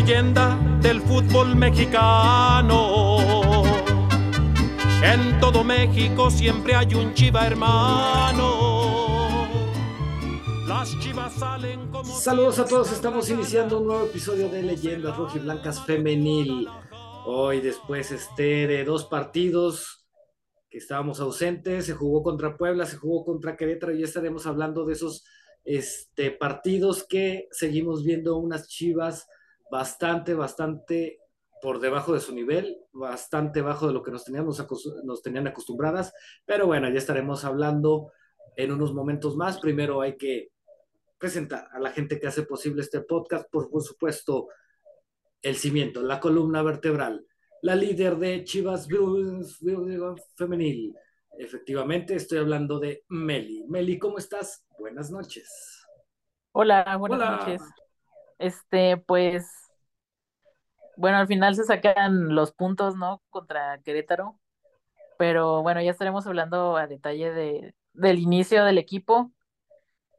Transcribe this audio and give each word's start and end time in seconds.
leyenda 0.00 0.58
del 0.82 1.00
fútbol 1.00 1.56
mexicano. 1.56 3.62
En 5.02 5.40
todo 5.40 5.64
México 5.64 6.30
siempre 6.30 6.74
hay 6.74 6.94
un 6.94 7.14
chiva 7.14 7.46
hermano. 7.46 9.48
Las 10.68 11.00
chivas 11.00 11.32
salen 11.32 11.90
como. 11.90 12.04
Saludos 12.04 12.58
a 12.58 12.66
todos, 12.66 12.92
estamos 12.92 13.30
iniciando 13.30 13.80
un 13.80 13.86
nuevo 13.86 14.04
episodio 14.04 14.50
de 14.50 14.64
Leyendas 14.64 15.16
Rojiblancas 15.16 15.86
Femenil. 15.86 16.68
Hoy, 17.24 17.62
después 17.62 18.12
este, 18.12 18.66
de 18.66 18.84
dos 18.84 19.06
partidos 19.06 20.06
que 20.68 20.76
estábamos 20.76 21.20
ausentes, 21.20 21.86
se 21.86 21.94
jugó 21.94 22.22
contra 22.22 22.58
Puebla, 22.58 22.84
se 22.84 22.98
jugó 22.98 23.24
contra 23.24 23.56
Querétaro 23.56 23.94
y 23.94 24.00
ya 24.00 24.04
estaremos 24.04 24.46
hablando 24.46 24.84
de 24.84 24.92
esos 24.92 25.24
este, 25.64 26.32
partidos 26.32 27.06
que 27.08 27.48
seguimos 27.50 28.04
viendo 28.04 28.36
unas 28.36 28.68
chivas 28.68 29.26
bastante, 29.70 30.34
bastante 30.34 31.20
por 31.62 31.80
debajo 31.80 32.12
de 32.12 32.20
su 32.20 32.34
nivel, 32.34 32.78
bastante 32.92 33.62
bajo 33.62 33.86
de 33.86 33.92
lo 33.92 34.02
que 34.02 34.10
nos, 34.10 34.24
teníamos, 34.24 34.64
nos 35.04 35.22
tenían 35.22 35.46
acostumbradas, 35.46 36.12
pero 36.44 36.66
bueno, 36.66 36.88
ya 36.90 36.98
estaremos 36.98 37.44
hablando 37.44 38.12
en 38.56 38.72
unos 38.72 38.94
momentos 38.94 39.36
más. 39.36 39.58
Primero 39.58 40.00
hay 40.00 40.16
que 40.16 40.50
presentar 41.18 41.68
a 41.72 41.80
la 41.80 41.90
gente 41.90 42.20
que 42.20 42.26
hace 42.26 42.42
posible 42.42 42.82
este 42.82 43.00
podcast, 43.00 43.48
por, 43.50 43.68
supuesto, 43.82 44.48
el 45.42 45.56
cimiento, 45.56 46.02
la 46.02 46.20
columna 46.20 46.62
vertebral, 46.62 47.24
la 47.62 47.74
líder 47.74 48.16
de 48.16 48.44
Chivas 48.44 48.88
Femenil. 50.36 50.94
Efectivamente, 51.38 52.14
estoy 52.14 52.38
hablando 52.38 52.78
de 52.78 53.04
Meli. 53.08 53.64
Meli, 53.68 53.98
¿cómo 53.98 54.18
estás? 54.18 54.66
Buenas 54.78 55.10
noches. 55.10 55.84
Hola, 56.52 56.96
buenas 56.96 57.18
noches. 57.18 57.62
Este, 58.38 58.96
pues, 58.96 59.46
bueno, 60.96 61.18
al 61.18 61.26
final 61.26 61.54
se 61.54 61.64
sacan 61.64 62.34
los 62.34 62.52
puntos, 62.52 62.96
¿no? 62.96 63.22
Contra 63.30 63.80
Querétaro. 63.82 64.38
Pero 65.18 65.62
bueno, 65.62 65.80
ya 65.82 65.90
estaremos 65.90 66.26
hablando 66.26 66.76
a 66.76 66.86
detalle 66.86 67.32
de, 67.32 67.74
del 67.94 68.18
inicio 68.18 68.64
del 68.64 68.78
equipo, 68.78 69.32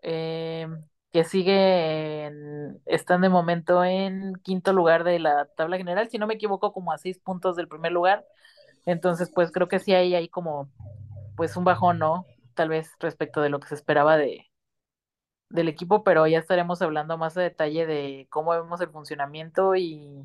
eh, 0.02 0.68
que 1.12 1.24
sigue, 1.24 2.26
en, 2.26 2.82
están 2.86 3.22
de 3.22 3.30
momento 3.30 3.84
en 3.84 4.36
quinto 4.44 4.74
lugar 4.74 5.04
de 5.04 5.20
la 5.20 5.46
tabla 5.56 5.78
general, 5.78 6.10
si 6.10 6.18
no 6.18 6.28
me 6.28 6.36
equivoco, 6.36 6.74
como 6.74 6.92
a 6.92 6.98
seis 6.98 7.20
puntos 7.20 7.56
del 7.56 7.68
primer 7.68 7.92
lugar. 7.92 8.26
Entonces, 8.86 9.32
pues 9.34 9.52
creo 9.52 9.68
que 9.68 9.80
sí 9.80 9.94
hay 9.94 10.16
ahí 10.16 10.30
como, 10.30 10.70
pues 11.36 11.58
un 11.58 11.64
bajón, 11.64 12.00
¿no? 12.00 12.26
Tal 12.56 12.70
vez 12.70 12.92
respecto 13.00 13.42
de 13.42 13.50
lo 13.50 13.60
que 13.60 13.68
se 13.68 13.76
esperaba 13.76 14.18
de, 14.18 14.48
del 15.50 15.70
equipo, 15.70 16.04
pero 16.04 16.28
ya 16.28 16.40
estaremos 16.40 16.82
hablando 16.82 17.18
más 17.18 17.38
a 17.38 17.42
detalle 17.42 17.86
de 17.86 18.28
cómo 18.30 18.52
vemos 18.52 18.82
el 18.82 18.90
funcionamiento 18.90 19.76
y, 19.76 20.24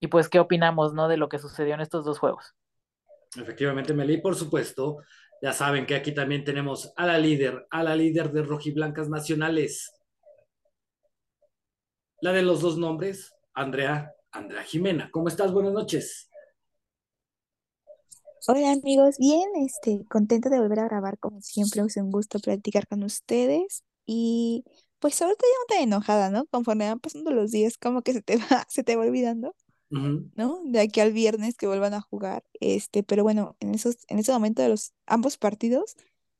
y 0.00 0.06
pues 0.08 0.28
qué 0.28 0.40
opinamos, 0.40 0.94
¿no? 0.94 1.08
De 1.08 1.16
lo 1.16 1.28
que 1.28 1.38
sucedió 1.38 1.74
en 1.74 1.80
estos 1.80 2.04
dos 2.04 2.18
juegos. 2.18 2.54
Efectivamente, 3.36 3.94
Meli, 3.94 4.18
por 4.18 4.34
supuesto, 4.34 4.98
ya 5.40 5.52
saben 5.52 5.86
que 5.86 5.94
aquí 5.94 6.12
también 6.12 6.44
tenemos 6.44 6.92
a 6.96 7.06
la 7.06 7.18
líder, 7.18 7.66
a 7.70 7.82
la 7.82 7.96
líder 7.96 8.32
de 8.32 8.42
Rojiblancas 8.42 9.08
Nacionales. 9.08 9.92
La 12.20 12.32
de 12.32 12.42
los 12.42 12.60
dos 12.60 12.78
nombres, 12.78 13.34
Andrea, 13.52 14.14
Andrea 14.30 14.62
Jimena. 14.62 15.10
¿Cómo 15.10 15.28
estás? 15.28 15.52
Buenas 15.52 15.72
noches. 15.72 16.30
Hola 18.48 18.72
amigos, 18.72 19.18
bien, 19.18 19.48
este, 19.64 20.04
contenta 20.08 20.48
de 20.48 20.58
volver 20.58 20.80
a 20.80 20.88
grabar 20.88 21.16
como 21.18 21.40
siempre, 21.42 21.80
es 21.82 21.96
un 21.96 22.10
gusto 22.10 22.40
platicar 22.40 22.88
con 22.88 23.04
ustedes 23.04 23.84
y 24.06 24.64
pues 24.98 25.18
todo 25.18 25.30
ya 25.30 25.34
no 25.36 25.66
tan 25.68 25.82
enojada, 25.82 26.30
¿no? 26.30 26.46
Conforme 26.46 26.88
van 26.88 27.00
pasando 27.00 27.30
los 27.32 27.50
días, 27.52 27.78
como 27.78 28.02
que 28.02 28.12
se 28.12 28.22
te 28.22 28.36
va, 28.38 28.66
se 28.68 28.84
te 28.84 28.96
va 28.96 29.04
olvidando, 29.04 29.56
¿no? 30.34 30.62
De 30.64 30.80
aquí 30.80 31.00
al 31.00 31.12
viernes 31.12 31.56
que 31.56 31.66
vuelvan 31.66 31.94
a 31.94 32.00
jugar. 32.02 32.44
Este, 32.60 33.02
pero 33.04 33.24
bueno, 33.24 33.56
en 33.60 33.74
esos, 33.74 33.98
en 34.08 34.18
ese 34.18 34.32
momento 34.32 34.62
de 34.62 34.68
los 34.70 34.94
ambos 35.06 35.38
partidos, 35.38 35.96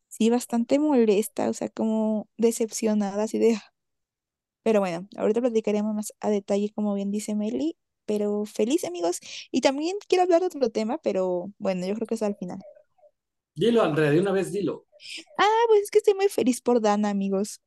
sí, 0.09 0.31
bastante 0.31 0.78
molesta, 0.78 1.51
o 1.51 1.55
sea, 1.55 1.69
como 1.71 2.28
decepcionada, 2.39 3.25
así 3.25 3.39
de. 3.39 3.59
Pero 4.62 4.81
bueno, 4.81 5.09
ahorita 5.17 5.41
platicaremos 5.41 5.95
más 5.95 6.12
a 6.21 6.31
detalle, 6.31 6.71
como 6.75 6.95
bien 6.95 7.11
dice 7.11 7.34
Meli, 7.34 7.77
pero 8.06 8.45
feliz 8.47 8.84
amigos. 8.84 9.21
Y 9.51 9.61
también 9.61 9.97
quiero 10.09 10.22
hablar 10.25 10.41
de 10.41 10.47
otro 10.49 10.71
tema, 10.71 10.99
pero 10.99 11.53
bueno, 11.59 11.87
yo 11.87 11.95
creo 11.95 12.06
que 12.06 12.15
eso 12.15 12.27
al 12.27 12.37
final. 12.37 12.61
Dilo, 13.55 13.83
Andrea, 13.83 14.11
de 14.11 14.21
una 14.21 14.33
vez 14.33 14.53
dilo. 14.53 14.87
Ah, 15.39 15.65
pues 15.69 15.83
es 15.83 15.91
que 15.91 15.99
estoy 15.99 16.15
muy 16.15 16.29
feliz 16.29 16.61
por 16.61 16.81
Dana, 16.81 17.11
amigos. 17.11 17.61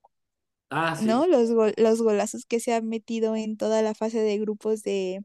Ah, 0.69 0.95
sí. 0.95 1.05
¿No? 1.05 1.27
Los, 1.27 1.49
los 1.77 2.01
golazos 2.01 2.45
que 2.45 2.59
se 2.59 2.73
han 2.73 2.87
metido 2.87 3.35
en 3.35 3.57
toda 3.57 3.81
la 3.81 3.93
fase 3.95 4.19
de 4.19 4.37
grupos 4.39 4.83
de 4.83 5.23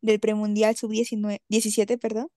del 0.00 0.20
premundial 0.20 0.76
sub-17, 0.76 1.98
perdón. 1.98 2.28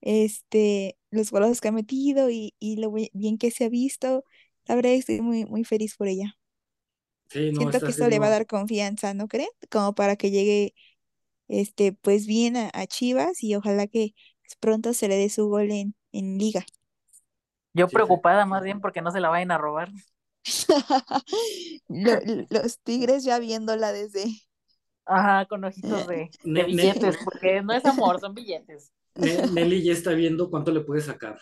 Este, 0.00 0.98
los 1.10 1.30
golazos 1.30 1.60
que 1.60 1.68
ha 1.68 1.72
metido 1.72 2.30
y, 2.30 2.54
y 2.58 2.76
lo 2.76 2.92
bien 2.92 3.38
que 3.38 3.50
se 3.50 3.64
ha 3.64 3.68
visto. 3.68 4.24
La 4.66 4.74
verdad 4.76 4.92
estoy 4.92 5.20
muy, 5.20 5.44
muy 5.46 5.64
feliz 5.64 5.96
por 5.96 6.08
ella. 6.08 6.36
Sí, 7.30 7.52
no, 7.52 7.60
Siento 7.60 7.80
que 7.82 7.90
esto 7.90 8.08
le 8.08 8.18
va 8.18 8.26
a 8.28 8.30
dar 8.30 8.46
confianza, 8.46 9.14
¿no 9.14 9.28
creen? 9.28 9.48
Como 9.70 9.94
para 9.94 10.16
que 10.16 10.30
llegue 10.30 10.74
este, 11.48 11.92
pues 11.92 12.26
bien 12.26 12.56
a, 12.56 12.70
a 12.74 12.86
Chivas 12.86 13.42
y 13.44 13.54
ojalá 13.56 13.86
que 13.86 14.14
pronto 14.60 14.94
se 14.94 15.08
le 15.08 15.16
dé 15.16 15.28
su 15.30 15.48
gol 15.48 15.70
en, 15.72 15.94
en 16.12 16.38
liga. 16.38 16.64
Yo 17.74 17.88
preocupada 17.88 18.46
más 18.46 18.62
bien 18.62 18.80
porque 18.80 19.02
no 19.02 19.10
se 19.10 19.20
la 19.20 19.28
vayan 19.28 19.50
a 19.50 19.58
robar. 19.58 19.90
los 21.88 22.80
Tigres 22.80 23.24
ya 23.24 23.38
viéndola 23.38 23.92
desde. 23.92 24.24
Ajá, 25.04 25.46
con 25.46 25.64
ojitos 25.64 26.06
de, 26.06 26.30
billetes, 26.44 27.16
porque 27.24 27.62
no 27.62 27.72
es 27.72 27.84
amor, 27.86 28.20
son 28.20 28.34
billetes. 28.34 28.92
Nelly 29.14 29.82
ya 29.82 29.92
está 29.92 30.12
viendo 30.12 30.50
cuánto 30.50 30.70
le 30.70 30.80
puede 30.80 31.00
sacar. 31.00 31.40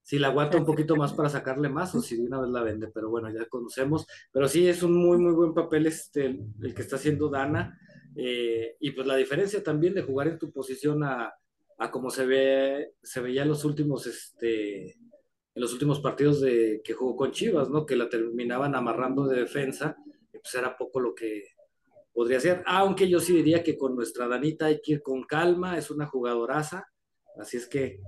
Si 0.00 0.18
la 0.18 0.28
aguanta 0.28 0.56
un 0.56 0.64
poquito 0.64 0.96
más 0.96 1.12
para 1.12 1.28
sacarle 1.28 1.68
más 1.68 1.94
o 1.94 2.00
si 2.00 2.16
de 2.16 2.24
una 2.24 2.40
vez 2.40 2.48
la 2.48 2.62
vende, 2.62 2.88
pero 2.88 3.10
bueno, 3.10 3.30
ya 3.30 3.46
conocemos. 3.46 4.06
Pero 4.32 4.48
sí, 4.48 4.66
es 4.66 4.82
un 4.82 4.94
muy, 4.94 5.18
muy 5.18 5.34
buen 5.34 5.52
papel 5.52 5.86
este, 5.86 6.24
el, 6.24 6.74
que 6.74 6.80
está 6.80 6.96
haciendo 6.96 7.28
Dana. 7.28 7.78
Eh, 8.16 8.76
y 8.80 8.92
pues 8.92 9.06
la 9.06 9.16
diferencia 9.16 9.62
también 9.62 9.92
de 9.92 10.02
jugar 10.02 10.28
en 10.28 10.38
tu 10.38 10.50
posición 10.50 11.04
a, 11.04 11.34
a 11.78 11.90
como 11.90 12.10
se 12.10 12.26
ve, 12.26 12.94
se 13.02 13.20
veía 13.20 13.42
en 13.42 13.48
los 13.48 13.64
últimos, 13.64 14.06
este, 14.06 14.90
en 14.92 15.62
los 15.62 15.72
últimos 15.72 16.00
partidos 16.00 16.40
de, 16.40 16.80
que 16.84 16.92
jugó 16.92 17.16
con 17.16 17.30
Chivas, 17.30 17.70
¿no? 17.70 17.86
Que 17.86 17.96
la 17.96 18.08
terminaban 18.08 18.74
amarrando 18.74 19.26
de 19.26 19.40
defensa, 19.40 19.96
pues 20.32 20.54
era 20.54 20.76
poco 20.76 20.98
lo 20.98 21.14
que 21.14 21.44
podría 22.12 22.40
ser, 22.40 22.64
aunque 22.66 23.08
yo 23.08 23.20
sí 23.20 23.32
diría 23.32 23.62
que 23.62 23.78
con 23.78 23.94
nuestra 23.94 24.26
Danita 24.26 24.66
hay 24.66 24.80
que 24.80 24.94
ir 24.94 25.02
con 25.02 25.22
calma, 25.22 25.78
es 25.78 25.90
una 25.90 26.06
jugadoraza, 26.06 26.88
así 27.36 27.56
es 27.56 27.68
que 27.68 28.00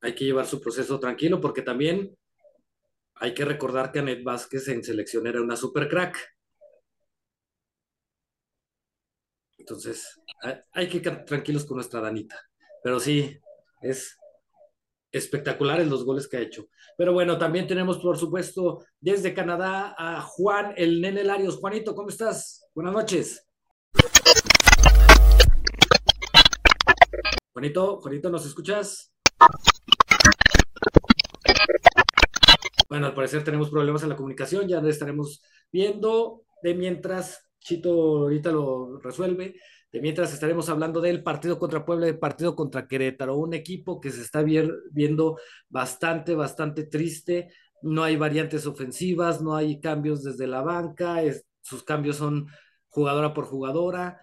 hay 0.00 0.14
que 0.14 0.24
llevar 0.24 0.46
su 0.46 0.60
proceso 0.60 0.98
tranquilo, 0.98 1.38
porque 1.38 1.60
también 1.60 2.16
hay 3.16 3.34
que 3.34 3.44
recordar 3.44 3.92
que 3.92 3.98
Anet 3.98 4.24
Vázquez 4.24 4.68
en 4.68 4.82
selección 4.82 5.26
era 5.26 5.42
una 5.42 5.56
super 5.56 5.86
crack. 5.86 6.18
Entonces, 9.58 10.18
hay 10.72 10.88
que 10.88 10.96
ir 10.96 11.24
tranquilos 11.24 11.66
con 11.66 11.76
nuestra 11.76 12.00
Danita 12.00 12.51
pero 12.82 12.98
sí, 12.98 13.38
es 13.80 14.18
espectaculares 15.12 15.86
los 15.88 16.04
goles 16.04 16.26
que 16.26 16.38
ha 16.38 16.40
hecho. 16.40 16.66
Pero 16.96 17.12
bueno, 17.12 17.38
también 17.38 17.66
tenemos, 17.66 17.98
por 17.98 18.16
supuesto, 18.16 18.84
desde 18.98 19.34
Canadá 19.34 19.94
a 19.96 20.22
Juan, 20.22 20.74
el 20.76 21.00
nene 21.00 21.22
Larios. 21.22 21.58
Juanito, 21.58 21.94
¿cómo 21.94 22.08
estás? 22.08 22.68
Buenas 22.74 22.94
noches. 22.94 23.46
Juanito, 27.52 28.00
Juanito, 28.00 28.30
¿nos 28.30 28.46
escuchas? 28.46 29.14
Bueno, 32.88 33.06
al 33.06 33.14
parecer 33.14 33.44
tenemos 33.44 33.70
problemas 33.70 34.02
en 34.02 34.08
la 34.08 34.16
comunicación, 34.16 34.66
ya 34.66 34.78
estaremos 34.80 35.42
viendo. 35.70 36.44
De 36.62 36.74
mientras, 36.74 37.48
Chito 37.58 37.90
ahorita 38.22 38.52
lo 38.52 38.98
resuelve. 39.00 39.56
De 39.92 40.00
mientras 40.00 40.32
estaremos 40.32 40.70
hablando 40.70 41.02
del 41.02 41.22
partido 41.22 41.58
contra 41.58 41.84
Puebla 41.84 42.06
del 42.06 42.18
partido 42.18 42.56
contra 42.56 42.88
Querétaro, 42.88 43.36
un 43.36 43.52
equipo 43.52 44.00
que 44.00 44.10
se 44.10 44.22
está 44.22 44.42
viendo 44.42 45.38
bastante, 45.68 46.34
bastante 46.34 46.84
triste. 46.84 47.52
No 47.82 48.02
hay 48.02 48.16
variantes 48.16 48.66
ofensivas, 48.66 49.42
no 49.42 49.54
hay 49.54 49.80
cambios 49.80 50.24
desde 50.24 50.46
la 50.46 50.62
banca, 50.62 51.20
sus 51.60 51.82
cambios 51.82 52.16
son 52.16 52.46
jugadora 52.88 53.34
por 53.34 53.44
jugadora 53.44 54.20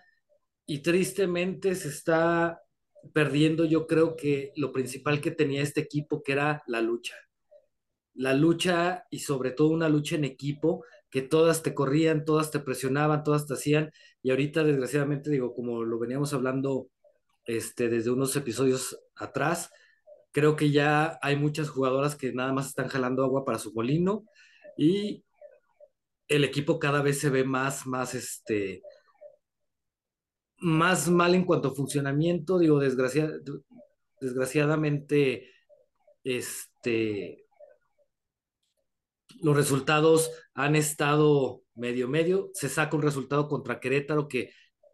y 0.66 0.80
tristemente 0.80 1.76
se 1.76 1.90
está 1.90 2.62
perdiendo 3.14 3.66
yo 3.66 3.88
creo 3.88 4.16
que 4.16 4.52
lo 4.56 4.72
principal 4.72 5.22
que 5.22 5.32
tenía 5.32 5.62
este 5.62 5.82
equipo 5.82 6.24
que 6.24 6.32
era 6.32 6.64
la 6.68 6.82
lucha. 6.82 7.16
La 8.16 8.34
lucha 8.34 9.06
y 9.12 9.20
sobre 9.20 9.52
todo 9.52 9.70
una 9.70 9.88
lucha 9.88 10.16
en 10.16 10.26
equipo 10.26 10.84
que 11.10 11.22
todas 11.22 11.64
te 11.64 11.74
corrían, 11.74 12.26
todas 12.26 12.52
te 12.52 12.60
presionaban, 12.60 13.24
todas 13.24 13.48
te 13.48 13.54
hacían, 13.54 13.92
y 14.22 14.32
ahorita 14.32 14.64
desgraciadamente 14.64 15.30
digo, 15.30 15.54
como 15.54 15.84
lo 15.84 16.00
veníamos 16.00 16.34
hablando 16.34 16.90
este, 17.46 17.90
desde 17.90 18.12
unos 18.12 18.36
episodios 18.36 19.00
atrás, 19.16 19.72
creo 20.32 20.56
que 20.56 20.72
ya 20.72 21.20
hay 21.22 21.36
muchas 21.36 21.70
jugadoras 21.70 22.16
que 22.16 22.34
nada 22.34 22.54
más 22.54 22.68
están 22.68 22.88
jalando 22.88 23.24
agua 23.24 23.46
para 23.46 23.60
su 23.60 23.74
molino 23.74 24.26
y 24.78 25.24
el 26.28 26.44
equipo 26.44 26.80
cada 26.80 27.02
vez 27.02 27.20
se 27.20 27.30
ve 27.30 27.44
más, 27.44 27.88
más, 27.88 28.14
este, 28.14 28.84
más 30.58 31.10
mal 31.10 31.34
en 31.36 31.46
cuanto 31.46 31.70
a 31.70 31.76
funcionamiento, 31.76 32.60
digo, 32.60 32.80
desgraciadamente, 32.80 35.50
este, 36.24 37.46
los 39.42 39.56
resultados 39.56 40.32
han 40.54 40.76
estado 40.76 41.62
medio 41.76 42.08
medio, 42.08 42.50
se 42.54 42.70
saca 42.70 42.96
un 42.96 43.02
resultado 43.02 43.48
contra 43.48 43.80
Querétaro 43.80 44.28
que 44.28 44.52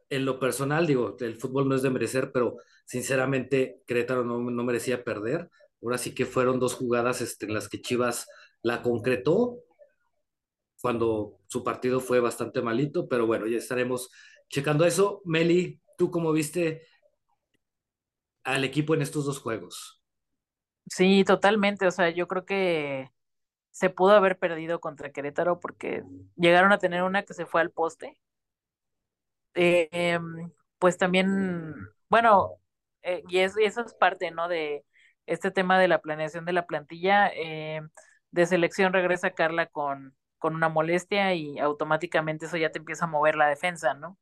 en 0.09 0.25
lo 0.25 0.39
personal, 0.39 0.85
digo, 0.85 1.17
el 1.19 1.35
fútbol 1.35 1.67
no 1.67 1.75
es 1.75 1.81
de 1.81 1.89
merecer, 1.89 2.31
pero 2.31 2.57
sinceramente 2.85 3.81
Querétaro 3.87 4.23
no, 4.23 4.39
no 4.39 4.63
merecía 4.63 5.03
perder. 5.03 5.49
Ahora 5.81 5.97
sí 5.97 6.13
que 6.13 6.25
fueron 6.25 6.59
dos 6.59 6.75
jugadas 6.75 7.21
este, 7.21 7.47
en 7.47 7.53
las 7.53 7.67
que 7.67 7.81
Chivas 7.81 8.27
la 8.61 8.81
concretó 8.81 9.59
cuando 10.81 11.39
su 11.47 11.63
partido 11.63 11.99
fue 11.99 12.19
bastante 12.19 12.61
malito, 12.61 13.07
pero 13.07 13.25
bueno, 13.25 13.47
ya 13.47 13.57
estaremos 13.57 14.11
checando 14.49 14.85
eso. 14.85 15.21
Meli, 15.25 15.81
¿tú 15.97 16.11
cómo 16.11 16.31
viste 16.31 16.83
al 18.43 18.63
equipo 18.63 18.93
en 18.93 19.01
estos 19.01 19.25
dos 19.25 19.39
juegos? 19.39 20.01
Sí, 20.87 21.23
totalmente. 21.23 21.87
O 21.87 21.91
sea, 21.91 22.11
yo 22.11 22.27
creo 22.27 22.45
que 22.45 23.09
se 23.75 23.89
pudo 23.89 24.13
haber 24.13 24.39
perdido 24.39 24.79
contra 24.79 25.11
Querétaro 25.11 25.59
porque 25.59 26.01
llegaron 26.37 26.71
a 26.71 26.77
tener 26.77 27.03
una 27.03 27.23
que 27.23 27.33
se 27.33 27.45
fue 27.45 27.59
al 27.59 27.71
poste. 27.71 28.17
Eh, 29.53 30.17
pues 30.79 30.97
también, 30.97 31.73
bueno, 32.07 32.53
eh, 33.01 33.21
y, 33.27 33.39
eso 33.39 33.59
es 33.59 33.93
parte, 33.95 34.31
¿no? 34.31 34.47
De 34.47 34.85
este 35.25 35.51
tema 35.51 35.77
de 35.77 35.89
la 35.89 35.99
planeación 35.99 36.45
de 36.45 36.53
la 36.53 36.65
plantilla. 36.65 37.29
Eh, 37.35 37.81
de 38.31 38.45
selección 38.45 38.93
regresa 38.93 39.31
Carla 39.31 39.65
con, 39.65 40.15
con 40.37 40.55
una 40.55 40.69
molestia 40.69 41.33
y 41.33 41.59
automáticamente 41.59 42.45
eso 42.45 42.55
ya 42.55 42.71
te 42.71 42.79
empieza 42.79 43.05
a 43.05 43.09
mover 43.09 43.35
la 43.35 43.49
defensa, 43.49 43.93
¿no? 43.93 44.17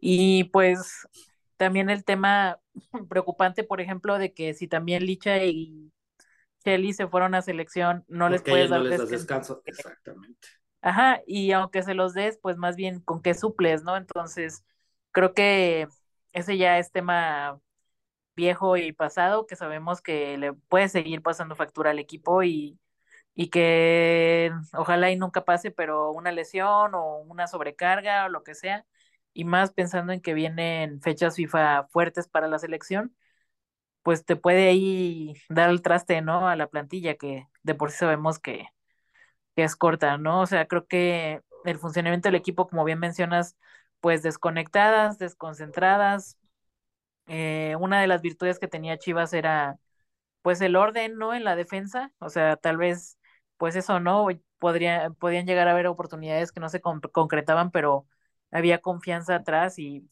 Y 0.00 0.44
pues 0.52 1.08
también 1.56 1.90
el 1.90 2.04
tema 2.04 2.60
preocupante, 3.08 3.64
por 3.64 3.80
ejemplo, 3.80 4.18
de 4.18 4.32
que 4.32 4.54
si 4.54 4.68
también 4.68 5.04
Licha 5.04 5.42
y 5.44 5.90
Kelly 6.64 6.92
se 6.92 7.08
fueron 7.08 7.34
a 7.34 7.42
selección, 7.42 8.04
no 8.08 8.28
les 8.28 8.42
puedes 8.42 8.70
dar 8.70 8.82
descanso. 8.82 9.62
Exactamente. 9.64 10.48
Ajá, 10.80 11.20
y 11.26 11.52
aunque 11.52 11.82
se 11.82 11.94
los 11.94 12.14
des, 12.14 12.38
pues 12.40 12.56
más 12.56 12.76
bien 12.76 13.00
con 13.00 13.20
qué 13.20 13.34
suples, 13.34 13.82
¿no? 13.82 13.96
Entonces, 13.96 14.64
creo 15.10 15.34
que 15.34 15.88
ese 16.32 16.56
ya 16.56 16.78
es 16.78 16.92
tema 16.92 17.60
viejo 18.36 18.76
y 18.76 18.92
pasado, 18.92 19.46
que 19.46 19.56
sabemos 19.56 20.00
que 20.00 20.38
le 20.38 20.52
puede 20.52 20.88
seguir 20.88 21.22
pasando 21.22 21.56
factura 21.56 21.90
al 21.90 21.98
equipo 21.98 22.44
y, 22.44 22.78
y 23.34 23.50
que 23.50 24.52
ojalá 24.72 25.10
y 25.10 25.16
nunca 25.16 25.44
pase, 25.44 25.70
pero 25.72 26.12
una 26.12 26.30
lesión 26.32 26.94
o 26.94 27.18
una 27.18 27.48
sobrecarga 27.48 28.26
o 28.26 28.28
lo 28.28 28.44
que 28.44 28.54
sea, 28.54 28.86
y 29.32 29.44
más 29.44 29.72
pensando 29.72 30.12
en 30.12 30.20
que 30.20 30.34
vienen 30.34 31.00
fechas 31.02 31.36
FIFA 31.36 31.88
fuertes 31.90 32.28
para 32.28 32.48
la 32.48 32.58
selección, 32.60 33.14
pues 34.08 34.24
te 34.24 34.36
puede 34.36 34.68
ahí 34.70 35.34
dar 35.50 35.68
el 35.68 35.82
traste, 35.82 36.22
¿no? 36.22 36.48
A 36.48 36.56
la 36.56 36.68
plantilla 36.68 37.16
que 37.16 37.46
de 37.62 37.74
por 37.74 37.90
sí 37.90 37.98
sabemos 37.98 38.38
que, 38.38 38.68
es 39.56 39.76
corta, 39.76 40.16
¿no? 40.18 40.40
O 40.40 40.46
sea, 40.46 40.66
creo 40.66 40.86
que 40.86 41.42
el 41.66 41.78
funcionamiento 41.78 42.28
del 42.28 42.36
equipo, 42.36 42.68
como 42.68 42.84
bien 42.84 43.00
mencionas, 43.00 43.58
pues 44.00 44.22
desconectadas, 44.22 45.18
desconcentradas. 45.18 46.38
Eh, 47.26 47.76
una 47.80 48.00
de 48.00 48.06
las 48.08 48.22
virtudes 48.22 48.58
que 48.58 48.68
tenía 48.68 48.98
Chivas 48.98 49.34
era 49.34 49.78
pues 50.42 50.60
el 50.62 50.76
orden, 50.76 51.18
¿no? 51.18 51.34
En 51.34 51.44
la 51.44 51.56
defensa, 51.56 52.12
o 52.18 52.30
sea, 52.30 52.56
tal 52.56 52.78
vez, 52.78 53.18
pues 53.58 53.76
eso, 53.76 54.00
¿no? 54.00 54.26
Podría, 54.58 55.10
podían 55.18 55.46
llegar 55.46 55.68
a 55.68 55.72
haber 55.72 55.88
oportunidades 55.88 56.52
que 56.52 56.60
no 56.60 56.70
se 56.70 56.80
concretaban, 56.80 57.70
pero 57.72 58.06
había 58.50 58.80
confianza 58.80 59.36
atrás 59.36 59.78
y 59.78 60.10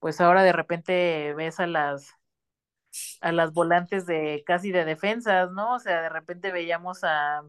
pues 0.00 0.20
ahora 0.20 0.44
de 0.44 0.52
repente 0.52 1.34
ves 1.34 1.60
a 1.60 1.66
las 1.66 2.16
a 3.20 3.32
las 3.32 3.52
volantes 3.52 4.06
de 4.06 4.42
casi 4.46 4.72
de 4.72 4.84
defensas, 4.84 5.50
¿no? 5.52 5.74
O 5.74 5.78
sea, 5.78 6.02
de 6.02 6.08
repente 6.08 6.52
veíamos 6.52 7.04
a, 7.04 7.42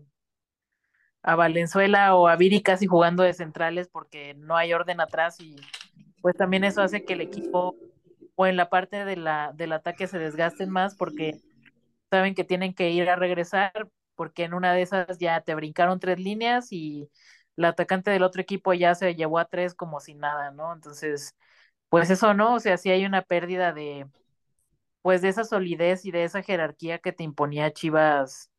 a 1.22 1.36
Valenzuela 1.36 2.16
o 2.16 2.28
a 2.28 2.36
Viri 2.36 2.62
casi 2.62 2.86
jugando 2.86 3.24
de 3.24 3.34
centrales 3.34 3.88
porque 3.88 4.34
no 4.36 4.57
hay 4.57 4.74
orden 4.74 5.00
atrás 5.01 5.40
y 5.40 5.56
pues 6.22 6.36
también 6.36 6.63
eso 6.63 6.81
hace 6.81 7.06
que 7.06 7.13
el 7.13 7.22
equipo 7.22 7.75
o 8.36 8.48
en 8.48 8.57
la 8.57 8.69
parte 8.69 9.06
de 9.06 9.16
la, 9.16 9.51
del 9.54 9.74
ataque 9.74 10.07
se 10.07 10.19
desgasten 10.19 10.69
más 10.69 10.95
porque 10.95 11.40
saben 12.10 12.36
que 12.36 12.44
tienen 12.44 12.74
que 12.74 12.89
ir 12.92 13.10
a 13.10 13.16
regresar 13.16 13.89
porque 14.16 14.44
en 14.44 14.54
una 14.54 14.74
de 14.74 14.81
esas 14.84 15.18
ya 15.18 15.42
te 15.42 15.56
brincaron 15.56 16.00
tres 16.00 16.19
líneas 16.19 16.72
y 16.72 17.10
la 17.56 17.69
atacante 17.69 18.12
del 18.12 18.24
otro 18.24 18.42
equipo 18.42 18.74
ya 18.74 18.96
se 18.96 19.16
llevó 19.16 19.39
a 19.39 19.46
tres 19.46 19.75
como 19.75 20.00
si 20.00 20.16
nada, 20.16 20.51
¿no? 20.51 20.74
Entonces, 20.74 21.36
pues 21.89 22.10
eso 22.10 22.34
no, 22.34 22.56
o 22.56 22.60
sea, 22.60 22.78
sí 22.78 22.89
hay 22.92 23.06
una 23.06 23.22
pérdida 23.22 23.74
de, 23.74 24.07
pues 25.04 25.22
de 25.22 25.30
esa 25.30 25.44
solidez 25.44 26.06
y 26.06 26.12
de 26.12 26.24
esa 26.24 26.42
jerarquía 26.42 26.98
que 27.00 27.12
te 27.12 27.24
imponía 27.24 27.74
Chivas 27.74 28.50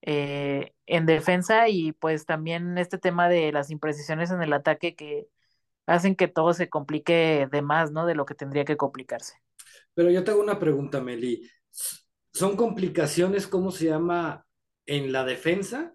eh, 0.00 0.72
en 0.86 1.06
defensa 1.06 1.68
y 1.68 1.92
pues 1.92 2.26
también 2.26 2.78
este 2.78 2.98
tema 2.98 3.28
de 3.28 3.52
las 3.52 3.70
imprecisiones 3.70 4.30
en 4.32 4.42
el 4.42 4.52
ataque 4.54 4.96
que 4.96 5.28
hacen 5.86 6.16
que 6.16 6.28
todo 6.28 6.54
se 6.54 6.70
complique 6.70 7.46
de 7.52 7.62
más, 7.62 7.92
¿no? 7.92 8.06
De 8.06 8.14
lo 8.14 8.24
que 8.24 8.34
tendría 8.34 8.64
que 8.64 8.78
complicarse. 8.78 9.34
Pero 9.94 10.10
yo 10.10 10.24
tengo 10.24 10.40
una 10.40 10.58
pregunta, 10.58 11.00
Meli. 11.00 11.48
¿Son 12.32 12.56
complicaciones, 12.56 13.46
cómo 13.46 13.70
se 13.70 13.86
llama, 13.86 14.46
en 14.86 15.12
la 15.12 15.24
defensa 15.24 15.94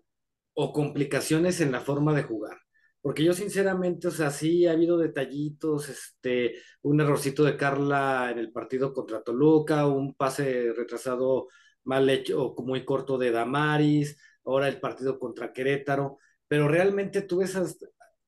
o 0.53 0.73
complicaciones 0.73 1.59
en 1.59 1.71
la 1.71 1.81
forma 1.81 2.13
de 2.13 2.23
jugar? 2.23 2.57
Porque 3.07 3.23
yo 3.23 3.31
sinceramente, 3.31 4.09
o 4.09 4.11
sea, 4.11 4.31
sí 4.31 4.67
ha 4.67 4.73
habido 4.73 4.97
detallitos, 4.97 5.87
este, 5.87 6.55
un 6.81 6.99
errorcito 6.99 7.45
de 7.45 7.55
Carla 7.55 8.27
en 8.31 8.37
el 8.37 8.51
partido 8.51 8.91
contra 8.91 9.23
Toluca, 9.23 9.87
un 9.87 10.13
pase 10.13 10.73
retrasado 10.75 11.47
mal 11.85 12.09
hecho 12.09 12.47
o 12.47 12.63
muy 12.65 12.83
corto 12.83 13.17
de 13.17 13.31
Damaris, 13.31 14.19
ahora 14.43 14.67
el 14.67 14.81
partido 14.81 15.19
contra 15.19 15.53
Querétaro, 15.53 16.17
pero 16.49 16.67
realmente 16.67 17.21
tú 17.21 17.37
ves 17.37 17.57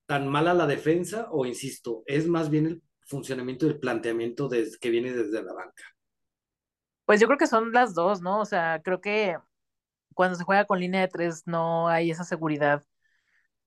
tan 0.06 0.30
mala 0.30 0.54
la 0.54 0.66
defensa 0.66 1.28
o 1.30 1.46
insisto, 1.46 2.04
es 2.06 2.30
más 2.30 2.50
bien 2.50 2.66
el 2.66 2.82
funcionamiento 3.06 3.66
del 3.66 3.82
planteamiento 3.82 4.50
que 4.80 4.90
viene 4.90 5.12
desde 5.12 5.44
la 5.44 5.52
banca. 5.52 5.84
Pues 7.04 7.20
yo 7.20 7.28
creo 7.28 7.38
que 7.38 7.48
son 7.48 7.74
las 7.74 7.94
dos, 7.96 8.22
¿no? 8.22 8.40
O 8.40 8.46
sea, 8.46 8.82
creo 8.82 9.02
que 9.02 9.36
cuando 10.14 10.38
se 10.38 10.46
juega 10.46 10.64
con 10.64 10.80
línea 10.80 11.02
de 11.02 11.10
tres 11.10 11.44
no 11.46 11.90
hay 11.90 12.12
esa 12.12 12.24
seguridad 12.24 12.82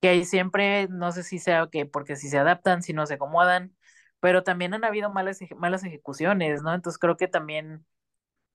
que 0.03 0.25
siempre, 0.27 0.89
no 0.91 1.13
sé 1.13 1.25
si 1.25 1.41
sea 1.41 1.69
que 1.73 1.87
porque 1.87 2.17
si 2.17 2.29
se 2.31 2.39
adaptan, 2.39 2.83
si 2.85 2.95
no 2.95 3.07
se 3.07 3.15
acomodan, 3.17 3.77
pero 4.21 4.45
también 4.45 4.75
han 4.75 4.85
habido 4.85 5.11
malas, 5.13 5.41
malas 5.57 5.85
ejecuciones, 5.85 6.63
¿no? 6.63 6.75
Entonces 6.75 6.99
creo 7.01 7.17
que 7.19 7.29
también, 7.29 7.87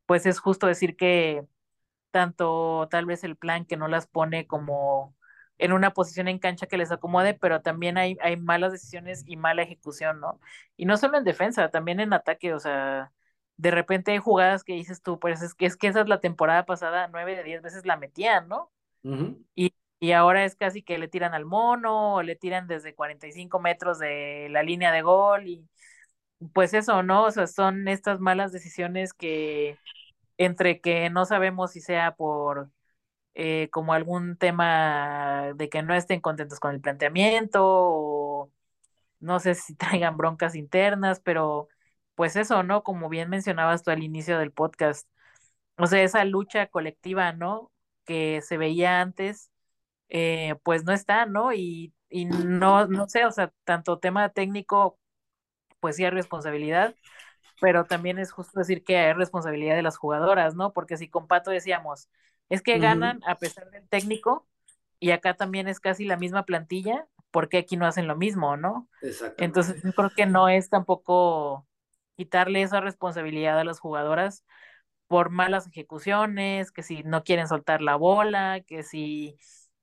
pues 0.06 0.26
es 0.26 0.40
justo 0.40 0.68
decir 0.68 0.96
que 0.98 1.46
tanto 2.12 2.88
tal 2.92 3.06
vez 3.06 3.24
el 3.24 3.38
plan 3.38 3.66
que 3.66 3.78
no 3.78 3.88
las 3.88 4.08
pone 4.08 4.48
como 4.48 5.16
en 5.58 5.74
una 5.74 5.92
posición 5.94 6.28
en 6.28 6.40
cancha 6.40 6.68
que 6.68 6.78
les 6.78 6.92
acomode, 6.92 7.34
pero 7.36 7.62
también 7.62 7.98
hay, 7.98 8.18
hay 8.22 8.38
malas 8.38 8.72
decisiones 8.74 9.24
y 9.28 9.38
mala 9.38 9.64
ejecución, 9.64 10.20
¿no? 10.22 10.40
Y 10.78 10.86
no 10.86 10.98
solo 10.98 11.18
en 11.18 11.24
defensa, 11.26 11.70
también 11.72 12.00
en 12.00 12.14
ataque, 12.14 12.54
o 12.54 12.60
sea, 12.60 13.14
de 13.58 13.72
repente 13.72 14.12
hay 14.12 14.20
jugadas 14.20 14.64
que 14.64 14.74
dices 14.74 15.02
tú, 15.02 15.20
pues 15.20 15.42
es 15.42 15.54
que, 15.56 15.66
es 15.66 15.78
que 15.78 15.88
esa 15.88 16.02
es 16.02 16.08
la 16.10 16.20
temporada 16.22 16.66
pasada, 16.66 17.08
nueve 17.10 17.36
de 17.36 17.44
diez 17.44 17.62
veces 17.62 17.86
la 17.86 17.98
metían, 17.98 18.48
¿no? 18.48 18.72
y, 19.56 19.74
y, 20.00 20.12
ahora 20.12 20.46
es 20.46 20.56
casi 20.56 20.84
que 20.84 20.98
le 20.98 21.08
tiran 21.08 21.34
al 21.34 21.46
mono, 21.46 22.16
o 22.16 22.24
le 22.24 22.36
tiran 22.36 22.68
desde 22.68 22.96
45 22.96 23.60
metros 23.60 24.00
de 24.00 24.48
la 24.52 24.64
línea 24.64 24.92
de 24.92 25.02
gol, 25.02 25.48
y 25.48 25.68
pues 26.54 26.74
eso, 26.74 27.04
¿no? 27.04 27.26
O 27.26 27.32
sea, 27.32 27.48
son 27.48 27.88
estas 27.88 28.20
malas 28.20 28.52
decisiones 28.52 29.14
que 29.14 29.78
entre 30.38 30.82
que 30.82 31.10
no 31.10 31.26
sabemos 31.26 31.72
si 31.72 31.82
sea 31.82 32.16
por 32.16 32.72
eh, 33.36 33.70
como 33.72 33.94
algún 33.94 34.38
tema 34.38 35.54
de 35.56 35.70
que 35.70 35.84
no 35.84 35.94
estén 35.96 36.22
contentos 36.22 36.60
con 36.60 36.74
el 36.76 36.82
planteamiento, 36.82 37.62
o 37.64 38.52
no 39.20 39.40
sé 39.40 39.56
si 39.56 39.76
traigan 39.78 40.18
broncas 40.18 40.56
internas, 40.56 41.20
pero 41.22 41.70
pues 42.16 42.36
eso, 42.36 42.64
¿no? 42.64 42.84
Como 42.84 43.10
bien 43.10 43.30
mencionabas 43.30 43.84
tú 43.84 43.92
al 43.92 44.04
inicio 44.04 44.40
del 44.40 44.52
podcast, 44.52 45.08
o 45.78 45.88
sea, 45.88 46.04
esa 46.04 46.26
lucha 46.26 46.68
colectiva, 46.68 47.34
¿no? 47.34 47.72
Que 48.06 48.42
se 48.42 48.58
veía 48.58 49.02
antes, 49.02 49.52
eh, 50.10 50.56
pues 50.64 50.84
no 50.84 50.94
está, 50.94 51.26
¿no? 51.26 51.54
Y, 51.54 51.94
y 52.10 52.26
no, 52.26 52.88
no 52.88 53.08
sé, 53.10 53.26
o 53.26 53.32
sea, 53.32 53.52
tanto 53.64 54.00
tema 54.00 54.30
técnico, 54.30 55.00
pues 55.80 55.96
sí 55.96 56.06
hay 56.06 56.12
responsabilidad, 56.12 56.96
pero 57.62 57.86
también 57.86 58.20
es 58.20 58.32
justo 58.32 58.60
decir 58.60 58.84
que 58.84 58.98
hay 58.98 59.14
responsabilidad 59.14 59.76
de 59.76 59.84
las 59.84 59.98
jugadoras, 59.98 60.56
¿no? 60.56 60.74
Porque 60.74 60.98
si 60.98 61.10
con 61.10 61.28
Pato 61.28 61.52
decíamos, 61.52 62.10
es 62.50 62.62
que 62.62 62.80
ganan 62.80 63.22
a 63.26 63.36
pesar 63.36 63.70
del 63.72 63.88
técnico, 63.90 64.48
y 65.00 65.12
acá 65.12 65.36
también 65.36 65.68
es 65.68 65.80
casi 65.80 66.06
la 66.06 66.18
misma 66.18 66.46
plantilla, 66.46 67.08
¿por 67.32 67.50
qué 67.50 67.60
aquí 67.60 67.78
no 67.78 67.86
hacen 67.86 68.08
lo 68.08 68.16
mismo, 68.16 68.58
no? 68.58 68.90
Entonces 69.38 69.82
yo 69.84 69.94
creo 69.94 70.10
que 70.16 70.26
no 70.26 70.50
es 70.50 70.70
tampoco 70.70 71.68
quitarle 72.16 72.64
esa 72.64 72.82
responsabilidad 72.82 73.60
a 73.60 73.64
las 73.64 73.80
jugadoras 73.80 74.44
por 75.08 75.30
malas 75.30 75.68
ejecuciones, 75.68 76.72
que 76.72 76.84
si 76.84 77.04
no 77.04 77.24
quieren 77.24 77.48
soltar 77.48 77.82
la 77.82 77.96
bola, 77.96 78.62
que 78.66 78.84
si 78.84 79.38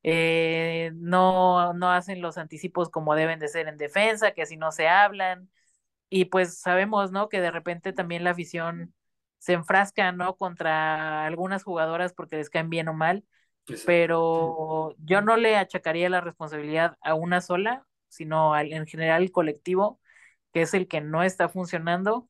eh, 0.04 0.92
no, 0.96 1.74
no 1.74 1.90
hacen 1.92 2.22
los 2.22 2.38
anticipos 2.38 2.90
como 2.90 3.16
deben 3.16 3.40
de 3.40 3.48
ser 3.48 3.68
en 3.68 3.78
defensa, 3.78 4.32
que 4.32 4.46
si 4.46 4.56
no 4.58 4.72
se 4.72 4.88
hablan. 4.88 5.50
y 6.10 6.26
pues 6.26 6.58
sabemos, 6.60 7.12
¿no? 7.12 7.28
Que 7.28 7.40
de 7.40 7.50
repente 7.50 7.92
también 7.92 8.24
la 8.24 8.30
afición 8.32 8.94
se 9.38 9.54
enfrasca, 9.54 10.12
¿no? 10.12 10.36
Contra 10.36 11.26
algunas 11.26 11.64
jugadoras 11.64 12.14
porque 12.14 12.36
les 12.36 12.50
caen 12.50 12.70
bien 12.70 12.88
o 12.88 12.94
mal, 12.94 13.24
pero 13.86 14.94
yo 14.98 15.20
no 15.22 15.36
le 15.36 15.56
achacaría 15.56 16.08
la 16.10 16.20
responsabilidad 16.20 16.96
a 17.02 17.14
una 17.14 17.40
sola, 17.40 17.86
sino 18.08 18.54
al, 18.54 18.72
en 18.72 18.86
general 18.86 19.22
el 19.22 19.32
colectivo, 19.32 20.00
que 20.52 20.62
es 20.62 20.74
el 20.74 20.88
que 20.88 21.00
no 21.00 21.22
está 21.22 21.48
funcionando, 21.48 22.28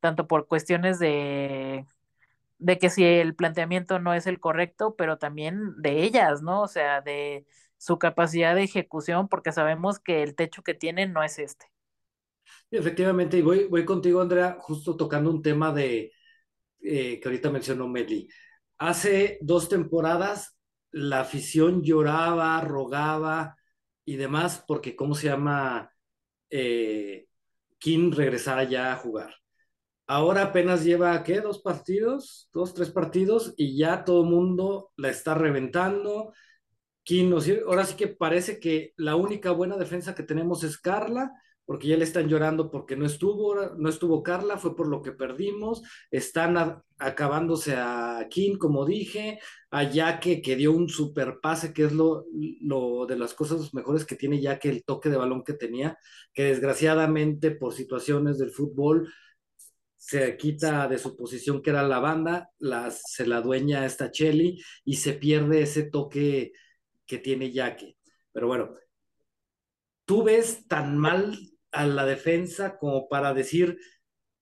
tanto 0.00 0.26
por 0.28 0.48
cuestiones 0.48 0.98
de, 0.98 1.86
de 2.58 2.78
que 2.78 2.90
si 2.90 3.04
el 3.04 3.34
planteamiento 3.34 3.98
no 4.00 4.14
es 4.14 4.26
el 4.26 4.40
correcto, 4.40 4.96
pero 4.96 5.18
también 5.18 5.74
de 5.80 6.02
ellas, 6.04 6.42
¿no? 6.42 6.62
O 6.62 6.68
sea, 6.68 7.00
de 7.00 7.46
su 7.78 7.98
capacidad 7.98 8.54
de 8.54 8.64
ejecución, 8.64 9.28
porque 9.28 9.52
sabemos 9.52 9.98
que 10.00 10.22
el 10.22 10.34
techo 10.34 10.62
que 10.62 10.74
tienen 10.74 11.12
no 11.12 11.22
es 11.22 11.38
este. 11.38 11.66
Efectivamente, 12.70 13.38
y 13.38 13.42
voy, 13.42 13.64
voy 13.66 13.84
contigo, 13.84 14.20
Andrea, 14.20 14.56
justo 14.60 14.96
tocando 14.96 15.30
un 15.30 15.42
tema 15.42 15.72
de, 15.72 16.12
eh, 16.82 17.20
que 17.20 17.28
ahorita 17.28 17.50
mencionó 17.50 17.88
Meli. 17.88 18.28
Hace 18.78 19.38
dos 19.42 19.68
temporadas 19.68 20.58
la 20.92 21.20
afición 21.20 21.82
lloraba, 21.82 22.60
rogaba 22.62 23.56
y 24.04 24.16
demás 24.16 24.64
porque, 24.66 24.96
¿cómo 24.96 25.14
se 25.14 25.28
llama? 25.28 25.92
Eh, 26.50 27.28
Kim 27.78 28.12
regresara 28.12 28.64
ya 28.64 28.92
a 28.92 28.96
jugar. 28.96 29.34
Ahora 30.08 30.44
apenas 30.44 30.84
lleva, 30.84 31.22
¿qué? 31.22 31.40
Dos 31.40 31.60
partidos, 31.60 32.48
dos, 32.52 32.72
tres 32.74 32.90
partidos 32.90 33.52
y 33.56 33.76
ya 33.76 34.04
todo 34.04 34.22
el 34.22 34.30
mundo 34.30 34.90
la 34.96 35.10
está 35.10 35.34
reventando. 35.34 36.32
Ahora 37.66 37.84
sí 37.84 37.94
que 37.94 38.08
parece 38.08 38.58
que 38.58 38.92
la 38.96 39.16
única 39.16 39.50
buena 39.50 39.76
defensa 39.76 40.14
que 40.14 40.22
tenemos 40.22 40.64
es 40.64 40.78
Carla 40.78 41.32
porque 41.68 41.88
ya 41.88 41.98
le 41.98 42.04
están 42.04 42.28
llorando 42.28 42.70
porque 42.70 42.96
no 42.96 43.04
estuvo, 43.04 43.54
no 43.76 43.90
estuvo 43.90 44.22
Carla, 44.22 44.56
fue 44.56 44.74
por 44.74 44.88
lo 44.88 45.02
que 45.02 45.12
perdimos, 45.12 45.82
están 46.10 46.82
acabándose 46.98 47.74
a 47.76 48.26
Kim, 48.30 48.56
como 48.56 48.86
dije, 48.86 49.38
a 49.70 49.82
Yaque, 49.82 50.40
que 50.40 50.56
dio 50.56 50.72
un 50.72 50.88
super 50.88 51.40
pase, 51.42 51.74
que 51.74 51.84
es 51.84 51.92
lo, 51.92 52.24
lo 52.62 53.04
de 53.04 53.18
las 53.18 53.34
cosas 53.34 53.74
mejores 53.74 54.06
que 54.06 54.16
tiene 54.16 54.40
Yaque, 54.40 54.70
el 54.70 54.82
toque 54.82 55.10
de 55.10 55.18
balón 55.18 55.44
que 55.44 55.52
tenía, 55.52 55.98
que 56.32 56.44
desgraciadamente 56.44 57.50
por 57.50 57.74
situaciones 57.74 58.38
del 58.38 58.50
fútbol 58.50 59.12
se 60.08 60.38
quita 60.38 60.88
de 60.88 60.96
su 60.96 61.14
posición 61.14 61.60
que 61.60 61.68
era 61.68 61.82
la 61.82 61.98
banda, 61.98 62.50
la, 62.58 62.90
se 62.90 63.26
la 63.26 63.42
dueña 63.42 63.84
esta 63.84 64.10
Chelly 64.10 64.58
y 64.82 64.96
se 64.96 65.12
pierde 65.12 65.60
ese 65.60 65.82
toque 65.82 66.52
que 67.04 67.18
tiene 67.18 67.52
Yaque. 67.52 67.98
Pero 68.32 68.46
bueno, 68.46 68.70
tú 70.06 70.22
ves 70.22 70.66
tan 70.66 70.96
mal 70.96 71.38
a 71.72 71.86
la 71.86 72.06
defensa 72.06 72.78
como 72.78 73.06
para 73.06 73.34
decir 73.34 73.78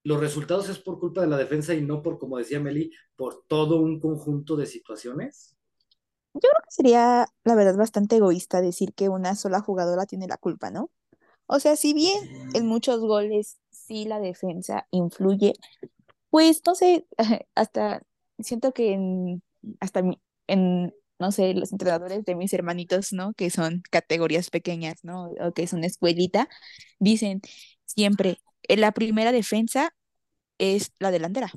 los 0.05 0.21
resultados 0.21 0.69
es 0.69 0.79
por 0.79 1.01
culpa 1.01 1.23
de 1.23 1.27
la 1.27 1.37
defensa 1.37 1.75
y 1.75 1.83
no 1.83 2.01
por, 2.01 2.21
como 2.21 2.39
decía 2.39 2.61
Meli, 2.61 2.93
por 3.17 3.45
todo 3.49 3.81
un 3.81 3.99
conjunto 3.99 4.55
de 4.55 4.67
situaciones? 4.67 5.57
Yo 6.33 6.43
creo 6.43 6.63
que 6.63 6.71
sería, 6.71 7.27
la 7.43 7.55
verdad, 7.57 7.77
bastante 7.77 8.15
egoísta 8.15 8.61
decir 8.61 8.95
que 8.95 9.09
una 9.09 9.35
sola 9.35 9.61
jugadora 9.61 10.07
tiene 10.07 10.29
la 10.29 10.37
culpa, 10.37 10.71
¿no? 10.71 10.93
O 11.47 11.59
sea, 11.59 11.75
si 11.75 11.93
bien 11.93 12.21
en 12.55 12.67
muchos 12.67 13.01
goles 13.01 13.59
sí 13.87 14.05
la 14.05 14.21
defensa 14.21 14.87
influye, 14.91 15.55
pues 16.31 16.63
no 16.67 16.75
sé, 16.75 17.07
hasta 17.55 18.03
siento 18.39 18.73
que 18.73 18.93
en, 18.93 19.43
hasta 19.81 20.03
en 20.47 20.95
no 21.19 21.33
sé, 21.33 21.55
los 21.55 21.73
entrenadores 21.73 22.25
de 22.25 22.35
mis 22.35 22.53
hermanitos, 22.53 23.13
¿no? 23.13 23.33
Que 23.35 23.51
son 23.51 23.83
categorías 23.91 24.51
pequeñas, 24.51 24.97
¿no? 25.03 25.31
O 25.41 25.53
que 25.53 25.69
una 25.73 25.87
escuelita, 25.87 26.49
dicen 26.99 27.41
siempre, 27.85 28.39
la 28.69 28.93
primera 28.93 29.33
defensa 29.33 29.95
es 30.59 30.93
la 30.99 31.11
delantera, 31.11 31.53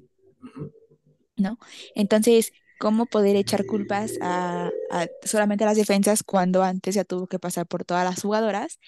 ¿no? 1.35 1.57
Entonces, 1.95 2.51
¿cómo 2.79 3.05
poder 3.05 3.35
echar 3.35 3.65
culpas 3.65 4.13
a, 4.21 4.71
solamente 5.23 5.63
a 5.63 5.67
las 5.67 5.77
defensas 5.77 6.23
cuando 6.23 6.63
antes 6.63 6.95
ya 6.95 7.03
tuvo 7.03 7.27
que 7.27 7.37
pasar 7.37 7.67
por 7.67 7.85
todas 7.85 8.05
las 8.05 8.21
jugadoras? 8.21 8.79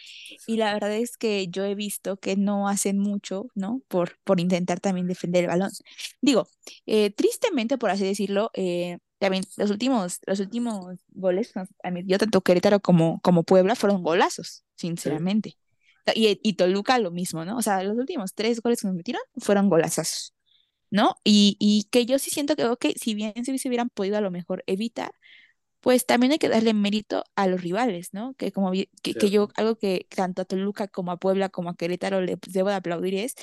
Y 0.48 0.58
la 0.58 0.74
verdad 0.74 0.94
es 0.94 1.18
que 1.18 1.48
yo 1.50 1.66
he 1.66 1.76
visto 1.76 2.18
que 2.18 2.36
no 2.36 2.68
hacen 2.68 2.98
mucho, 2.98 3.48
¿no? 3.54 3.82
Por, 3.88 4.18
por 4.24 4.40
intentar 4.40 4.80
también 4.80 5.08
defender 5.08 5.44
el 5.44 5.50
balón. 5.50 5.70
Digo, 6.22 6.48
eh, 6.88 7.12
tristemente, 7.12 7.78
por 7.78 7.92
así 7.92 8.06
decirlo, 8.06 8.50
eh, 8.54 8.98
también 9.20 9.44
los 9.58 9.70
últimos, 9.70 10.20
los 10.26 10.40
últimos 10.40 10.98
goles, 11.10 11.54
yo 12.06 12.18
tanto 12.18 12.42
Querétaro 12.42 12.80
como, 12.80 13.20
como 13.22 13.44
Puebla 13.44 13.76
fueron 13.76 14.02
golazos, 14.02 14.64
sinceramente. 14.76 15.58
Y, 16.16 16.40
y, 16.42 16.54
Toluca 16.54 16.98
lo 16.98 17.12
mismo, 17.12 17.46
¿no? 17.46 17.58
O 17.58 17.62
sea, 17.62 17.84
los 17.84 17.96
últimos 17.98 18.34
tres 18.34 18.62
goles 18.62 18.82
que 18.82 18.88
nos 18.88 18.96
metieron 18.96 19.22
fueron 19.38 19.70
golazos, 19.70 20.34
¿no? 20.92 21.16
Y, 21.26 21.58
y 21.60 21.86
que 21.92 22.06
yo 22.08 22.20
sí 22.20 22.32
siento 22.32 22.56
que, 22.58 22.66
ok, 22.66 22.88
si 22.98 23.16
bien 23.16 23.34
se 23.46 23.70
hubieran 23.70 23.90
podido 23.90 24.18
a 24.18 24.22
lo 24.22 24.32
mejor 24.32 24.64
evitar, 24.68 25.12
pues 25.82 26.06
también 26.06 26.34
hay 26.34 26.40
que 26.40 26.50
darle 26.50 26.74
mérito 26.74 27.24
a 27.36 27.48
los 27.48 27.62
rivales, 27.62 28.14
¿no? 28.14 28.36
Que 28.36 28.52
como 28.52 28.72
que, 28.72 28.90
que 29.04 29.30
yo, 29.32 29.50
algo 29.56 29.78
que 29.78 30.08
tanto 30.16 30.44
a 30.44 30.46
Toluca 30.46 30.88
como 30.88 31.12
a 31.12 31.18
Puebla 31.18 31.50
como 31.50 31.70
a 31.72 31.76
Querétaro 31.76 32.22
le 32.22 32.38
debo 32.48 32.70
de 32.70 32.76
aplaudir 32.76 33.16
es, 33.16 33.36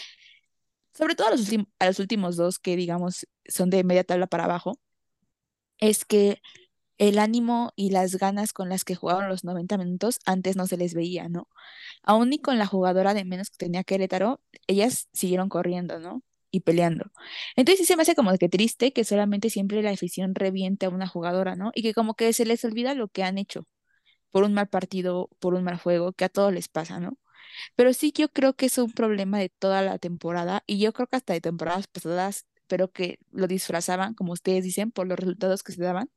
sobre 0.94 1.14
todo 1.14 1.28
a 1.28 1.30
los, 1.32 1.48
a 1.78 1.86
los 1.86 1.98
últimos 2.00 2.36
dos 2.36 2.58
que 2.58 2.76
digamos 2.76 3.26
son 3.46 3.70
de 3.70 3.84
media 3.84 4.04
tabla 4.04 4.26
para 4.26 4.44
abajo, 4.44 4.78
es 5.78 6.04
que 6.04 6.40
el 6.98 7.18
ánimo 7.18 7.72
y 7.76 7.90
las 7.90 8.16
ganas 8.16 8.52
con 8.52 8.68
las 8.70 8.84
que 8.84 8.96
jugaban 8.96 9.28
los 9.28 9.44
90 9.44 9.78
minutos 9.78 10.20
antes 10.26 10.56
no 10.56 10.66
se 10.66 10.76
les 10.78 10.94
veía, 10.94 11.28
¿no? 11.28 11.48
Aún 12.04 12.32
y 12.32 12.40
con 12.40 12.58
la 12.58 12.66
jugadora 12.66 13.14
de 13.14 13.24
menos 13.24 13.50
que 13.50 13.58
tenía 13.58 13.84
Querétaro, 13.84 14.42
ellas 14.68 15.08
siguieron 15.12 15.48
corriendo, 15.50 16.00
¿no? 16.00 16.22
Y 16.50 16.60
peleando. 16.60 17.10
Entonces 17.56 17.80
sí 17.80 17.84
se 17.86 17.96
me 17.96 18.02
hace 18.02 18.14
como 18.14 18.36
que 18.38 18.48
triste 18.48 18.92
que 18.92 19.04
solamente 19.04 19.50
siempre 19.50 19.82
la 19.82 19.90
afición 19.90 20.34
reviente 20.34 20.86
a 20.86 20.90
una 20.90 21.06
jugadora, 21.06 21.56
¿no? 21.56 21.72
Y 21.74 21.82
que 21.82 21.94
como 21.94 22.14
que 22.14 22.32
se 22.32 22.46
les 22.46 22.64
olvida 22.64 22.94
lo 22.94 23.08
que 23.08 23.22
han 23.24 23.38
hecho 23.38 23.66
por 24.30 24.44
un 24.44 24.54
mal 24.54 24.68
partido, 24.68 25.30
por 25.40 25.54
un 25.54 25.64
mal 25.64 25.78
juego, 25.78 26.12
que 26.12 26.24
a 26.24 26.28
todos 26.28 26.52
les 26.52 26.68
pasa, 26.68 27.00
¿no? 27.00 27.18
Pero 27.76 27.92
sí 27.94 28.12
yo 28.16 28.30
creo 28.30 28.54
que 28.54 28.66
es 28.66 28.78
un 28.78 28.92
problema 28.92 29.38
de 29.38 29.50
toda 29.50 29.82
la 29.82 29.98
temporada 29.98 30.64
y 30.66 30.78
yo 30.80 30.92
creo 30.92 31.08
que 31.08 31.16
hasta 31.16 31.34
de 31.34 31.40
temporadas 31.42 31.88
pasadas 31.88 32.46
pero 32.68 32.92
que 32.92 33.18
lo 33.32 33.46
disfrazaban, 33.48 34.14
como 34.14 34.32
ustedes 34.32 34.64
dicen, 34.64 34.92
por 34.92 35.06
los 35.06 35.18
resultados 35.18 35.62
que 35.62 35.72
se 35.72 35.82
daban, 35.82 36.10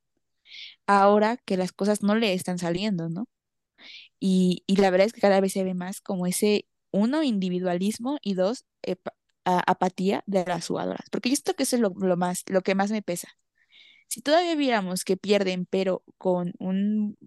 ahora 0.88 1.38
que 1.38 1.58
las 1.58 1.72
cosas 1.74 2.04
no 2.04 2.16
le 2.16 2.34
están 2.34 2.60
saliendo, 2.60 3.10
¿no? 3.10 3.28
Y, 4.20 4.64
y 4.68 4.78
la 4.78 4.90
verdad 4.92 5.08
es 5.08 5.14
que 5.14 5.22
cada 5.22 5.42
vez 5.42 5.54
se 5.54 5.64
ve 5.64 5.74
más 5.74 6.02
como 6.02 6.28
ese, 6.28 6.68
uno, 6.92 7.24
individualismo 7.24 8.20
y 8.22 8.36
dos, 8.36 8.66
apatía 9.60 10.24
de 10.26 10.46
las 10.46 10.68
jugadoras, 10.68 11.10
porque 11.12 11.30
yo 11.30 11.36
siento 11.36 11.56
que 11.56 11.64
eso 11.64 11.76
es 11.76 11.82
lo, 11.82 11.94
lo, 11.98 12.18
más, 12.18 12.44
lo 12.48 12.62
que 12.62 12.76
más 12.76 12.92
me 12.92 13.02
pesa. 13.02 13.30
Si 14.08 14.22
todavía 14.22 14.56
viéramos 14.56 15.06
que 15.06 15.18
pierden, 15.18 15.66
pero 15.66 16.04
con 16.18 16.54
un, 16.60 17.18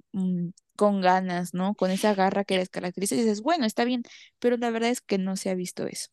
con 0.77 1.01
ganas, 1.01 1.55
¿no? 1.55 1.75
Con 1.75 1.91
esa 1.91 2.15
garra 2.15 2.45
que 2.45 2.57
les 2.59 2.69
caracteriza, 2.69 3.17
dices, 3.17 3.41
bueno, 3.41 3.65
está 3.67 3.85
bien, 3.85 4.03
pero 4.39 4.57
la 4.59 4.71
verdad 4.71 4.91
es 4.91 5.01
que 5.01 5.19
no 5.19 5.37
se 5.37 5.51
ha 5.51 5.55
visto 5.55 5.87
eso. 5.87 6.11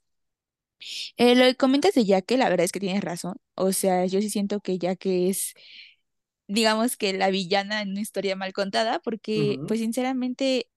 Eh, 1.17 1.35
lo 1.35 1.43
que 1.45 1.55
comentas 1.55 1.93
de 1.93 2.05
Yaque, 2.05 2.37
la 2.37 2.49
verdad 2.49 2.65
es 2.65 2.71
que 2.71 2.79
tienes 2.79 3.03
razón. 3.03 3.35
O 3.55 3.71
sea, 3.73 4.05
yo 4.05 4.21
sí 4.21 4.29
siento 4.29 4.61
que 4.61 4.77
Yaque 4.77 5.29
es, 5.29 5.53
digamos 6.47 6.97
que 6.97 7.13
la 7.13 7.29
villana 7.29 7.81
en 7.81 7.91
una 7.91 8.01
historia 8.01 8.35
mal 8.35 8.53
contada, 8.53 8.99
porque, 8.99 9.59
pues 9.67 9.79
sinceramente, 9.79 10.69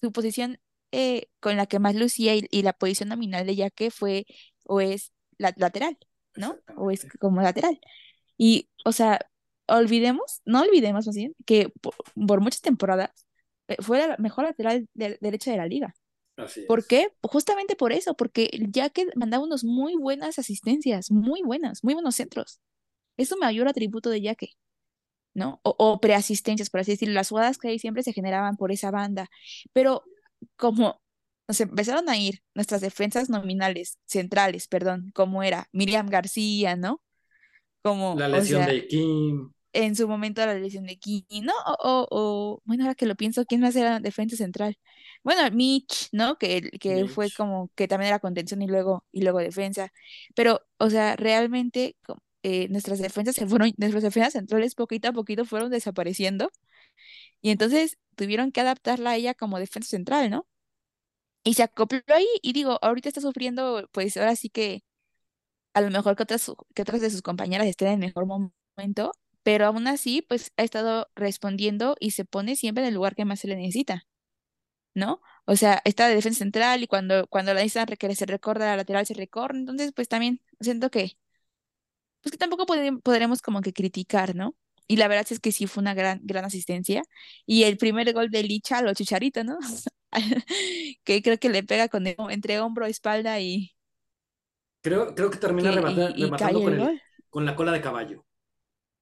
su 0.00 0.12
posición 0.12 0.58
eh, 0.92 1.28
con 1.40 1.56
la 1.56 1.66
que 1.66 1.78
más 1.78 1.94
lucía 1.94 2.34
y, 2.36 2.62
la 2.62 2.74
posición 2.74 3.08
nominal 3.08 3.46
de 3.46 3.56
Yaque 3.56 3.90
fue 3.90 4.26
o 4.64 4.80
es 4.80 5.12
la, 5.38 5.54
lateral, 5.56 5.98
¿no? 6.36 6.58
O 6.76 6.90
es 6.90 7.06
como 7.20 7.42
lateral. 7.42 7.80
Y, 8.36 8.68
o 8.84 8.92
sea, 8.92 9.20
olvidemos, 9.66 10.40
no 10.44 10.62
olvidemos 10.62 11.06
más 11.06 11.16
bien, 11.16 11.34
que 11.46 11.72
por, 12.14 12.40
muchas 12.40 12.60
temporadas 12.60 13.10
eh, 13.68 13.76
fue 13.80 14.06
la 14.06 14.16
mejor 14.18 14.44
lateral 14.44 14.88
derecha 14.94 15.50
de 15.50 15.56
la 15.56 15.66
liga. 15.66 15.94
¿Por 16.66 16.86
qué? 16.86 17.12
Justamente 17.22 17.76
por 17.76 17.92
eso, 17.92 18.14
porque 18.14 18.50
ya 18.70 18.88
que 18.88 19.06
mandaba 19.16 19.44
unos 19.44 19.64
muy 19.64 19.96
buenas 19.96 20.38
asistencias, 20.38 21.10
muy 21.10 21.42
buenas, 21.42 21.84
muy 21.84 21.94
buenos 21.94 22.16
centros. 22.16 22.60
Es 23.16 23.30
un 23.32 23.38
mayor 23.38 23.68
atributo 23.68 24.08
de 24.08 24.22
Yaque, 24.22 24.50
¿no? 25.34 25.60
O, 25.62 25.74
o 25.78 26.00
preasistencias, 26.00 26.70
por 26.70 26.80
así 26.80 26.92
decirlo. 26.92 27.14
Las 27.14 27.28
jugadas 27.28 27.58
que 27.58 27.68
ahí 27.68 27.78
siempre 27.78 28.02
se 28.02 28.14
generaban 28.14 28.56
por 28.56 28.72
esa 28.72 28.90
banda. 28.90 29.28
Pero 29.74 30.04
como 30.56 31.01
nos 31.48 31.60
empezaron 31.60 32.08
a 32.08 32.16
ir 32.16 32.42
nuestras 32.54 32.80
defensas 32.80 33.28
nominales, 33.28 33.98
centrales, 34.06 34.68
perdón, 34.68 35.10
como 35.14 35.42
era 35.42 35.68
Miriam 35.72 36.06
García, 36.08 36.76
¿no? 36.76 37.02
Como, 37.82 38.14
la 38.16 38.28
lesión 38.28 38.64
de 38.66 38.86
Kim 38.86 39.52
en 39.72 39.96
su 39.96 40.08
momento 40.08 40.44
la 40.44 40.54
lesión 40.54 40.84
de 40.84 40.98
Kini, 40.98 41.40
¿no? 41.40 41.52
O, 41.66 42.06
o, 42.10 42.62
bueno, 42.64 42.84
ahora 42.84 42.94
que 42.94 43.06
lo 43.06 43.14
pienso, 43.16 43.44
¿quién 43.46 43.60
más 43.60 43.76
era 43.76 44.00
defensa 44.00 44.36
central? 44.36 44.76
Bueno, 45.24 45.42
Mitch, 45.54 46.08
¿no? 46.12 46.36
Que, 46.38 46.70
que 46.80 47.06
fue 47.06 47.30
como 47.30 47.70
que 47.74 47.88
también 47.88 48.08
era 48.08 48.18
contención 48.18 48.62
y 48.62 48.66
luego, 48.66 49.04
y 49.12 49.22
luego 49.22 49.38
defensa. 49.38 49.92
Pero, 50.34 50.60
o 50.78 50.90
sea, 50.90 51.16
realmente 51.16 51.96
eh, 52.42 52.68
nuestras 52.68 52.98
defensas 52.98 53.34
se 53.36 53.46
fueron, 53.46 53.72
nuestras 53.78 54.02
defensas 54.02 54.34
centrales 54.34 54.74
poquito 54.74 55.08
a 55.08 55.12
poquito 55.12 55.44
fueron 55.44 55.70
desapareciendo. 55.70 56.50
Y 57.40 57.50
entonces 57.50 57.98
tuvieron 58.16 58.52
que 58.52 58.60
adaptarla 58.60 59.10
a 59.12 59.16
ella 59.16 59.34
como 59.34 59.58
defensa 59.58 59.88
central, 59.90 60.30
¿no? 60.30 60.46
Y 61.44 61.54
se 61.54 61.62
acopló 61.64 62.00
ahí 62.08 62.26
y 62.42 62.52
digo, 62.52 62.78
ahorita 62.82 63.08
está 63.08 63.20
sufriendo, 63.20 63.88
pues 63.92 64.16
ahora 64.16 64.36
sí 64.36 64.48
que 64.50 64.84
a 65.74 65.80
lo 65.80 65.90
mejor 65.90 66.16
que 66.16 66.22
otras, 66.24 66.50
que 66.74 66.82
otras 66.82 67.00
de 67.00 67.10
sus 67.10 67.22
compañeras 67.22 67.66
estén 67.66 67.88
en 67.88 68.00
mejor 68.00 68.26
momento, 68.26 69.12
pero 69.42 69.66
aún 69.66 69.86
así, 69.88 70.22
pues 70.22 70.52
ha 70.56 70.62
estado 70.64 71.08
respondiendo 71.16 71.96
y 72.00 72.12
se 72.12 72.24
pone 72.24 72.56
siempre 72.56 72.84
en 72.84 72.88
el 72.88 72.94
lugar 72.94 73.14
que 73.14 73.24
más 73.24 73.40
se 73.40 73.48
le 73.48 73.56
necesita, 73.56 74.06
¿no? 74.94 75.20
O 75.46 75.56
sea, 75.56 75.82
está 75.84 76.08
de 76.08 76.16
defensa 76.16 76.40
central 76.40 76.82
y 76.82 76.86
cuando, 76.88 77.26
cuando 77.28 77.54
la 77.54 77.60
necesitan 77.60 77.88
requiere 77.88 78.16
se 78.16 78.26
recorda, 78.26 78.66
la 78.66 78.76
lateral 78.78 79.06
se 79.06 79.14
recorre, 79.14 79.58
entonces 79.58 79.92
pues 79.94 80.08
también 80.08 80.40
siento 80.60 80.90
que, 80.90 81.16
pues 82.22 82.32
que 82.32 82.38
tampoco 82.38 82.66
podremos 83.02 83.42
como 83.42 83.60
que 83.60 83.72
criticar, 83.72 84.34
¿no? 84.36 84.54
Y 84.86 84.96
la 84.96 85.08
verdad 85.08 85.26
es 85.30 85.40
que 85.40 85.52
sí 85.52 85.66
fue 85.66 85.80
una 85.82 85.94
gran, 85.94 86.20
gran 86.24 86.44
asistencia. 86.44 87.02
Y 87.46 87.64
el 87.64 87.78
primer 87.78 88.12
gol 88.12 88.30
de 88.30 88.42
Licha 88.42 88.82
lo 88.82 88.94
chicharito, 88.94 89.42
¿no? 89.44 89.58
que 91.04 91.22
creo 91.22 91.38
que 91.38 91.48
le 91.48 91.62
pega 91.62 91.88
con 91.88 92.06
entre 92.06 92.60
hombro, 92.60 92.86
espalda 92.86 93.40
y. 93.40 93.74
Creo, 94.82 95.14
creo 95.14 95.30
que 95.30 95.38
termina 95.38 95.70
rematando 95.70 96.14
con, 96.52 97.00
con 97.30 97.46
la 97.46 97.54
cola 97.54 97.72
de 97.72 97.80
caballo. 97.80 98.24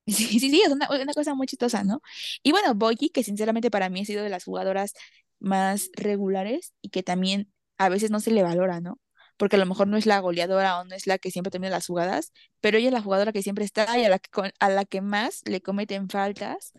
Sí, 0.07 0.25
sí, 0.41 0.51
sí, 0.51 0.63
es 0.65 0.73
una, 0.73 0.87
cosa 1.15 1.35
muy 1.35 1.47
chistosa, 1.47 1.85
¿no? 1.85 2.03
Y 2.43 2.51
bueno, 2.51 2.75
Boyi, 2.75 3.11
que 3.11 3.23
sinceramente 3.23 3.71
para 3.71 3.89
mí 3.89 4.01
ha 4.01 4.05
sido 4.05 4.25
de 4.25 4.31
las 4.31 4.45
jugadoras 4.45 4.93
más 5.39 5.91
regulares 5.95 6.75
y 6.83 6.91
que 6.91 7.03
también 7.03 7.53
a 7.79 7.89
veces 7.89 8.11
no 8.11 8.21
se 8.21 8.31
le 8.31 8.43
valora, 8.43 8.81
¿no? 8.81 9.01
Porque 9.37 9.57
a 9.57 9.59
lo 9.59 9.67
mejor 9.67 9.89
no 9.89 9.97
es 9.97 10.07
la 10.07 10.19
goleadora 10.19 10.81
o 10.81 10.85
no 10.85 10.95
es 10.95 11.07
la 11.07 11.19
que 11.19 11.31
siempre 11.31 11.51
termina 11.51 11.71
las 11.71 11.87
jugadas, 11.87 12.33
pero 12.61 12.79
ella 12.79 12.89
es 12.89 12.93
la 12.93 13.03
jugadora 13.03 13.33
que 13.33 13.43
siempre 13.43 13.65
está 13.65 13.99
y 13.99 14.05
a 14.05 14.09
la 14.09 14.19
que, 14.19 14.31
a 14.59 14.69
la 14.71 14.85
que 14.85 15.01
más 15.01 15.43
le 15.47 15.61
cometen 15.63 16.09
faltas 16.09 16.73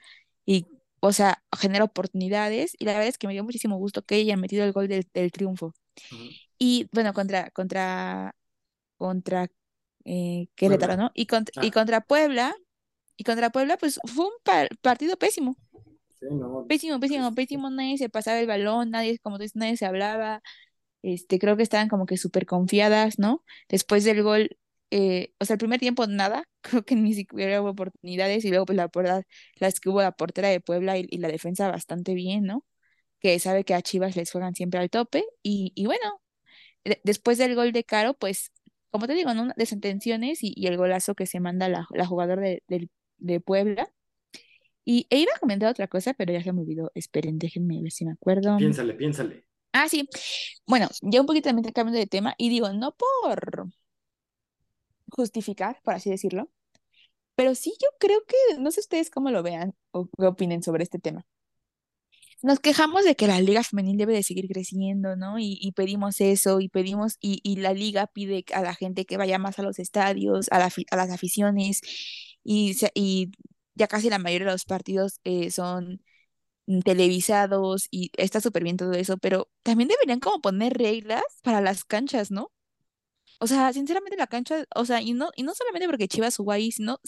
y, 0.45 0.67
o 1.01 1.11
sea, 1.11 1.43
genera 1.57 1.83
oportunidades 1.83 2.75
y 2.79 2.85
la 2.85 2.93
verdad 2.93 3.07
es 3.07 3.17
que 3.17 3.27
me 3.27 3.33
dio 3.33 3.43
muchísimo 3.43 3.77
gusto 3.77 4.03
que 4.03 4.15
ella 4.15 4.37
metido 4.37 4.63
el 4.63 4.71
gol 4.71 4.87
del, 4.87 5.31
triunfo. 5.31 5.73
Y 6.57 6.87
bueno, 6.93 7.13
contra, 7.13 7.49
contra, 7.51 8.35
contra 8.97 9.47
eh, 10.05 10.47
Querétaro, 10.55 10.97
¿no? 10.97 11.11
Y 11.15 11.25
contra, 11.25 11.65
y 11.65 11.69
ah. 11.69 11.71
contra 11.71 12.01
Puebla, 12.01 12.55
y 13.17 13.23
contra 13.23 13.49
Puebla, 13.49 13.77
pues 13.77 13.99
fue 14.05 14.25
un 14.25 14.33
partido 14.81 15.17
pésimo. 15.17 15.57
Pésimo, 16.67 16.99
pésimo, 16.99 17.33
pésimo, 17.33 17.69
nadie 17.71 17.97
se 17.97 18.09
pasaba 18.09 18.39
el 18.39 18.47
balón, 18.47 18.91
nadie, 18.91 19.17
como 19.19 19.37
tú 19.37 19.41
dices, 19.41 19.55
nadie 19.55 19.77
se 19.77 19.87
hablaba. 19.87 20.41
Este, 21.01 21.39
creo 21.39 21.57
que 21.57 21.63
estaban 21.63 21.89
como 21.89 22.05
que 22.05 22.17
súper 22.17 22.45
confiadas, 22.45 23.17
¿no? 23.17 23.43
Después 23.69 24.03
del 24.03 24.21
gol, 24.21 24.55
eh, 24.91 25.33
o 25.39 25.45
sea, 25.45 25.55
el 25.55 25.59
primer 25.59 25.79
tiempo 25.79 26.05
nada, 26.07 26.43
creo 26.61 26.83
que 26.83 26.95
ni 26.95 27.13
siquiera 27.13 27.61
hubo 27.61 27.69
oportunidades 27.71 28.45
y 28.45 28.49
luego 28.49 28.65
pues 28.65 28.77
la 28.77 28.89
verdad, 28.93 29.23
las 29.55 29.79
que 29.79 29.89
hubo 29.89 30.01
la 30.01 30.11
portera 30.11 30.49
de 30.49 30.61
Puebla 30.61 30.97
y, 30.97 31.05
la 31.17 31.29
defensa 31.29 31.69
bastante 31.71 32.13
bien, 32.13 32.43
¿no? 32.43 32.65
Que 33.19 33.39
sabe 33.39 33.63
que 33.65 33.73
a 33.73 33.81
Chivas 33.81 34.15
les 34.15 34.31
juegan 34.31 34.55
siempre 34.55 34.79
al 34.79 34.89
tope 34.89 35.25
y, 35.43 35.71
y 35.75 35.85
bueno, 35.85 36.21
después 37.03 37.37
del 37.37 37.55
gol 37.55 37.71
de 37.71 37.83
Caro, 37.83 38.15
pues, 38.15 38.51
como 38.89 39.07
te 39.07 39.13
digo, 39.13 39.33
¿no? 39.33 39.53
desatenciones 39.55 40.43
y, 40.43 40.53
y 40.55 40.67
el 40.67 40.77
golazo 40.77 41.15
que 41.15 41.27
se 41.27 41.39
manda 41.39 41.69
la, 41.69 41.87
la 41.91 42.05
jugadora 42.05 42.41
de, 42.41 42.63
de 43.17 43.39
Puebla. 43.39 43.87
Y 44.83 45.07
e 45.09 45.19
iba 45.19 45.31
a 45.35 45.39
comentar 45.39 45.69
otra 45.69 45.87
cosa, 45.87 46.13
pero 46.13 46.33
ya 46.33 46.43
se 46.43 46.51
me 46.51 46.61
olvidó. 46.61 46.91
Esperen, 46.95 47.37
déjenme 47.37 47.81
ver 47.81 47.91
si 47.91 48.03
me 48.03 48.13
acuerdo. 48.13 48.57
Piénsale, 48.57 48.95
piénsale. 48.95 49.45
Ah, 49.73 49.87
sí. 49.87 50.09
Bueno, 50.65 50.89
ya 51.01 51.21
un 51.21 51.27
poquito 51.27 51.49
también 51.49 51.71
cambiando 51.71 51.99
de 51.99 52.07
tema 52.07 52.35
y 52.37 52.49
digo, 52.49 52.73
no 52.73 52.95
por 52.95 53.71
justificar, 55.11 55.81
por 55.83 55.93
así 55.93 56.09
decirlo, 56.09 56.49
pero 57.35 57.55
sí 57.55 57.73
yo 57.81 57.87
creo 57.99 58.23
que, 58.27 58.59
no 58.59 58.71
sé 58.71 58.81
ustedes 58.81 59.09
cómo 59.09 59.31
lo 59.31 59.43
vean 59.43 59.75
o 59.91 60.09
qué 60.17 60.25
opinen 60.25 60.63
sobre 60.63 60.83
este 60.83 60.99
tema. 60.99 61.25
Nos 62.43 62.59
quejamos 62.59 63.03
de 63.05 63.15
que 63.15 63.27
la 63.27 63.39
liga 63.39 63.63
femenil 63.63 63.97
debe 63.97 64.13
de 64.13 64.23
seguir 64.23 64.47
creciendo, 64.47 65.15
¿no? 65.15 65.37
Y, 65.39 65.71
pedimos 65.75 66.21
eso, 66.21 66.59
y 66.59 66.69
pedimos, 66.69 67.17
y, 67.21 67.55
la 67.57 67.73
liga 67.73 68.07
pide 68.07 68.45
a 68.53 68.61
la 68.63 68.73
gente 68.73 69.05
que 69.05 69.17
vaya 69.17 69.37
más 69.39 69.59
a 69.59 69.63
los 69.63 69.77
estadios, 69.79 70.47
a, 70.51 70.59
la, 70.59 70.71
a 70.91 70.95
las 70.95 71.11
aficiones, 71.11 71.81
y, 72.43 72.75
y 72.95 73.31
ya 73.75 73.87
casi 73.87 74.09
la 74.09 74.19
mayoría 74.19 74.47
de 74.47 74.53
los 74.53 74.65
partidos 74.65 75.19
eh, 75.23 75.51
son 75.51 76.01
televisados 76.83 77.87
y 77.91 78.11
está 78.17 78.41
súper 78.41 78.63
bien 78.63 78.77
todo 78.77 78.93
eso, 78.93 79.17
pero 79.17 79.49
también 79.63 79.89
deberían 79.89 80.19
como 80.19 80.41
poner 80.41 80.73
reglas 80.77 81.23
para 81.43 81.61
las 81.61 81.83
canchas, 81.85 82.31
¿no? 82.31 82.51
O 83.41 83.47
sea, 83.47 83.73
sinceramente 83.73 84.17
la 84.17 84.27
cancha, 84.27 84.65
o 84.75 84.85
sea, 84.85 85.01
y 85.01 85.13
no, 85.13 85.31
y 85.35 85.41
no 85.41 85.55
solamente 85.55 85.87
porque 85.87 86.07
Chivas 86.07 86.37
jugó 86.37 86.51
ahí, 86.51 86.71
sino 86.71 86.99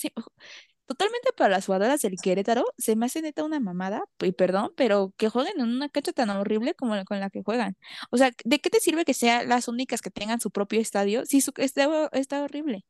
totalmente 0.88 1.32
para 1.38 1.52
las 1.52 1.67
jugadoras 1.67 2.02
del 2.02 2.15
Querétaro, 2.19 2.65
se 2.76 2.96
me 2.96 3.06
hace 3.06 3.22
neta 3.22 3.43
una 3.43 3.60
mamada, 3.60 4.04
y 4.19 4.32
perdón, 4.32 4.74
pero 4.76 5.13
que 5.15 5.30
jueguen 5.30 5.60
en 5.60 5.69
una 5.69 5.89
cancha 5.89 6.12
tan 6.12 6.32
horrible 6.32 6.74
como 6.74 6.96
la 6.96 7.06
con 7.06 7.19
la 7.19 7.30
que 7.30 7.43
juegan. 7.43 7.78
O 8.10 8.17
sea, 8.17 8.32
¿de 8.46 8.60
qué 8.60 8.72
te 8.72 8.80
sirve 8.80 9.06
que 9.06 9.13
sean 9.13 9.48
las 9.48 9.67
únicas 9.67 10.02
que 10.02 10.10
tengan 10.10 10.39
su 10.39 10.50
propio 10.50 10.82
estadio 10.82 11.24
si 11.28 11.39
su 11.39 11.54
estadio 11.58 12.12
está 12.13 12.41
horrible? 12.43 12.84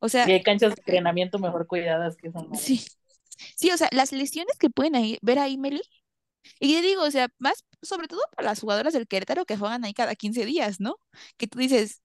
O 0.00 0.10
sea. 0.10 0.28
Y 0.28 0.32
hay 0.32 0.42
canchas 0.42 0.74
de 0.74 0.80
entrenamiento 0.86 1.38
mejor 1.38 1.66
cuidadas 1.66 2.18
que 2.18 2.30
son. 2.30 2.54
Sí. 2.54 2.84
Sí, 3.56 3.70
o 3.70 3.78
sea, 3.78 3.88
las 3.92 4.12
lesiones 4.12 4.58
que 4.58 4.68
pueden 4.68 4.94
ahí, 4.94 5.18
ver 5.22 5.38
ahí, 5.38 5.56
Meli. 5.56 5.80
Y 6.60 6.74
yo 6.74 6.82
digo, 6.82 7.02
o 7.02 7.10
sea, 7.10 7.28
más 7.38 7.64
sobre 7.82 8.08
todo 8.08 8.20
para 8.36 8.50
las 8.50 8.60
jugadoras 8.60 8.92
del 8.92 9.08
Querétaro 9.08 9.46
que 9.46 9.56
juegan 9.56 9.84
ahí 9.84 9.94
cada 9.94 10.14
15 10.14 10.44
días, 10.44 10.80
¿no? 10.80 10.98
Que 11.38 11.46
tú 11.46 11.58
dices, 11.58 12.02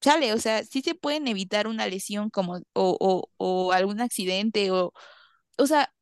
sale, 0.00 0.32
o 0.34 0.38
sea, 0.38 0.64
sí 0.64 0.82
se 0.82 0.94
pueden 0.94 1.28
evitar 1.28 1.66
una 1.68 1.86
lesión 1.86 2.30
como, 2.30 2.56
o, 2.56 2.62
o, 3.00 3.30
o 3.36 3.72
algún 3.72 4.00
accidente, 4.00 4.70
o, 4.70 4.92
o 5.58 5.66
sea, 5.66 5.92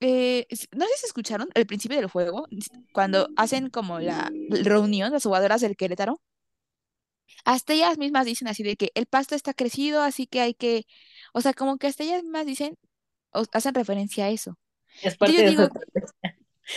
eh, 0.00 0.46
no 0.72 0.86
sé 0.86 0.92
si 0.98 1.06
escucharon 1.06 1.48
al 1.54 1.66
principio 1.66 1.98
del 1.98 2.08
juego, 2.08 2.46
cuando 2.92 3.30
hacen 3.36 3.70
como 3.70 4.00
la 4.00 4.34
reunión, 4.48 5.12
las 5.12 5.24
jugadoras 5.24 5.60
del 5.60 5.76
Querétaro, 5.76 6.20
hasta 7.44 7.72
ellas 7.74 7.98
mismas 7.98 8.26
dicen 8.26 8.48
así 8.48 8.62
de 8.62 8.76
que 8.76 8.90
el 8.94 9.06
pasto 9.06 9.34
está 9.34 9.54
crecido, 9.54 10.02
así 10.02 10.26
que 10.26 10.40
hay 10.40 10.54
que, 10.54 10.86
o 11.32 11.40
sea, 11.40 11.54
como 11.54 11.78
que 11.78 11.86
hasta 11.88 12.04
ellas 12.04 12.22
mismas 12.22 12.46
dicen, 12.46 12.76
o 13.32 13.44
hacen 13.52 13.74
referencia 13.74 14.26
a 14.26 14.30
eso. 14.30 14.58
Es 15.02 15.16
parte 15.16 15.42
de 15.42 15.48
digo, 15.50 15.68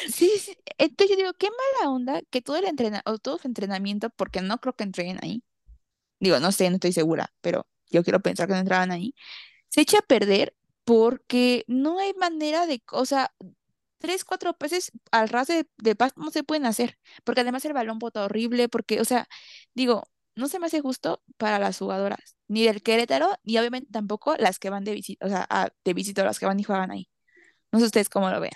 sí, 0.08 0.30
sí, 0.39 0.58
entonces 0.78 1.17
yo 1.17 1.24
digo, 1.24 1.34
qué 1.36 1.50
mala 1.50 1.91
onda 1.91 2.21
que 2.30 2.41
todo 2.41 2.58
el 2.58 2.65
entrenamiento, 2.65 3.12
o 3.12 3.17
todo 3.19 3.38
su 3.39 3.48
entrenamiento, 3.48 4.10
porque 4.12 4.41
no 4.41 4.60
creo 4.60 4.76
que 4.76 4.84
entrenen 4.84 5.19
ahí, 5.24 5.43
digo, 6.25 6.39
no 6.39 6.51
sé, 6.51 6.69
no 6.69 6.75
estoy 6.75 6.93
segura, 6.93 7.33
pero 7.41 7.67
yo 7.89 8.03
quiero 8.03 8.19
pensar 8.21 8.47
que 8.47 8.53
no 8.53 8.59
entraban 8.59 8.91
ahí, 8.91 9.15
se 9.69 9.81
echa 9.81 9.99
a 9.99 10.01
perder 10.01 10.55
porque 10.85 11.65
no 11.67 11.99
hay 11.99 12.13
manera 12.13 12.65
de, 12.67 12.81
o 12.91 13.05
sea, 13.05 13.33
tres, 13.99 14.23
cuatro 14.25 14.53
peces 14.57 14.91
al 15.11 15.29
ras 15.29 15.47
de, 15.47 15.67
de 15.77 15.95
pasto 15.95 16.21
no 16.21 16.31
se 16.31 16.43
pueden 16.43 16.65
hacer, 16.65 16.97
porque 17.23 17.41
además 17.41 17.65
el 17.65 17.73
balón 17.73 17.99
bota 17.99 18.25
horrible, 18.25 18.69
porque, 18.69 19.01
o 19.01 19.05
sea, 19.05 19.27
digo, 19.73 20.03
no 20.35 20.47
se 20.47 20.59
me 20.59 20.67
hace 20.67 20.81
justo 20.81 21.23
para 21.38 21.59
las 21.59 21.79
jugadoras, 21.79 22.35
ni 22.47 22.65
del 22.65 22.83
Querétaro, 22.83 23.29
ni 23.43 23.57
obviamente 23.57 23.89
tampoco 23.91 24.35
las 24.38 24.59
que 24.59 24.69
van 24.69 24.83
de 24.83 24.93
visita, 24.93 25.25
o 25.25 25.29
sea, 25.29 25.47
de 25.83 25.93
visita, 25.93 26.23
las 26.23 26.39
que 26.39 26.45
van 26.45 26.59
y 26.59 26.63
juegan 26.63 26.91
ahí. 26.91 27.09
No 27.71 27.79
sé 27.79 27.85
ustedes 27.85 28.09
cómo 28.09 28.29
lo 28.29 28.39
vean. 28.39 28.53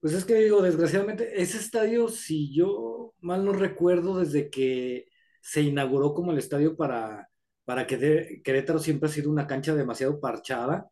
Pues 0.00 0.14
es 0.14 0.24
que 0.24 0.34
digo, 0.34 0.62
desgraciadamente, 0.62 1.42
ese 1.42 1.58
estadio, 1.58 2.08
si 2.08 2.54
yo 2.54 3.14
mal 3.20 3.44
no 3.44 3.52
recuerdo, 3.52 4.18
desde 4.18 4.50
que 4.50 5.09
se 5.40 5.62
inauguró 5.62 6.14
como 6.14 6.32
el 6.32 6.38
estadio 6.38 6.76
para, 6.76 7.28
para 7.64 7.86
que 7.86 8.40
Querétaro 8.44 8.78
siempre 8.78 9.08
ha 9.08 9.12
sido 9.12 9.30
una 9.30 9.46
cancha 9.46 9.74
demasiado 9.74 10.20
parchada, 10.20 10.88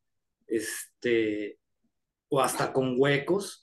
este, 0.47 1.59
o 2.29 2.41
hasta 2.41 2.73
con 2.73 2.95
huecos, 2.99 3.63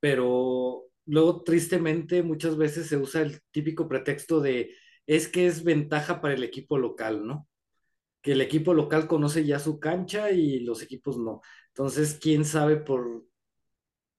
pero 0.00 0.84
luego 1.06 1.42
tristemente 1.42 2.22
muchas 2.22 2.56
veces 2.56 2.86
se 2.88 2.96
usa 2.96 3.22
el 3.22 3.40
típico 3.50 3.88
pretexto 3.88 4.40
de 4.40 4.74
es 5.06 5.28
que 5.28 5.46
es 5.46 5.64
ventaja 5.64 6.20
para 6.20 6.34
el 6.34 6.44
equipo 6.44 6.78
local, 6.78 7.26
¿no? 7.26 7.48
Que 8.22 8.32
el 8.32 8.40
equipo 8.40 8.74
local 8.74 9.08
conoce 9.08 9.44
ya 9.44 9.58
su 9.58 9.80
cancha 9.80 10.30
y 10.30 10.60
los 10.60 10.82
equipos 10.82 11.18
no. 11.18 11.40
Entonces, 11.68 12.18
quién 12.20 12.44
sabe 12.44 12.76
por 12.76 13.24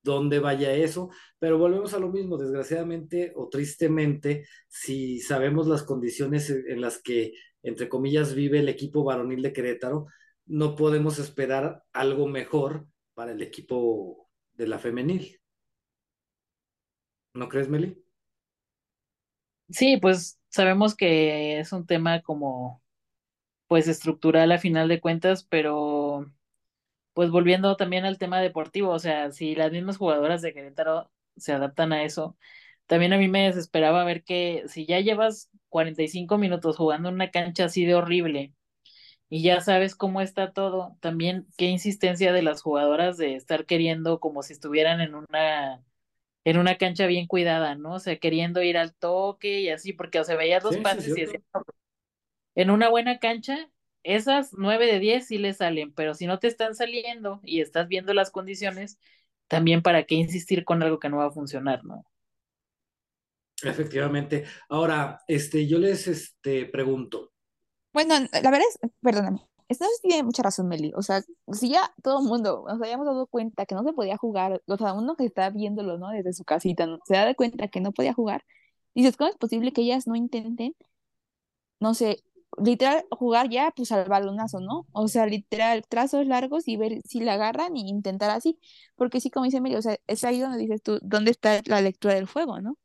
dónde 0.04 0.40
vaya 0.40 0.74
eso, 0.74 1.10
pero 1.40 1.58
volvemos 1.58 1.94
a 1.94 2.00
lo 2.00 2.12
mismo, 2.12 2.38
desgraciadamente 2.38 3.34
o 3.36 3.50
tristemente, 3.50 4.46
si 4.68 5.20
sabemos 5.20 5.68
las 5.68 5.84
condiciones 5.84 6.50
en 6.50 6.82
las 6.82 7.02
que, 7.02 7.34
entre 7.64 7.90
comillas, 7.90 8.36
vive 8.36 8.60
el 8.60 8.70
equipo 8.70 9.04
varonil 9.04 9.42
de 9.42 9.54
Querétaro, 9.54 10.08
no 10.46 10.76
podemos 10.76 11.20
esperar 11.20 11.84
algo 11.94 12.28
mejor 12.28 12.88
para 13.14 13.32
el 13.32 13.42
equipo 13.42 14.30
de 14.54 14.68
la 14.68 14.80
femenil. 14.80 15.40
¿No 17.34 17.50
crees, 17.50 17.70
Meli? 17.70 18.04
Sí, 19.70 19.98
pues 19.98 20.40
sabemos 20.50 20.96
que 20.96 21.60
es 21.60 21.72
un 21.72 21.86
tema 21.88 22.22
como, 22.22 22.84
pues, 23.68 23.88
estructural 23.88 24.52
a 24.52 24.60
final 24.60 24.88
de 24.88 25.02
cuentas, 25.02 25.44
pero 25.46 26.32
pues 27.14 27.30
volviendo 27.32 27.76
también 27.78 28.06
al 28.06 28.18
tema 28.18 28.42
deportivo, 28.42 28.92
o 28.92 29.00
sea, 29.00 29.32
si 29.32 29.56
las 29.56 29.72
mismas 29.72 29.98
jugadoras 29.98 30.42
de 30.42 30.54
Querétaro 30.54 31.12
se 31.38 31.54
adaptan 31.54 31.94
a 31.94 32.04
eso, 32.04 32.38
también 32.88 33.14
a 33.14 33.18
mí 33.18 33.28
me 33.28 33.46
desesperaba 33.46 34.04
ver 34.04 34.24
que 34.24 34.64
si 34.68 34.86
ya 34.86 35.00
llevas 35.00 35.50
45 35.70 36.38
minutos 36.38 36.78
jugando 36.78 37.10
en 37.10 37.16
una 37.16 37.32
cancha 37.32 37.66
así 37.66 37.86
de 37.86 37.96
horrible 37.96 38.54
y 39.30 39.44
ya 39.44 39.62
sabes 39.62 39.96
cómo 39.96 40.22
está 40.22 40.54
todo, 40.54 40.98
también 41.02 41.48
qué 41.58 41.66
insistencia 41.66 42.34
de 42.34 42.44
las 42.44 42.62
jugadoras 42.62 43.18
de 43.18 43.36
estar 43.36 43.66
queriendo 43.66 44.20
como 44.20 44.44
si 44.44 44.54
estuvieran 44.54 45.02
en 45.02 45.16
una 45.16 45.84
en 46.46 46.58
una 46.58 46.78
cancha 46.78 47.08
bien 47.08 47.28
cuidada, 47.28 47.76
¿no? 47.76 47.96
O 47.96 48.00
sea, 48.00 48.18
queriendo 48.20 48.62
ir 48.64 48.78
al 48.78 48.94
toque 48.96 49.62
y 49.62 49.70
así, 49.70 49.94
porque 49.94 50.20
o 50.20 50.24
sea, 50.26 50.36
veías 50.36 50.64
dos 50.64 50.78
pases 50.78 51.08
y 51.18 51.22
decías, 51.22 51.44
en 52.56 52.70
una 52.72 52.90
buena 52.90 53.20
cancha, 53.20 53.70
esas 54.04 54.54
nueve 54.54 54.86
de 54.86 55.00
diez 55.00 55.28
sí 55.28 55.38
le 55.38 55.54
salen, 55.54 55.94
pero 55.94 56.14
si 56.14 56.28
no 56.28 56.40
te 56.40 56.48
están 56.48 56.76
saliendo 56.76 57.40
y 57.44 57.62
estás 57.62 57.88
viendo 57.88 58.14
las 58.14 58.32
condiciones, 58.32 59.00
también 59.48 59.82
para 59.82 60.04
qué 60.04 60.16
insistir 60.16 60.66
con 60.66 60.84
algo 60.84 61.00
que 61.00 61.10
no 61.10 61.18
va 61.18 61.26
a 61.26 61.32
funcionar, 61.32 61.84
¿no? 61.84 62.06
Efectivamente. 63.62 64.46
Ahora, 64.70 65.22
este, 65.28 65.68
yo 65.68 65.80
les 65.80 66.08
este, 66.08 66.66
pregunto. 66.66 67.32
Bueno, 67.94 68.16
la 68.20 68.52
verdad 68.52 68.68
es, 68.70 68.92
perdóname, 69.02 69.48
esto 69.70 69.86
tiene 70.02 70.24
mucha 70.24 70.44
razón, 70.44 70.68
Meli. 70.68 70.92
O 70.96 71.02
sea, 71.02 71.22
si 71.52 71.70
ya 71.70 71.94
todo 72.02 72.20
el 72.20 72.26
mundo 72.26 72.66
nos 72.68 72.82
habíamos 72.82 73.06
dado 73.06 73.28
cuenta 73.28 73.66
que 73.66 73.76
no 73.76 73.84
se 73.84 73.94
podía 73.94 74.18
jugar, 74.18 74.62
o 74.68 74.78
sea, 74.78 74.94
uno 74.94 75.16
que 75.16 75.26
está 75.26 75.50
viéndolo, 75.50 75.98
¿no? 75.98 76.10
Desde 76.10 76.34
su 76.34 76.44
casita, 76.44 76.88
se 77.06 77.14
da 77.14 77.34
cuenta 77.36 77.68
que 77.68 77.82
no 77.82 77.92
podía 77.92 78.14
jugar, 78.14 78.44
dices, 78.96 79.18
¿cómo 79.18 79.30
es 79.30 79.38
posible 79.38 79.72
que 79.74 79.82
ellas 79.82 80.08
no 80.08 80.16
intenten, 80.16 80.76
no 81.80 81.94
sé, 81.94 82.24
literal, 82.58 83.06
jugar 83.12 83.50
ya, 83.50 83.72
pues 83.76 83.92
al 83.92 84.08
balonazo, 84.08 84.60
¿no? 84.60 84.88
O 84.92 85.08
sea, 85.08 85.26
literal, 85.26 85.84
trazos 85.88 86.26
largos 86.26 86.68
y 86.68 86.78
ver 86.78 87.02
si 87.06 87.20
la 87.22 87.34
agarran 87.34 87.76
y 87.78 87.90
intentar 87.90 88.30
así. 88.30 88.60
Porque 88.96 89.20
sí, 89.22 89.30
como 89.30 89.46
dice 89.46 89.62
Meli, 89.62 89.76
o 89.76 89.82
sea, 89.82 89.98
es 90.08 90.24
ahí 90.24 90.40
donde 90.40 90.58
dices 90.58 90.82
tú, 90.82 91.00
¿dónde 91.02 91.32
está 91.32 91.62
la 91.66 91.82
lectura 91.82 92.16
del 92.16 92.26
juego, 92.26 92.62
no? 92.62 92.78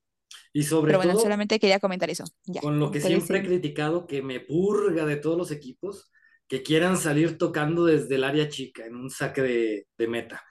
Y 0.52 0.62
sobre 0.62 0.88
Pero 0.88 0.98
bueno, 0.98 1.12
todo, 1.12 1.22
solamente 1.22 1.58
quería 1.58 1.80
comentar 1.80 2.10
eso. 2.10 2.24
Ya, 2.44 2.60
con 2.60 2.78
lo 2.78 2.90
que 2.90 3.00
siempre 3.00 3.38
he 3.38 3.44
criticado, 3.44 4.06
que 4.06 4.22
me 4.22 4.40
purga 4.40 5.06
de 5.06 5.16
todos 5.16 5.36
los 5.36 5.50
equipos, 5.50 6.10
que 6.46 6.62
quieran 6.62 6.96
salir 6.96 7.38
tocando 7.38 7.84
desde 7.84 8.14
el 8.14 8.24
área 8.24 8.48
chica 8.48 8.86
en 8.86 8.96
un 8.96 9.10
saque 9.10 9.42
de, 9.42 9.86
de 9.96 10.08
meta. 10.08 10.42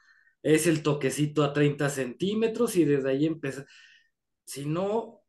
Es 0.43 0.67
el 0.67 0.83
toquecito 0.83 1.43
a 1.43 1.53
30 1.53 1.89
centímetros 1.89 2.75
y 2.75 2.85
desde 2.85 3.09
ahí 3.09 3.25
empieza. 3.25 3.65
Si 4.45 4.65
no 4.65 5.23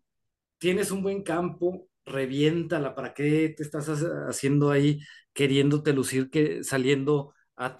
tienes 0.58 0.90
un 0.90 1.02
buen 1.02 1.22
campo, 1.22 1.88
reviéntala. 2.08 2.94
¿Para 2.94 3.14
qué 3.14 3.54
te 3.56 3.62
estás 3.62 3.88
haciendo 4.28 4.70
ahí 4.70 5.00
queriéndote 5.32 5.92
lucir 5.92 6.30
que 6.30 6.64
saliendo 6.64 7.34
a 7.56 7.78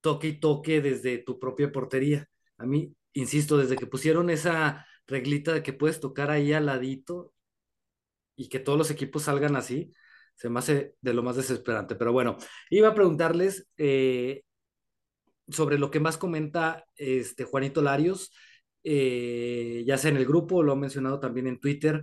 toque 0.00 0.28
y 0.28 0.40
toque 0.40 0.80
desde 0.80 1.18
tu 1.18 1.38
propia 1.38 1.72
portería? 1.72 2.28
A 2.58 2.66
mí, 2.66 2.94
insisto, 3.12 3.56
desde 3.56 3.76
que 3.76 3.86
pusieron 3.86 4.30
esa 4.30 4.86
reglita 5.06 5.52
de 5.52 5.62
que 5.62 5.72
puedes 5.72 6.00
tocar 6.00 6.30
ahí 6.30 6.52
al 6.52 6.66
ladito 6.66 7.32
y 8.36 8.48
que 8.48 8.58
todos 8.60 8.78
los 8.78 8.90
equipos 8.90 9.24
salgan 9.24 9.56
así, 9.56 9.92
se 10.34 10.48
me 10.48 10.58
hace 10.58 10.94
de 11.00 11.14
lo 11.14 11.22
más 11.22 11.36
desesperante. 11.36 11.94
Pero 11.94 12.12
bueno, 12.12 12.36
iba 12.70 12.88
a 12.88 12.94
preguntarles 12.94 13.68
eh, 13.76 14.42
sobre 15.48 15.78
lo 15.78 15.90
que 15.90 16.00
más 16.00 16.16
comenta 16.16 16.84
este 16.96 17.44
Juanito 17.44 17.82
Larios, 17.82 18.32
eh, 18.84 19.84
ya 19.86 19.98
sea 19.98 20.10
en 20.10 20.16
el 20.16 20.26
grupo, 20.26 20.62
lo 20.62 20.72
ha 20.72 20.76
mencionado 20.76 21.20
también 21.20 21.46
en 21.46 21.60
Twitter, 21.60 22.02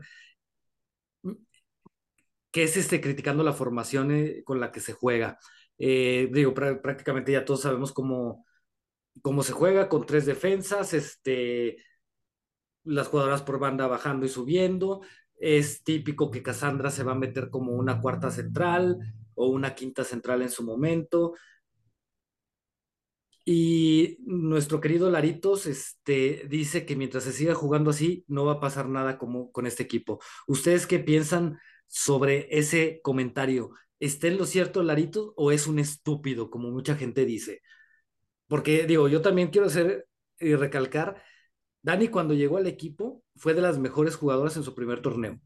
que 2.51 2.63
es 2.63 2.77
este 2.77 3.01
criticando 3.01 3.43
la 3.43 3.53
formación 3.53 4.11
eh, 4.11 4.43
con 4.43 4.59
la 4.59 4.71
que 4.71 4.79
se 4.79 4.93
juega. 4.93 5.39
digo, 5.77 6.53
prácticamente 6.53 7.31
ya 7.31 7.45
todos 7.45 7.61
sabemos 7.61 7.93
cómo, 7.93 8.45
cómo 9.21 9.43
se 9.43 9.53
juega 9.53 9.89
con 9.89 10.05
tres 10.05 10.25
defensas, 10.25 10.93
este, 10.93 11.77
las 12.83 13.07
jugadoras 13.07 13.41
por 13.41 13.59
banda 13.59 13.87
bajando 13.87 14.25
y 14.25 14.29
subiendo. 14.29 15.01
Es 15.35 15.83
típico 15.83 16.31
que 16.31 16.43
Cassandra 16.43 16.91
se 16.91 17.03
va 17.03 17.13
a 17.13 17.15
meter 17.15 17.49
como 17.49 17.73
una 17.73 18.01
cuarta 18.01 18.31
central 18.31 18.97
o 19.35 19.47
una 19.47 19.75
quinta 19.75 20.03
central 20.03 20.41
en 20.41 20.49
su 20.49 20.63
momento. 20.63 21.33
Y 23.45 24.17
nuestro 24.25 24.79
querido 24.79 25.09
Laritos 25.09 25.65
este, 25.65 26.45
dice 26.49 26.85
que 26.85 26.95
mientras 26.95 27.23
se 27.23 27.31
siga 27.31 27.55
jugando 27.55 27.89
así, 27.89 28.23
no 28.27 28.45
va 28.45 28.53
a 28.53 28.59
pasar 28.59 28.87
nada 28.89 29.17
como 29.17 29.51
con 29.51 29.65
este 29.65 29.83
equipo. 29.83 30.19
¿Ustedes 30.45 30.85
qué 30.85 30.99
piensan 30.99 31.57
sobre 31.89 32.47
ese 32.57 33.01
comentario? 33.03 33.71
¿Está 33.99 34.27
en 34.27 34.37
lo 34.37 34.45
cierto 34.45 34.83
Laritos 34.83 35.33
o 35.35 35.51
es 35.51 35.67
un 35.67 35.79
estúpido, 35.79 36.49
como 36.49 36.71
mucha 36.71 36.95
gente 36.95 37.25
dice? 37.25 37.61
Porque 38.47 38.85
digo, 38.87 39.07
yo 39.09 39.21
también 39.21 39.49
quiero 39.49 39.67
hacer 39.67 40.07
y 40.39 40.55
recalcar 40.55 41.21
Dani 41.81 42.09
cuando 42.09 42.33
llegó 42.33 42.57
al 42.57 42.67
equipo 42.67 43.23
fue 43.35 43.53
de 43.53 43.61
las 43.61 43.79
mejores 43.79 44.15
jugadoras 44.15 44.57
en 44.57 44.63
su 44.63 44.75
primer 44.75 45.01
torneo. 45.01 45.39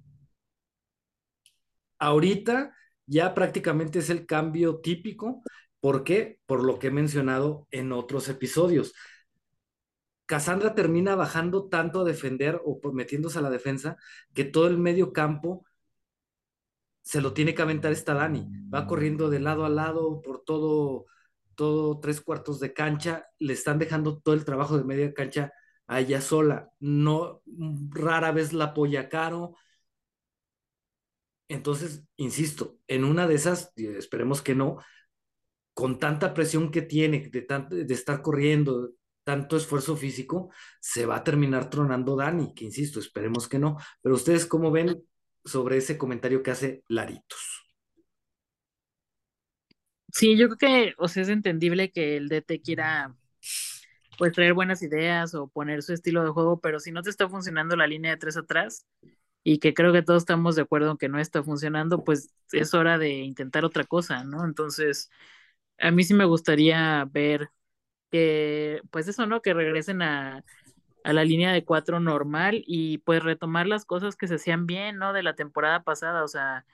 Ahorita 2.00 2.76
ya 3.06 3.34
prácticamente 3.34 4.00
es 4.00 4.10
el 4.10 4.26
cambio 4.26 4.80
típico. 4.80 5.42
¿Por 5.80 6.04
qué? 6.04 6.40
Por 6.46 6.64
lo 6.64 6.80
que 6.80 6.88
he 6.88 6.92
mencionado 6.92 7.68
en 7.72 7.92
otros 7.92 8.30
episodios. 8.30 8.94
Cassandra 10.26 10.74
termina 10.74 11.16
bajando 11.16 11.68
tanto 11.68 12.02
a 12.02 12.04
defender 12.04 12.62
o 12.66 12.80
metiéndose 12.94 13.40
a 13.40 13.42
la 13.42 13.50
defensa 13.50 13.98
que 14.34 14.46
todo 14.46 14.68
el 14.68 14.78
medio 14.78 15.14
campo 15.14 15.66
se 17.04 17.22
lo 17.22 17.34
tiene 17.34 17.54
que 17.54 17.62
aventar 17.62 17.92
esta 17.92 18.14
Dani. 18.14 18.48
Va 18.74 18.88
corriendo 18.88 19.30
de 19.30 19.40
lado 19.40 19.66
a 19.66 19.70
lado 19.70 20.22
por 20.22 20.44
todo, 20.44 21.06
todo 21.56 22.00
tres 22.00 22.22
cuartos 22.22 22.60
de 22.60 22.74
cancha. 22.74 23.28
Le 23.40 23.54
están 23.54 23.78
dejando 23.78 24.20
todo 24.20 24.34
el 24.34 24.46
trabajo 24.46 24.78
de 24.78 24.86
media 24.86 25.14
cancha 25.14 25.52
a 25.86 26.00
ella 26.00 26.22
sola. 26.22 26.72
No, 26.80 27.42
rara 27.90 28.32
vez 28.32 28.54
la 28.54 28.66
apoya 28.66 29.10
Caro. 29.10 29.56
Entonces, 31.50 32.04
insisto, 32.16 32.80
en 32.88 33.04
una 33.04 33.28
de 33.28 33.36
esas, 33.36 33.74
esperemos 33.76 34.42
que 34.42 34.56
no, 34.56 34.78
con 35.74 36.00
tanta 36.00 36.34
presión 36.34 36.72
que 36.72 36.82
tiene 36.82 37.30
de, 37.30 37.46
de 37.86 37.94
estar 37.94 38.22
corriendo, 38.22 38.92
tanto 39.26 39.58
esfuerzo 39.58 39.98
físico, 39.98 40.52
se 40.80 41.06
va 41.06 41.18
a 41.18 41.24
terminar 41.24 41.70
tronando 41.70 42.16
Dani, 42.16 42.54
que 42.54 42.66
insisto, 42.66 43.00
esperemos 43.00 43.50
que 43.50 43.60
no. 43.60 43.78
Pero 44.02 44.16
ustedes, 44.16 44.46
¿cómo 44.46 44.72
ven 44.72 45.04
sobre 45.46 45.78
ese 45.78 45.98
comentario 45.98 46.44
que 46.44 46.52
hace 46.52 46.84
Laritos? 46.88 47.64
Sí, 50.12 50.38
yo 50.38 50.48
creo 50.50 50.58
que, 50.58 50.94
o 50.98 51.08
sea, 51.08 51.24
es 51.24 51.30
entendible 51.30 51.92
que 51.92 52.18
el 52.18 52.30
DT 52.30 52.62
quiera 52.62 53.16
pues 54.18 54.32
traer 54.34 54.54
buenas 54.54 54.82
ideas 54.84 55.34
o 55.36 55.48
poner 55.48 55.82
su 55.84 55.94
estilo 55.94 56.24
de 56.24 56.30
juego, 56.32 56.60
pero 56.60 56.80
si 56.80 56.92
no 56.92 57.02
te 57.02 57.10
está 57.10 57.28
funcionando 57.30 57.76
la 57.76 57.88
línea 57.88 58.12
de 58.12 58.18
tres 58.18 58.38
atrás 58.38 58.86
y 59.44 59.60
que 59.60 59.74
creo 59.74 59.94
que 59.94 60.04
todos 60.04 60.24
estamos 60.24 60.56
de 60.56 60.64
acuerdo 60.64 60.92
en 60.92 60.98
que 60.98 61.10
no 61.10 61.20
está 61.20 61.44
funcionando, 61.44 62.04
pues 62.04 62.34
es 62.52 62.74
hora 62.74 62.98
de 62.98 63.10
intentar 63.12 63.66
otra 63.66 63.84
cosa, 63.86 64.24
¿no? 64.24 64.46
Entonces, 64.46 65.10
a 65.80 65.92
mí 65.92 66.04
sí 66.04 66.14
me 66.14 66.26
gustaría 66.26 67.06
ver 67.12 67.50
que, 68.12 68.82
pues 68.92 69.08
eso, 69.08 69.26
¿no? 69.28 69.42
Que 69.42 69.54
regresen 69.54 70.02
a, 70.04 70.44
a 71.04 71.14
la 71.14 71.24
línea 71.24 71.52
de 71.52 71.66
cuatro 71.66 72.00
normal 72.00 72.64
y 72.66 73.00
pues 73.00 73.24
retomar 73.24 73.68
las 73.68 73.86
cosas 73.86 74.16
que 74.16 74.28
se 74.28 74.36
hacían 74.36 74.66
bien, 74.66 74.98
¿no? 74.98 75.14
De 75.14 75.24
la 75.24 75.36
temporada 75.36 75.84
pasada, 75.84 76.24
o 76.24 76.28
sea, 76.28 76.66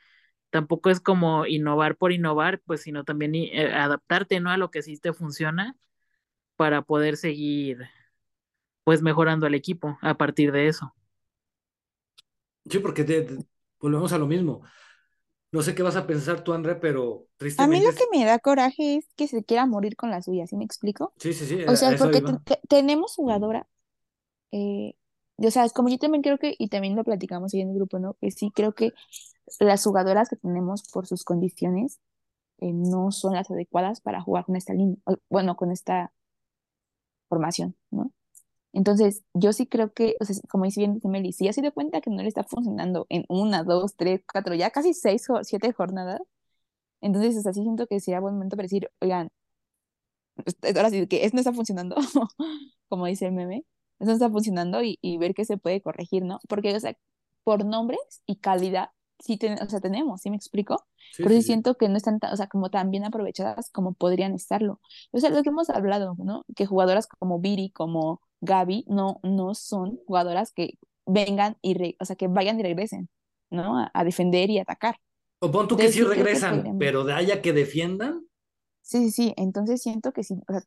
tampoco 0.50 0.90
es 0.90 1.00
como 1.00 1.46
innovar 1.46 1.96
por 1.96 2.12
innovar, 2.12 2.62
pues 2.66 2.82
sino 2.82 3.04
también 3.04 3.36
eh, 3.36 3.74
adaptarte, 3.74 4.40
¿no? 4.40 4.52
A 4.52 4.58
lo 4.58 4.72
que 4.72 4.82
sí 4.82 4.98
te 4.98 5.14
funciona 5.14 5.78
para 6.56 6.82
poder 6.82 7.18
seguir 7.18 7.80
pues 8.84 9.02
mejorando 9.02 9.46
al 9.46 9.56
equipo 9.56 9.98
a 10.02 10.16
partir 10.16 10.52
de 10.52 10.68
eso. 10.68 10.94
Sí, 12.70 12.80
porque 12.80 13.28
volvemos 13.80 14.14
a 14.14 14.18
lo 14.18 14.28
mismo. 14.28 14.64
No 15.52 15.64
sé 15.64 15.74
qué 15.74 15.82
vas 15.82 15.96
a 15.96 16.06
pensar 16.06 16.44
tú, 16.44 16.54
André, 16.54 16.76
pero 16.76 17.28
tristemente... 17.38 17.78
A 17.78 17.80
mí 17.80 17.86
lo 17.86 17.96
que 17.96 18.06
me 18.12 18.24
da 18.24 18.38
coraje 18.38 18.98
es 18.98 19.08
que 19.16 19.28
se 19.28 19.44
quiera 19.44 19.66
morir 19.66 19.96
con 19.96 20.12
la 20.12 20.22
suya, 20.22 20.46
¿sí 20.46 20.56
me 20.56 20.64
explico? 20.64 21.14
Sí, 21.18 21.34
sí, 21.34 21.46
sí. 21.46 21.64
O 21.68 21.76
sea, 21.76 21.96
porque 21.98 22.22
tenemos 22.68 23.16
jugadora, 23.16 23.68
eh, 24.52 24.96
o 25.38 25.52
sea, 25.52 25.68
como 25.70 25.90
yo 25.90 25.98
también 25.98 26.22
creo 26.24 26.38
que, 26.38 26.56
y 26.58 26.70
también 26.70 26.96
lo 26.96 27.04
platicamos 27.04 27.54
ahí 27.54 27.62
en 27.62 27.70
el 27.70 27.76
grupo, 27.76 28.00
¿no? 28.00 28.16
Que 28.22 28.32
sí 28.32 28.52
creo 28.54 28.74
que 28.74 28.94
las 29.60 29.84
jugadoras 29.84 30.30
que 30.30 30.36
tenemos 30.38 30.84
por 30.92 31.08
sus 31.08 31.24
condiciones 31.24 32.00
eh, 32.60 32.74
no 32.74 33.12
son 33.12 33.36
las 33.36 33.52
adecuadas 33.52 34.02
para 34.02 34.22
jugar 34.22 34.46
con 34.46 34.56
esta 34.58 34.74
línea, 34.74 34.98
bueno, 35.30 35.56
con 35.58 35.72
esta 35.72 36.14
formación, 37.30 37.76
¿no? 37.92 38.12
Entonces, 38.74 39.24
yo 39.34 39.54
sí 39.54 39.68
creo 39.68 39.94
que, 39.94 40.16
o 40.22 40.26
sea, 40.26 40.36
como 40.50 40.66
dice 40.66 40.82
bien 40.82 41.00
Meli, 41.04 41.34
si 41.34 41.46
ya 41.46 41.54
se 41.54 41.62
dio 41.62 41.74
cuenta 41.74 42.02
que 42.02 42.12
no 42.12 42.22
le 42.24 42.30
está 42.30 42.44
funcionando 42.44 43.08
en 43.10 43.26
una, 43.30 43.64
dos, 43.64 43.96
tres, 43.96 44.22
cuatro, 44.32 44.56
ya 44.56 44.72
casi 44.72 44.94
seis 44.94 45.28
siete 45.44 45.74
jornadas, 45.74 46.22
entonces, 47.02 47.38
o 47.38 47.42
sea, 47.44 47.54
siento 47.54 47.88
que 47.88 48.00
sería 48.00 48.22
buen 48.22 48.36
momento 48.36 48.58
para 48.58 48.66
decir, 48.66 48.92
oigan, 49.02 49.30
ahora 50.76 50.90
sí 50.90 51.08
que 51.08 51.26
esto 51.26 51.36
no 51.36 51.42
está 51.42 51.54
funcionando, 51.54 51.96
como 52.90 53.06
dice 53.06 53.26
el 53.28 53.34
meme, 53.34 53.66
esto 54.00 54.06
no 54.06 54.14
está 54.14 54.30
funcionando 54.30 54.82
y, 54.84 54.98
y 55.02 55.18
ver 55.18 55.34
qué 55.34 55.46
se 55.46 55.58
puede 55.58 55.82
corregir, 55.82 56.24
¿no? 56.24 56.40
Porque, 56.48 56.76
o 56.76 56.80
sea, 56.80 56.96
por 57.44 57.66
nombres 57.66 58.24
y 58.26 58.38
calidad, 58.38 58.90
sí 59.20 59.40
o 59.62 59.70
sea, 59.70 59.80
tenemos, 59.80 60.22
¿sí 60.22 60.30
me 60.30 60.36
explico? 60.36 60.86
Pero 61.18 61.30
sí, 61.30 61.42
siento 61.42 61.76
que 61.76 61.90
no 61.90 61.98
están, 61.98 62.20
o 62.32 62.36
sea, 62.36 62.48
como 62.48 62.70
tan 62.70 62.92
bien 62.92 63.04
aprovechadas 63.04 63.70
como 63.72 63.94
podrían 63.94 64.34
estarlo. 64.34 64.80
O 65.12 65.20
sea, 65.20 65.30
lo 65.30 65.44
que 65.44 65.50
hemos 65.50 65.70
hablado, 65.70 66.16
¿no? 66.18 66.46
Que 66.56 66.66
jugadoras 66.66 67.08
como 67.08 67.40
Viri, 67.40 67.72
como 67.72 68.22
Gaby, 68.42 68.86
no, 68.88 69.20
no 69.24 69.56
son 69.56 70.00
jugadoras 70.06 70.52
que 70.54 70.78
vengan 71.06 71.58
y, 71.62 71.96
o 72.00 72.06
sea, 72.06 72.16
que 72.16 72.28
vayan 72.28 72.60
y 72.60 72.64
regresen, 72.64 73.10
¿no? 73.50 73.90
A, 73.94 74.04
defender 74.04 74.50
y 74.50 74.60
atacar. 74.60 74.98
O 75.40 75.52
pon 75.52 75.68
tú 75.68 75.76
que 75.76 75.92
sí 75.92 76.04
regresan, 76.04 76.78
pero 76.78 77.04
de 77.04 77.14
allá 77.14 77.42
que 77.42 77.54
defiendan. 77.54 78.26
Sí, 78.82 79.06
sí, 79.06 79.12
sí, 79.12 79.34
entonces 79.38 79.82
siento 79.82 80.12
que 80.14 80.24
sí, 80.24 80.36
o 80.48 80.54
sea, 80.54 80.64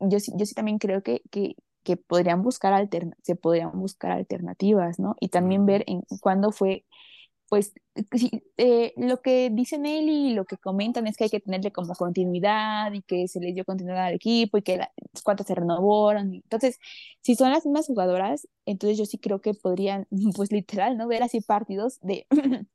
yo, 0.00 0.18
yo 0.36 0.46
sí 0.46 0.54
también 0.54 0.78
creo 0.78 1.02
que, 1.02 1.22
que 1.30 1.56
que 1.82 1.96
podrían 1.96 2.42
buscar 2.42 2.72
alterna 2.72 3.16
se 3.22 3.36
podrían 3.36 3.72
buscar 3.72 4.12
alternativas, 4.12 4.98
¿no? 4.98 5.16
Y 5.20 5.28
también 5.28 5.66
ver 5.66 5.84
en 5.86 6.02
cuándo 6.20 6.52
fue 6.52 6.84
pues 7.50 7.74
eh, 8.56 8.94
lo 8.96 9.22
que 9.22 9.50
dicen 9.50 9.84
él 9.84 10.08
y 10.08 10.34
lo 10.34 10.44
que 10.44 10.56
comentan 10.56 11.08
es 11.08 11.16
que 11.16 11.24
hay 11.24 11.30
que 11.30 11.40
tenerle 11.40 11.72
como 11.72 11.94
continuidad 11.96 12.92
y 12.92 13.02
que 13.02 13.26
se 13.26 13.40
les 13.40 13.54
dio 13.54 13.64
continuidad 13.64 14.06
al 14.06 14.14
equipo 14.14 14.56
y 14.56 14.62
que 14.62 14.76
las 14.78 14.88
cuantas 15.24 15.48
se 15.48 15.56
renovaron. 15.56 16.34
Entonces, 16.34 16.78
si 17.22 17.34
son 17.34 17.50
las 17.50 17.66
mismas 17.66 17.88
jugadoras, 17.88 18.46
entonces 18.66 18.98
yo 18.98 19.04
sí 19.04 19.18
creo 19.18 19.40
que 19.40 19.54
podrían, 19.54 20.06
pues 20.36 20.52
literal, 20.52 20.96
¿no? 20.96 21.08
Ver 21.08 21.24
así 21.24 21.40
partidos 21.40 21.98
de 22.02 22.26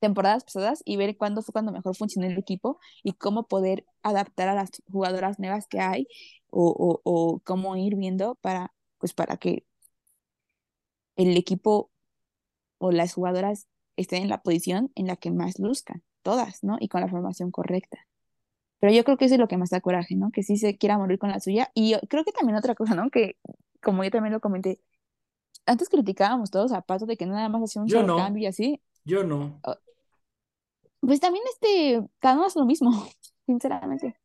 temporadas 0.00 0.44
pasadas 0.44 0.82
y 0.84 0.96
ver 0.96 1.16
cuándo 1.16 1.42
fue 1.42 1.52
cuando 1.52 1.72
mejor 1.72 1.96
funcionó 1.96 2.26
el 2.26 2.38
equipo 2.38 2.80
y 3.04 3.12
cómo 3.12 3.46
poder 3.46 3.86
adaptar 4.02 4.48
a 4.48 4.54
las 4.54 4.70
jugadoras 4.90 5.38
nuevas 5.38 5.68
que 5.68 5.80
hay 5.80 6.08
o, 6.54 6.70
o, 6.70 7.00
o 7.04 7.40
cómo 7.40 7.76
ir 7.76 7.96
viendo 7.96 8.36
para, 8.36 8.72
pues 8.98 9.12
para 9.12 9.36
que 9.36 9.64
el 11.16 11.36
equipo 11.36 11.90
o 12.78 12.92
las 12.92 13.14
jugadoras 13.14 13.68
estén 13.96 14.22
en 14.22 14.28
la 14.28 14.42
posición 14.42 14.90
en 14.94 15.06
la 15.06 15.16
que 15.16 15.30
más 15.30 15.58
luzcan, 15.58 16.02
todas, 16.22 16.62
¿no? 16.62 16.76
Y 16.80 16.88
con 16.88 17.00
la 17.00 17.08
formación 17.08 17.50
correcta. 17.50 17.98
Pero 18.80 18.92
yo 18.92 19.04
creo 19.04 19.16
que 19.16 19.26
eso 19.26 19.34
es 19.34 19.40
lo 19.40 19.48
que 19.48 19.56
más 19.56 19.70
da 19.70 19.80
coraje, 19.80 20.14
¿no? 20.14 20.30
Que 20.30 20.42
sí 20.42 20.56
se 20.56 20.76
quiera 20.76 20.98
morir 20.98 21.18
con 21.18 21.30
la 21.30 21.40
suya. 21.40 21.70
Y 21.74 21.94
creo 22.08 22.24
que 22.24 22.32
también 22.32 22.56
otra 22.56 22.74
cosa, 22.74 22.94
¿no? 22.94 23.10
Que 23.10 23.36
como 23.82 24.04
yo 24.04 24.10
también 24.10 24.32
lo 24.32 24.40
comenté, 24.40 24.80
antes 25.66 25.88
criticábamos 25.88 26.50
todos 26.50 26.72
a 26.72 26.82
Pato 26.82 27.06
de 27.06 27.16
que 27.16 27.26
nada 27.26 27.48
más 27.48 27.62
hacía 27.62 27.82
un 27.82 27.88
solo 27.88 28.16
cambio 28.16 28.42
y 28.42 28.46
así. 28.46 28.82
Yo 29.04 29.24
no. 29.24 29.60
Pues 31.00 31.20
también 31.20 31.44
este, 31.52 32.02
cada 32.18 32.36
uno 32.36 32.46
es 32.46 32.56
lo 32.56 32.64
mismo, 32.64 32.90
sinceramente. 33.46 34.16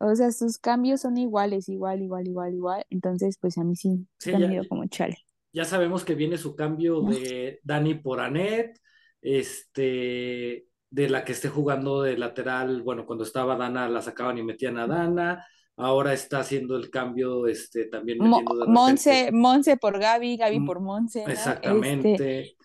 O 0.00 0.14
sea, 0.16 0.32
sus 0.32 0.58
cambios 0.58 1.02
son 1.02 1.18
iguales, 1.18 1.68
igual, 1.68 2.00
igual, 2.00 2.26
igual, 2.26 2.54
igual. 2.54 2.86
Entonces, 2.88 3.36
pues 3.38 3.58
a 3.58 3.64
mí 3.64 3.76
sí, 3.76 4.06
sí 4.18 4.32
me 4.32 4.48
dio 4.48 4.66
como 4.66 4.86
chale. 4.86 5.18
Ya 5.52 5.66
sabemos 5.66 6.04
que 6.04 6.14
viene 6.14 6.38
su 6.38 6.56
cambio 6.56 7.02
de 7.02 7.60
Dani 7.64 7.96
por 7.96 8.20
Anet, 8.20 8.80
este, 9.20 10.66
de 10.88 11.08
la 11.10 11.22
que 11.22 11.32
esté 11.32 11.48
jugando 11.48 12.02
de 12.02 12.16
lateral, 12.16 12.82
bueno, 12.82 13.04
cuando 13.04 13.24
estaba 13.24 13.56
Dana 13.56 13.88
la 13.90 14.00
sacaban 14.00 14.38
y 14.38 14.42
metían 14.42 14.78
a 14.78 14.86
Dana, 14.86 15.46
ahora 15.76 16.14
está 16.14 16.40
haciendo 16.40 16.76
el 16.76 16.88
cambio, 16.88 17.46
este, 17.46 17.84
también 17.86 18.18
metiendo 18.18 18.56
de 18.56 18.66
Monse, 18.72 19.30
Monse 19.32 19.76
por 19.76 19.98
Gaby, 19.98 20.38
Gaby 20.38 20.60
mm, 20.60 20.66
por 20.66 20.80
Monse. 20.80 21.24
Exactamente. 21.24 22.56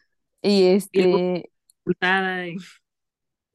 y 0.41 0.63
este... 0.63 1.51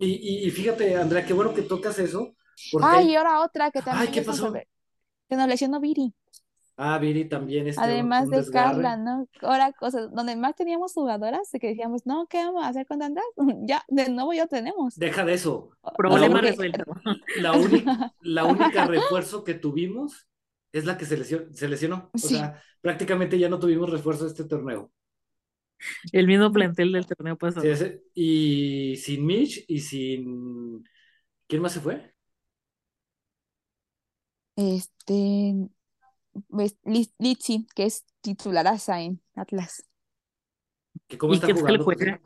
Y, 0.03 0.47
y, 0.47 0.51
fíjate, 0.51 0.97
Andrea, 0.97 1.27
qué 1.27 1.35
bueno 1.35 1.53
que 1.53 1.63
tocas 1.63 1.99
eso. 1.99 2.35
Ay, 2.83 3.11
y 3.11 3.17
ahora 3.17 3.41
otra 3.41 3.71
que 3.71 3.83
también... 3.83 4.09
Ay, 4.09 4.13
¿qué 4.13 4.23
pasó? 4.23 4.53
Que 4.53 5.37
nos 5.37 5.49
lesionó 5.49 5.81
Viri. 5.81 6.15
Ah, 6.83 6.99
Viri 6.99 7.27
también. 7.27 7.67
Este, 7.67 7.83
Además 7.83 8.31
de 8.31 8.43
Carla, 8.51 8.97
¿no? 8.97 9.29
Ahora, 9.43 9.71
cosas 9.73 10.11
donde 10.13 10.35
más 10.35 10.55
teníamos 10.55 10.95
jugadoras, 10.95 11.51
de 11.51 11.61
que 11.61 11.69
decíamos, 11.69 12.07
no, 12.07 12.27
¿qué 12.27 12.39
vamos 12.39 12.65
a 12.65 12.69
hacer 12.69 12.87
con 12.87 12.99
tantas? 12.99 13.23
ya, 13.69 13.85
de 13.89 14.09
nuevo 14.09 14.33
ya 14.33 14.47
tenemos. 14.47 14.97
Deja 14.97 15.27
de 15.27 15.35
eso. 15.35 15.77
Problema 15.97 16.41
resuelto. 16.41 16.85
La, 17.37 17.53
única, 17.53 18.15
la 18.23 18.45
única 18.47 18.87
refuerzo 18.87 19.45
que 19.45 19.53
tuvimos 19.53 20.27
es 20.73 20.87
la 20.87 20.97
que 20.97 21.05
se 21.05 21.69
lesionó. 21.69 22.11
O 22.15 22.19
sea, 22.19 22.63
prácticamente 22.81 23.39
ya 23.39 23.51
no 23.51 23.59
tuvimos 23.59 23.91
refuerzo 23.91 24.25
de 24.25 24.31
este 24.31 24.45
torneo. 24.45 24.91
El 26.13 26.27
mismo 26.27 26.51
plantel 26.51 26.93
del 26.93 27.07
torneo 27.07 27.37
pasado. 27.37 27.67
Sí, 27.77 28.01
y 28.15 28.97
sin 28.97 29.27
Mitch 29.27 29.65
y 29.69 29.81
sin. 29.81 30.83
¿Quién 31.47 31.61
más 31.61 31.73
se 31.73 31.81
fue? 31.81 32.15
Este, 34.61 35.55
pues, 36.51 36.77
Litsi, 36.85 37.67
que 37.75 37.87
es 37.87 38.05
titularaza 38.21 39.01
en 39.01 39.23
Atlas. 39.35 39.89
¿Cómo 41.19 41.33
está 41.33 41.51
jugando? 41.55 41.83
Juega? 41.83 42.21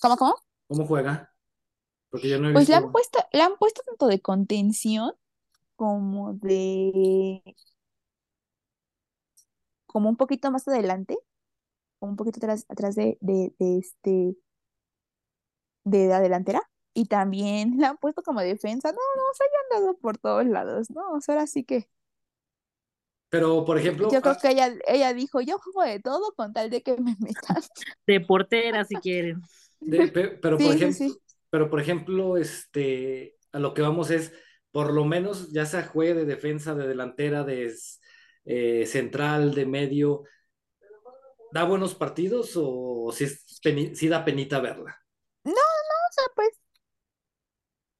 ¿Cómo, 0.00 0.16
cómo? 0.16 0.34
¿Cómo 0.68 0.86
juega? 0.86 1.30
Porque 2.08 2.30
yo 2.30 2.40
no 2.40 2.48
he 2.48 2.52
pues 2.54 2.70
le 2.70 2.74
han 2.74 2.90
puesto, 2.90 3.18
le 3.32 3.42
han 3.42 3.58
puesto 3.58 3.82
tanto 3.82 4.06
de 4.06 4.22
contención 4.22 5.12
como 5.74 6.32
de 6.32 7.42
como 9.84 10.08
un 10.08 10.16
poquito 10.16 10.50
más 10.50 10.66
adelante, 10.68 11.18
como 11.98 12.12
un 12.12 12.16
poquito 12.16 12.38
atrás, 12.38 12.64
atrás 12.70 12.94
de, 12.94 13.18
de, 13.20 13.54
de 13.58 13.78
este 13.78 14.36
de 15.84 16.06
la 16.08 16.20
delantera 16.20 16.62
y 16.96 17.04
también 17.04 17.74
la 17.78 17.90
han 17.90 17.98
puesto 17.98 18.22
como 18.22 18.40
defensa. 18.40 18.90
No, 18.90 18.96
no, 18.96 19.22
se 19.34 19.44
hayan 19.44 19.82
dado 19.82 19.98
por 19.98 20.16
todos 20.16 20.46
lados, 20.46 20.90
¿no? 20.90 21.12
O 21.12 21.20
sea, 21.20 21.34
ahora 21.34 21.46
sí 21.46 21.62
que. 21.62 21.90
Pero, 23.28 23.66
por 23.66 23.78
ejemplo. 23.78 24.10
Yo 24.10 24.22
creo 24.22 24.32
ah 24.32 24.38
que 24.40 24.48
ella, 24.48 24.72
ella 24.86 25.12
dijo: 25.12 25.42
Yo 25.42 25.58
juego 25.58 25.82
de 25.82 26.00
todo 26.00 26.32
con 26.34 26.54
tal 26.54 26.70
de 26.70 26.82
que 26.82 26.96
me 26.96 27.14
metan. 27.20 27.62
De 28.06 28.20
portera, 28.20 28.82
si 28.86 28.94
quieren. 28.96 29.42
pero, 30.40 30.56
por 30.56 30.72
ejemplo, 30.72 31.06
pero, 31.50 31.70
por 31.70 31.80
ejemplo, 31.80 32.36
este, 32.38 33.36
a 33.52 33.58
lo 33.58 33.74
que 33.74 33.82
vamos 33.82 34.10
es, 34.10 34.32
por 34.72 34.94
lo 34.94 35.04
menos, 35.04 35.52
ya 35.52 35.66
sea 35.66 35.84
juegue 35.84 36.14
de 36.14 36.24
defensa, 36.24 36.74
de 36.74 36.88
delantera, 36.88 37.44
de 37.44 37.74
eh, 38.46 38.86
central, 38.86 39.54
de 39.54 39.66
medio, 39.66 40.22
¿da 41.52 41.64
buenos 41.64 41.94
partidos 41.94 42.52
o 42.56 43.12
si, 43.12 43.26
si 43.26 44.08
da 44.08 44.24
penita 44.24 44.60
verla? 44.60 44.98
No, 45.44 45.52
no, 45.52 45.56
o 45.58 46.12
sea, 46.12 46.24
pues 46.34 46.58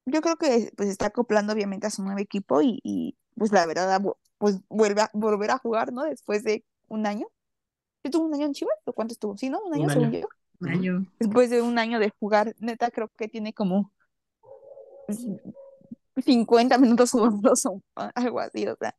yo 0.07 0.21
creo 0.21 0.37
que 0.37 0.71
pues 0.75 0.89
está 0.89 1.07
acoplando 1.07 1.53
obviamente 1.53 1.85
a 1.85 1.91
su 1.91 2.01
nuevo 2.01 2.19
equipo 2.19 2.61
y, 2.61 3.17
pues 3.35 3.51
la 3.51 3.65
verdad 3.65 4.01
pues 4.37 4.59
vuelve 4.69 5.01
a 5.01 5.09
volver 5.13 5.51
a 5.51 5.57
jugar, 5.57 5.91
¿no? 5.91 6.03
Después 6.03 6.43
de 6.43 6.63
un 6.87 7.05
año. 7.05 7.27
¿Estuvo 8.03 8.25
un 8.25 8.33
año 8.33 8.45
en 8.45 8.53
Chivas? 8.53 8.77
¿O 8.85 8.93
cuánto 8.93 9.13
estuvo? 9.13 9.37
Sí, 9.37 9.49
¿no? 9.49 9.59
Un 9.61 9.73
año, 9.73 9.89
según 9.89 10.11
yo. 10.11 10.27
Un 10.61 10.69
año. 10.69 11.05
Después 11.19 11.49
de 11.49 11.61
un 11.61 11.77
año 11.77 11.99
de 11.99 12.11
jugar, 12.19 12.55
neta, 12.59 12.89
creo 12.89 13.09
que 13.09 13.27
tiene 13.27 13.53
como 13.53 13.91
50 16.23 16.77
minutos 16.77 17.11
jugados 17.11 17.65
o 17.65 17.81
algo 18.15 18.39
así, 18.39 18.65
o 18.65 18.77
sea. 18.77 18.95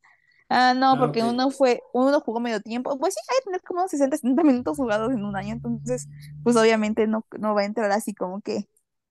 Ah, 0.50 0.74
no, 0.74 0.92
ah, 0.92 0.98
porque 0.98 1.22
uno 1.22 1.50
fue, 1.50 1.82
uno 1.92 2.20
jugó 2.20 2.40
medio 2.40 2.60
tiempo. 2.60 2.98
Pues 2.98 3.14
sí, 3.14 3.20
hay 3.30 3.38
que 3.38 3.44
tener 3.44 3.62
como 3.62 3.88
60, 3.88 4.16
70 4.16 4.44
minutos 4.44 4.76
jugados 4.76 5.10
en 5.12 5.24
un 5.24 5.36
año, 5.36 5.54
entonces, 5.54 6.06
pues 6.42 6.56
obviamente 6.56 7.06
no, 7.06 7.24
no 7.38 7.54
va 7.54 7.62
a 7.62 7.66
entrar 7.66 7.90
así 7.92 8.14
como 8.14 8.40
que 8.40 8.68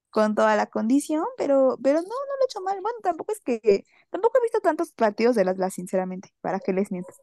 con 0.10 0.36
toda 0.36 0.56
la 0.56 0.68
condición, 0.68 1.26
pero, 1.38 1.78
pero 1.82 2.02
no, 2.02 2.08
no 2.08 2.10
lo 2.10 2.42
he 2.42 2.46
hecho 2.46 2.62
mal. 2.62 2.80
Bueno, 2.82 2.98
tampoco 3.04 3.32
es 3.32 3.42
que, 3.42 3.86
tampoco 4.10 4.38
he 4.38 4.44
visto 4.44 4.60
tantos 4.62 4.92
partidos 4.94 5.36
de 5.36 5.46
las 5.46 5.74
sinceramente, 5.74 6.34
para 6.42 6.60
que 6.60 6.74
les 6.74 6.92
miento. 6.92 7.14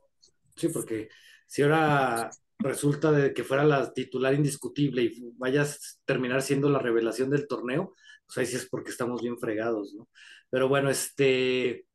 Sí, 0.57 0.69
porque 0.69 1.09
si 1.47 1.63
ahora 1.63 2.31
resulta 2.59 3.11
de 3.13 3.35
que 3.35 3.45
fuera 3.45 3.65
la 3.65 3.93
titular 3.93 4.35
indiscutible 4.35 5.03
y 5.03 5.33
vayas 5.37 5.77
a 5.77 6.07
terminar 6.07 6.43
siendo 6.43 6.69
la 6.71 6.79
revelación 6.79 7.31
del 7.31 7.47
torneo, 7.47 7.93
pues 8.27 8.39
ahí 8.39 8.47
sí 8.47 8.57
es 8.57 8.69
porque 8.69 8.91
estamos 8.91 9.23
bien 9.23 9.39
fregados, 9.39 9.95
¿no? 9.95 10.09
Pero 10.51 10.69
bueno, 10.69 10.89
este, 10.91 11.87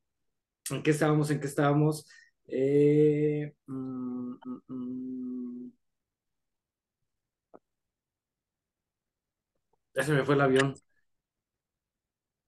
¿en 0.70 0.84
qué 0.84 0.92
estábamos? 0.92 1.32
¿En 1.32 1.40
qué 1.40 1.48
estábamos? 1.48 2.08
Eh, 2.48 3.54
mm, 3.68 4.36
mm, 4.68 5.72
Ya 10.00 10.06
se 10.06 10.14
me 10.14 10.24
fue 10.24 10.36
el 10.36 10.42
avión. 10.42 10.76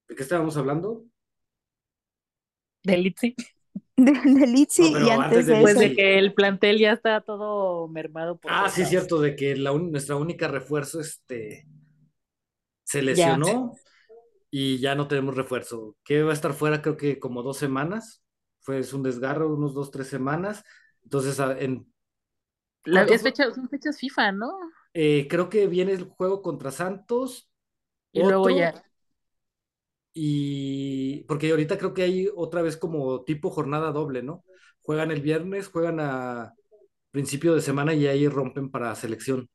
¿De 0.08 0.16
qué 0.16 0.24
estábamos 0.24 0.56
hablando? 0.56 1.04
De 2.84 2.96
Litsi. 2.96 3.36
De, 3.98 4.14
Litsi 4.48 4.94
y 4.94 5.10
antes, 5.10 5.48
de, 5.48 5.56
Después 5.56 5.78
de 5.78 5.94
que 5.94 6.18
el 6.18 6.34
plantel 6.34 6.80
ya 6.80 6.94
está 6.94 7.20
todo 7.20 7.90
mermado. 7.90 8.40
Por 8.40 8.50
ah, 8.54 8.70
sí, 8.70 8.86
cierto, 8.86 9.20
de 9.20 9.36
que 9.36 9.58
la 9.58 9.74
nuestra 9.74 10.16
única 10.16 10.48
refuerzo 10.48 11.02
este, 11.02 11.68
se 12.86 13.02
lesionó 13.02 13.74
y 14.50 14.80
ya 14.80 14.96
no 14.96 15.10
tenemos 15.10 15.36
refuerzo. 15.36 15.98
Que 16.06 16.24
va 16.24 16.32
a 16.32 16.34
estar 16.34 16.54
fuera 16.54 16.82
creo 16.82 16.96
que 16.96 17.20
como 17.20 17.44
dos 17.44 17.58
semanas. 17.58 18.24
Fue 18.62 18.82
un 18.94 19.04
desgarro, 19.04 19.54
unos 19.54 19.74
dos, 19.74 19.92
tres 19.92 20.08
semanas. 20.08 20.64
Entonces, 21.04 21.38
en... 21.60 21.86
La, 22.86 23.04
es 23.04 23.22
fecha, 23.22 23.52
son 23.52 23.68
fechas 23.68 24.00
FIFA, 24.00 24.32
¿no? 24.32 24.58
Eh, 24.94 25.28
creo 25.30 25.50
que 25.50 25.68
viene 25.68 25.94
el 25.94 26.06
juego 26.06 26.42
contra 26.42 26.72
Santos. 26.72 27.50
Y 28.12 28.22
luego 28.22 28.50
ya. 28.50 28.84
Y 30.14 31.24
porque 31.24 31.52
ahorita 31.52 31.78
creo 31.78 31.94
que 31.94 32.04
hay 32.04 32.30
otra 32.36 32.62
vez 32.62 32.76
como 32.76 33.24
tipo 33.24 33.50
jornada 33.50 33.92
doble, 33.92 34.24
¿no? 34.24 34.44
Juegan 34.82 35.12
el 35.12 35.22
viernes, 35.22 35.70
juegan 35.70 36.00
a 36.00 36.54
principio 37.12 37.56
de 37.56 37.62
semana 37.62 37.94
y 37.94 38.08
ahí 38.08 38.28
rompen 38.28 38.70
para 38.70 38.94
selección. 38.96 39.50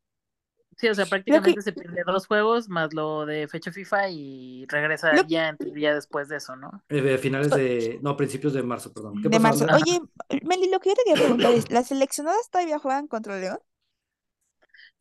Sí, 0.77 0.88
o 0.88 0.94
sea, 0.94 1.07
prácticamente 1.07 1.62
se 1.62 1.72
pierde 1.72 2.03
dos 2.07 2.27
juegos 2.27 2.68
más 2.68 2.92
lo 2.92 3.25
de 3.25 3.49
fecha 3.49 3.72
FIFA 3.72 4.11
y 4.11 4.66
regresa 4.68 5.11
ya, 5.27 5.57
ya 5.75 5.94
después 5.94 6.29
de 6.29 6.37
eso, 6.37 6.55
¿no? 6.55 6.83
Eh, 6.90 7.16
finales 7.16 7.51
de, 7.51 7.99
no, 8.03 8.14
principios 8.14 8.53
de 8.53 8.62
marzo, 8.62 8.92
perdón. 8.92 9.22
de 9.22 9.38
marzo. 9.38 9.64
Oye, 9.75 10.01
Meli, 10.42 10.70
lo 10.70 10.79
que 10.81 10.90
yo 10.90 10.94
te 10.94 11.03
quería 11.05 11.22
preguntar 11.22 11.53
es, 11.53 11.70
¿las 11.70 11.88
seleccionadas 11.88 12.51
todavía 12.51 12.79
juegan 12.79 13.09
contra 13.09 13.38
León? 13.38 13.59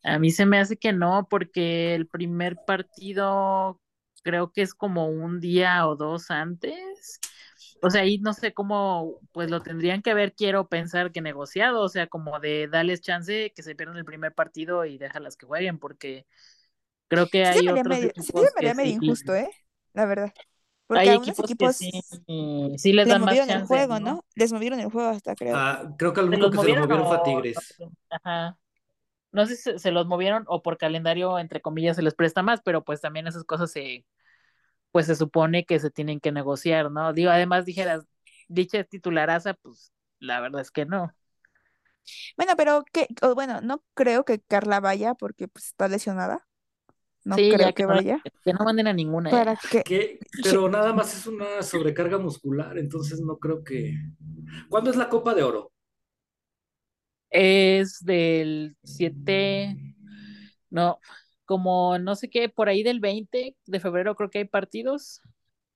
A 0.06 0.18
mí 0.18 0.30
se 0.30 0.46
me 0.46 0.58
hace 0.58 0.76
que 0.76 0.92
no, 0.92 1.26
porque 1.28 1.94
el 1.94 2.06
primer 2.06 2.56
partido 2.66 3.80
creo 4.22 4.52
que 4.52 4.62
es 4.62 4.74
como 4.74 5.08
un 5.08 5.40
día 5.40 5.86
o 5.86 5.96
dos 5.96 6.30
antes 6.30 7.20
o 7.82 7.90
sea, 7.90 8.02
ahí 8.02 8.18
no 8.18 8.32
sé 8.32 8.52
cómo, 8.52 9.20
pues 9.32 9.50
lo 9.50 9.62
tendrían 9.62 10.02
que 10.02 10.14
ver, 10.14 10.34
quiero 10.34 10.68
pensar 10.68 11.12
que 11.12 11.20
negociado, 11.20 11.82
o 11.82 11.88
sea, 11.88 12.06
como 12.06 12.38
de 12.40 12.68
darles 12.68 13.00
chance 13.00 13.52
que 13.54 13.62
se 13.62 13.74
pierdan 13.74 13.96
el 13.96 14.04
primer 14.04 14.32
partido 14.32 14.84
y 14.84 14.98
déjalas 14.98 15.36
que 15.36 15.46
jueguen, 15.46 15.78
porque 15.78 16.26
creo 17.08 17.28
que 17.28 17.44
hay 17.44 17.68
otros 17.68 17.86
medio, 17.86 18.08
equipos 18.08 18.48
sí 18.58 18.64
me 18.64 18.74
medio 18.74 18.92
injusto, 18.92 19.34
¿eh? 19.34 19.50
La 19.92 20.06
verdad. 20.06 20.32
Porque 20.86 21.00
hay 21.00 21.16
equipos, 21.16 21.44
equipos 21.44 21.78
que 21.78 21.90
sí, 21.90 22.74
sí 22.78 22.92
les 22.92 23.08
dan 23.08 23.20
más 23.20 23.30
movieron 23.30 23.48
chance, 23.48 23.62
el 23.62 23.66
juego, 23.66 23.98
¿no? 23.98 24.06
¿no? 24.06 24.24
Les 24.36 24.52
movieron 24.52 24.78
el 24.78 24.90
juego 24.90 25.08
hasta 25.08 25.34
creo. 25.34 25.56
Ah, 25.56 25.94
creo 25.98 26.12
que 26.12 26.20
el 26.20 26.26
¿Se 26.26 26.30
único 26.30 26.46
los 26.46 26.50
que 26.52 26.72
se 26.72 26.74
lo 26.74 26.86
movieron 26.86 27.06
fue 27.06 27.16
a 27.16 27.22
Tigres. 27.22 27.74
Ajá. 28.10 28.58
No 29.36 29.46
sé 29.46 29.56
si 29.56 29.62
se, 29.64 29.78
se 29.80 29.92
los 29.92 30.06
movieron 30.08 30.44
o 30.48 30.62
por 30.62 30.78
calendario, 30.78 31.38
entre 31.38 31.60
comillas, 31.62 31.96
se 31.96 32.02
les 32.02 32.14
presta 32.16 32.42
más, 32.42 32.62
pero 32.64 32.84
pues 32.84 33.00
también 33.02 33.26
esas 33.28 33.44
cosas 33.44 33.70
se, 33.72 34.06
pues 34.92 35.06
se 35.06 35.16
supone 35.16 35.64
que 35.66 35.78
se 35.80 35.90
tienen 35.90 36.20
que 36.20 36.32
negociar, 36.32 36.90
¿no? 36.92 37.12
Digo, 37.12 37.30
además 37.30 37.64
dijeras, 37.66 38.06
dicha 38.48 38.84
titularaza, 38.84 39.54
pues 39.54 39.92
la 40.20 40.40
verdad 40.40 40.62
es 40.62 40.70
que 40.72 40.86
no. 40.86 41.12
Bueno, 42.36 42.52
pero 42.56 42.84
que, 42.92 43.08
o 43.22 43.34
bueno, 43.34 43.60
no 43.60 43.82
creo 43.94 44.24
que 44.24 44.40
Carla 44.40 44.80
vaya 44.80 45.14
porque 45.14 45.48
pues, 45.48 45.66
está 45.66 45.88
lesionada. 45.88 46.46
No 47.24 47.36
Sí, 47.36 47.48
creo 47.48 47.66
ya 47.66 47.72
que 47.74 47.82
que 47.82 47.86
no, 47.86 47.94
la- 47.94 48.02
vaya. 48.02 48.22
que 48.44 48.52
no 48.52 48.64
manden 48.64 48.86
a 48.86 48.92
ninguna. 48.92 49.30
Para 49.30 49.54
ya. 49.54 49.58
que 49.62 49.84
Que- 49.84 50.20
pero 50.42 50.68
nada 50.68 50.92
más 50.92 51.14
es 51.16 51.26
una 51.26 51.62
sobrecarga 51.62 52.18
muscular, 52.18 52.78
entonces 52.78 53.20
no 53.20 53.38
creo 53.38 53.64
que. 53.64 53.94
¿Cuándo 54.68 54.90
es 54.90 54.96
la 54.96 55.08
Copa 55.08 55.34
de 55.34 55.42
Oro? 55.42 55.72
Es 57.38 58.04
del 58.04 58.76
7, 58.82 59.76
no, 60.70 61.00
como 61.44 61.98
no 61.98 62.14
sé 62.16 62.30
qué, 62.30 62.48
por 62.48 62.68
ahí 62.68 62.82
del 62.82 63.00
20 63.00 63.56
de 63.66 63.80
febrero 63.80 64.14
creo 64.14 64.30
que 64.30 64.38
hay 64.38 64.44
partidos. 64.46 65.20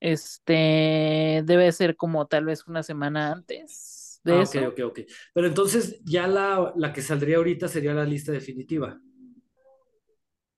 Este 0.00 1.42
debe 1.44 1.70
ser 1.72 1.96
como 1.96 2.26
tal 2.26 2.46
vez 2.46 2.66
una 2.66 2.82
semana 2.82 3.32
antes 3.32 4.20
de 4.24 4.32
Ah, 4.32 4.42
ok, 4.42 4.56
eso. 4.56 4.60
ok, 4.68 4.80
ok. 4.86 5.00
Pero 5.34 5.46
entonces 5.46 6.00
ya 6.04 6.26
la, 6.26 6.72
la 6.76 6.92
que 6.92 7.02
saldría 7.02 7.36
ahorita 7.38 7.68
sería 7.68 7.94
la 7.94 8.04
lista 8.04 8.32
definitiva. 8.32 8.98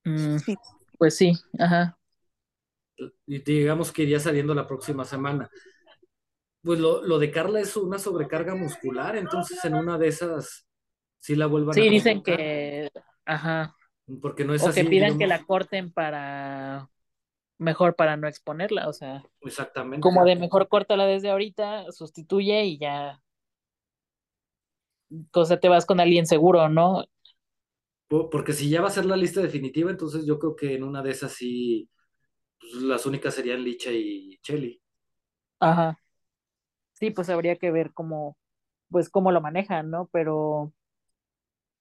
Mm, 0.04 0.38
sí. 0.38 0.56
pues 0.98 1.16
sí, 1.16 1.32
ajá. 1.58 1.98
Y 3.26 3.38
digamos 3.40 3.92
que 3.92 4.02
iría 4.02 4.20
saliendo 4.20 4.54
la 4.54 4.66
próxima 4.66 5.04
semana. 5.04 5.50
Pues 6.62 6.78
lo, 6.78 7.02
lo 7.04 7.18
de 7.18 7.30
Carla 7.30 7.60
es 7.60 7.76
una 7.76 7.98
sobrecarga 7.98 8.54
muscular, 8.54 9.16
entonces 9.16 9.64
en 9.64 9.74
una 9.74 9.98
de 9.98 10.08
esas 10.08 10.66
sí 11.22 11.36
la 11.36 11.46
vuelvan 11.46 11.80
a 11.80 11.84
Sí, 11.84 11.88
dicen 11.88 12.22
convocar, 12.22 12.22
que, 12.22 12.90
ajá, 13.24 13.76
porque 14.20 14.44
no 14.44 14.54
es 14.54 14.66
o 14.66 14.68
así, 14.68 14.84
que 14.84 14.86
pidan 14.86 15.16
que 15.16 15.26
la 15.26 15.44
corten 15.44 15.92
para, 15.92 16.90
mejor 17.58 17.96
para 17.96 18.16
no 18.18 18.28
exponerla, 18.28 18.88
o 18.88 18.92
sea, 18.94 19.26
exactamente. 19.42 20.00
como 20.00 20.24
de 20.24 20.36
mejor 20.36 20.68
córtala 20.68 21.06
desde 21.06 21.30
ahorita, 21.30 21.92
sustituye 21.92 22.64
y 22.66 22.78
ya, 22.78 23.22
cosa 25.30 25.58
te 25.60 25.68
vas 25.68 25.86
con 25.86 26.00
alguien 26.00 26.26
seguro, 26.26 26.68
¿no? 26.68 27.04
Po- 28.08 28.28
Porque 28.30 28.52
si 28.52 28.68
ya 28.68 28.80
va 28.82 28.88
a 28.88 28.90
ser 28.90 29.06
la 29.06 29.16
lista 29.16 29.40
definitiva, 29.40 29.90
entonces 29.90 30.26
yo 30.26 30.38
creo 30.38 30.54
que 30.56 30.74
en 30.74 30.82
una 30.84 31.02
de 31.02 31.10
esas 31.10 31.32
sí, 31.32 31.88
pues, 32.60 32.74
las 32.82 33.06
únicas 33.06 33.34
serían 33.34 33.64
Licha 33.64 33.90
y 33.92 34.38
Chelly. 34.42 34.82
Ajá. 35.60 35.98
Sí, 36.94 37.10
pues 37.10 37.30
habría 37.30 37.56
que 37.56 37.70
ver 37.70 37.92
cómo, 37.92 38.36
pues 38.90 39.10
cómo 39.10 39.32
lo 39.32 39.40
manejan, 39.40 39.90
¿no? 39.90 40.08
Pero 40.12 40.72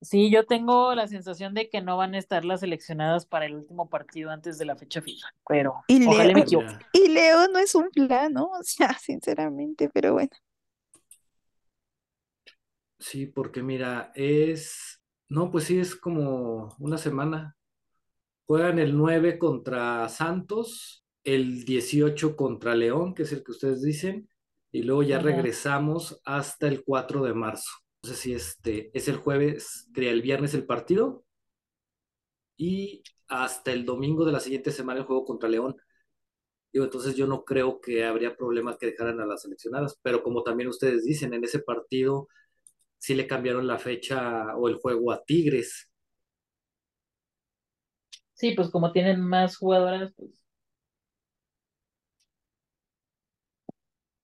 sí, 0.01 0.31
yo 0.31 0.45
tengo 0.45 0.93
la 0.95 1.07
sensación 1.07 1.53
de 1.53 1.69
que 1.69 1.81
no 1.81 1.97
van 1.97 2.13
a 2.15 2.19
estar 2.19 2.45
las 2.45 2.61
seleccionadas 2.61 3.25
para 3.25 3.45
el 3.45 3.55
último 3.55 3.89
partido 3.89 4.31
antes 4.31 4.57
de 4.57 4.65
la 4.65 4.75
fecha 4.75 5.01
fija, 5.01 5.29
pero 5.47 5.75
Y 5.87 5.99
ojalá 6.03 6.33
y 6.33 6.35
me 6.35 6.41
Leo, 6.41 6.43
equivoque. 6.43 6.75
Y 6.93 7.09
Leo 7.09 7.47
no 7.49 7.59
es 7.59 7.75
un 7.75 7.89
plan, 7.91 8.33
¿no? 8.33 8.45
O 8.59 8.63
sea, 8.63 8.97
sinceramente, 8.97 9.89
pero 9.89 10.13
bueno. 10.13 10.31
sí, 12.99 13.25
porque 13.27 13.63
mira, 13.63 14.11
es, 14.15 15.01
no, 15.29 15.51
pues 15.51 15.65
sí, 15.65 15.79
es 15.79 15.95
como 15.95 16.69
una 16.79 16.97
semana. 16.97 17.55
Juegan 18.45 18.79
el 18.79 18.97
9 18.97 19.39
contra 19.39 20.09
Santos, 20.09 21.05
el 21.23 21.65
18 21.65 22.35
contra 22.35 22.75
León, 22.75 23.13
que 23.15 23.23
es 23.23 23.33
el 23.33 23.43
que 23.43 23.51
ustedes 23.51 23.81
dicen, 23.83 24.29
y 24.71 24.83
luego 24.83 25.03
ya 25.03 25.19
Ajá. 25.19 25.19
regresamos 25.19 26.21
hasta 26.25 26.67
el 26.69 26.83
4 26.85 27.23
de 27.23 27.33
marzo. 27.33 27.71
No 28.03 28.09
sé 28.09 28.15
si 28.15 28.33
este 28.33 28.91
es 28.95 29.07
el 29.07 29.17
jueves, 29.17 29.87
crea 29.93 30.11
el 30.11 30.21
viernes 30.21 30.53
el 30.53 30.65
partido, 30.67 31.25
y 32.57 33.03
hasta 33.27 33.71
el 33.71 33.85
domingo 33.85 34.25
de 34.25 34.31
la 34.31 34.39
siguiente 34.39 34.71
semana 34.71 34.99
el 35.01 35.05
juego 35.05 35.25
contra 35.25 35.49
León. 35.49 35.75
Entonces 36.73 37.15
yo 37.15 37.27
no 37.27 37.43
creo 37.45 37.81
que 37.81 38.05
habría 38.05 38.35
problema 38.37 38.77
que 38.77 38.87
dejaran 38.87 39.19
a 39.21 39.25
las 39.25 39.43
seleccionadas, 39.43 39.99
pero 40.01 40.23
como 40.23 40.43
también 40.43 40.69
ustedes 40.69 41.03
dicen, 41.05 41.33
en 41.33 41.43
ese 41.43 41.59
partido 41.59 42.27
sí 42.99 43.15
le 43.15 43.27
cambiaron 43.27 43.67
la 43.67 43.79
fecha 43.79 44.55
o 44.57 44.69
el 44.69 44.75
juego 44.75 45.11
a 45.11 45.23
Tigres. 45.23 45.89
Sí, 48.33 48.53
pues 48.55 48.69
como 48.69 48.91
tienen 48.91 49.21
más 49.21 49.55
jugadoras, 49.57 50.11
pues 50.17 50.31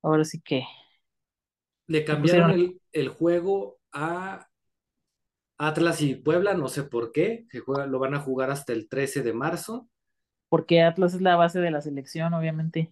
ahora 0.02 0.24
sí 0.26 0.42
que 0.42 0.64
Le 1.88 2.06
cambiaron 2.06 2.50
el, 2.52 2.82
el 2.94 3.10
juego 3.10 3.80
a 3.94 4.48
Atlas 5.60 6.02
y 6.02 6.16
Puebla, 6.16 6.56
no 6.56 6.68
sé 6.68 6.82
por 6.84 7.12
qué, 7.12 7.46
que 7.52 7.60
juega- 7.60 7.86
lo 7.86 8.00
van 8.00 8.16
a 8.16 8.20
jugar 8.20 8.50
hasta 8.50 8.74
el 8.74 8.90
13 8.90 9.22
de 9.22 9.34
marzo. 9.34 9.88
porque 10.50 10.82
Atlas 10.82 11.14
es 11.14 11.22
la 11.22 11.36
base 11.38 11.60
de 11.62 11.72
la 11.72 11.80
selección, 11.82 12.34
obviamente. 12.34 12.92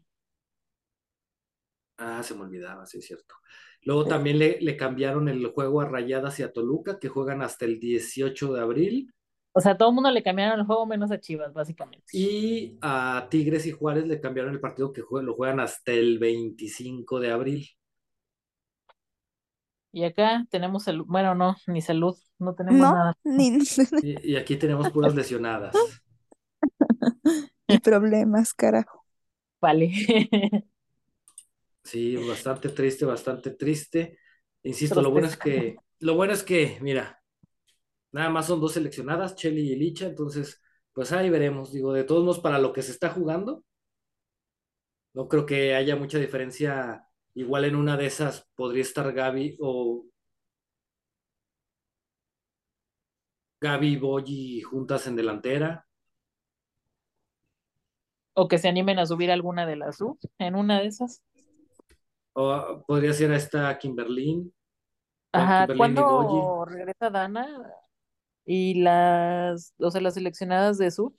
Ah, 1.98 2.24
se 2.24 2.36
me 2.36 2.42
olvidaba, 2.42 2.86
sí 2.86 2.98
es 3.00 3.06
cierto. 3.06 3.36
Luego 3.84 4.06
también 4.08 4.40
le, 4.40 4.60
le 4.62 4.76
cambiaron 4.78 5.30
el 5.30 5.46
juego 5.48 5.82
a 5.82 5.86
Rayadas 5.86 6.40
y 6.40 6.44
a 6.44 6.52
Toluca, 6.52 7.00
que 7.00 7.08
juegan 7.10 7.42
hasta 7.42 7.66
el 7.66 7.80
18 7.80 8.54
de 8.54 8.62
abril. 8.62 9.14
O 9.54 9.60
sea, 9.62 9.72
a 9.72 9.78
todo 9.78 9.90
el 9.90 9.96
mundo 9.96 10.12
le 10.12 10.22
cambiaron 10.22 10.60
el 10.60 10.66
juego 10.68 10.86
menos 10.86 11.10
a 11.12 11.20
Chivas, 11.20 11.52
básicamente. 11.54 12.14
Y 12.14 12.78
a 12.82 13.28
Tigres 13.30 13.66
y 13.68 13.72
Juárez 13.72 14.08
le 14.08 14.20
cambiaron 14.22 14.54
el 14.54 14.60
partido 14.60 14.92
que 14.94 15.02
jue- 15.04 15.22
lo 15.24 15.36
juegan 15.36 15.60
hasta 15.60 15.92
el 15.92 16.18
25 16.20 17.20
de 17.20 17.32
abril. 17.32 17.70
Y 19.96 20.04
acá 20.04 20.46
tenemos 20.52 20.84
salud, 20.84 21.06
bueno, 21.08 21.36
no, 21.36 21.56
ni 21.68 21.82
salud, 21.82 22.18
no 22.38 22.54
tenemos 22.54 22.82
No, 22.82 22.90
nada. 22.90 23.18
ni, 23.24 23.60
Y, 24.02 24.34
y 24.34 24.36
aquí 24.36 24.58
tenemos 24.58 24.90
puras 24.92 25.16
lesionadas. 25.16 25.76
ni 27.68 27.78
problemas, 27.80 28.54
carajo. 28.54 29.06
Vale. 29.62 29.90
Sí, 31.84 32.16
bastante 32.18 32.70
triste, 32.70 33.06
bastante 33.06 33.52
triste. 33.52 34.18
Insisto, 34.64 35.02
lo 35.02 35.12
bueno 35.12 35.28
es 35.28 35.38
que, 35.38 35.84
lo 36.00 36.16
bueno 36.16 36.34
es 36.34 36.44
que, 36.44 36.80
mira, 36.82 37.22
nada 38.12 38.30
más 38.30 38.48
son 38.48 38.62
dos 38.62 38.74
seleccionadas, 38.74 39.36
Chelly 39.36 39.74
y 39.74 39.76
Licha, 39.78 40.08
entonces, 40.08 40.62
pues 40.94 41.12
ahí 41.14 41.30
veremos. 41.30 41.74
Digo, 41.74 41.94
de 41.94 42.04
todos 42.06 42.24
modos, 42.24 42.40
para 42.40 42.60
lo 42.60 42.74
que 42.74 42.84
se 42.84 42.92
está 42.92 43.10
jugando, 43.12 43.64
no 45.14 45.28
creo 45.28 45.46
que 45.46 45.76
haya 45.76 45.96
mucha 45.96 46.18
diferencia. 46.20 47.05
Igual 47.36 47.66
en 47.66 47.76
una 47.76 47.98
de 47.98 48.06
esas 48.06 48.48
podría 48.56 48.82
estar 48.82 49.12
Gaby 49.12 49.58
o 49.60 50.06
Gaby 53.60 53.88
y 53.88 53.98
Boyi 53.98 54.62
juntas 54.62 55.06
en 55.08 55.18
delantera. 55.18 55.86
O 58.34 58.48
que 58.48 58.58
se 58.58 58.70
animen 58.70 59.00
a 59.00 59.06
subir 59.06 59.32
alguna 59.32 59.66
de 59.66 59.76
las 59.76 60.00
U 60.00 60.18
en 60.40 60.56
una 60.56 60.80
de 60.80 60.88
esas. 60.88 61.22
O 62.34 62.84
podría 62.88 63.12
ser 63.12 63.32
esta 63.34 63.78
Kimberlyn. 63.78 64.54
Ajá. 65.34 65.68
¿cuándo 65.76 66.64
regresa 66.64 67.10
Dana? 67.10 67.48
Y 68.46 68.76
las, 68.76 69.74
o 69.78 69.92
sea, 69.92 70.00
las 70.00 70.14
seleccionadas 70.14 70.78
de 70.78 70.92
Sur. 70.92 71.14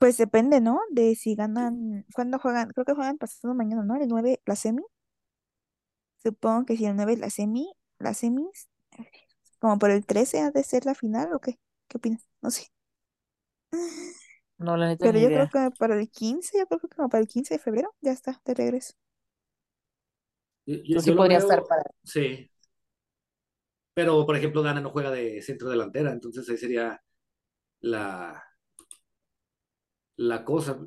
Pues 0.00 0.16
depende, 0.16 0.60
¿no? 0.60 0.80
De 0.90 1.14
si 1.14 1.36
ganan, 1.36 2.04
¿cuándo 2.12 2.40
juegan? 2.40 2.70
Creo 2.70 2.84
que 2.84 2.94
juegan 2.94 3.18
pasado 3.18 3.54
mañana, 3.54 3.84
¿no? 3.84 3.94
El 3.96 4.08
9, 4.08 4.40
la 4.44 4.56
semi. 4.56 4.82
Supongo 6.30 6.66
que 6.66 6.76
si 6.76 6.86
el 6.86 6.96
9 6.96 7.14
es 7.14 7.18
la 7.20 7.30
semi, 7.30 7.72
las 7.98 8.18
semis, 8.18 8.68
como 9.60 9.78
por 9.78 9.90
el 9.92 10.06
13 10.06 10.40
ha 10.40 10.50
de 10.52 10.64
ser 10.64 10.86
la 10.86 10.94
final, 10.96 11.32
¿o 11.34 11.40
qué? 11.40 11.58
¿Qué 11.88 11.98
opinas? 11.98 12.26
No 12.42 12.50
sé. 12.50 12.68
No, 14.58 14.76
la 14.76 14.88
neta 14.88 15.08
Pero 15.08 15.18
yo 15.18 15.32
idea. 15.32 15.48
creo 15.48 15.48
que 15.48 15.70
para 15.76 15.96
el 15.98 16.08
15, 16.08 16.56
yo 16.58 16.66
creo 16.66 16.78
que 16.80 16.88
como 16.88 17.08
para 17.08 17.20
el 17.22 17.26
15 17.28 17.54
de 17.54 17.58
febrero, 17.60 17.94
ya 18.00 18.12
está, 18.12 18.40
de 18.44 18.54
regreso. 18.54 18.94
Yo, 20.66 20.76
yo- 20.84 20.98
Entonces 20.98 21.04
sí 21.04 21.12
podría 21.12 21.38
veo- 21.38 21.38
estar 21.38 21.64
para. 21.66 21.82
Sí. 22.04 22.50
Pero, 23.94 24.24
por 24.26 24.36
ejemplo, 24.36 24.62
Dana 24.62 24.80
no 24.80 24.90
juega 24.90 25.10
de 25.10 25.42
centro 25.42 25.68
delantera, 25.68 26.12
entonces 26.12 26.48
ahí 26.48 26.56
sería 26.56 27.00
la, 27.80 28.44
la 30.16 30.44
cosa. 30.44 30.78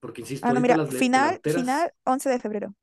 Porque, 0.00 0.20
insisto, 0.22 0.46
Ah, 0.48 0.54
no, 0.54 0.60
mira, 0.60 0.76
las 0.76 0.90
final, 0.90 1.40
delanteras. 1.48 1.48
final 1.48 1.92
11 2.04 2.28
de 2.30 2.38
febrero. 2.38 2.74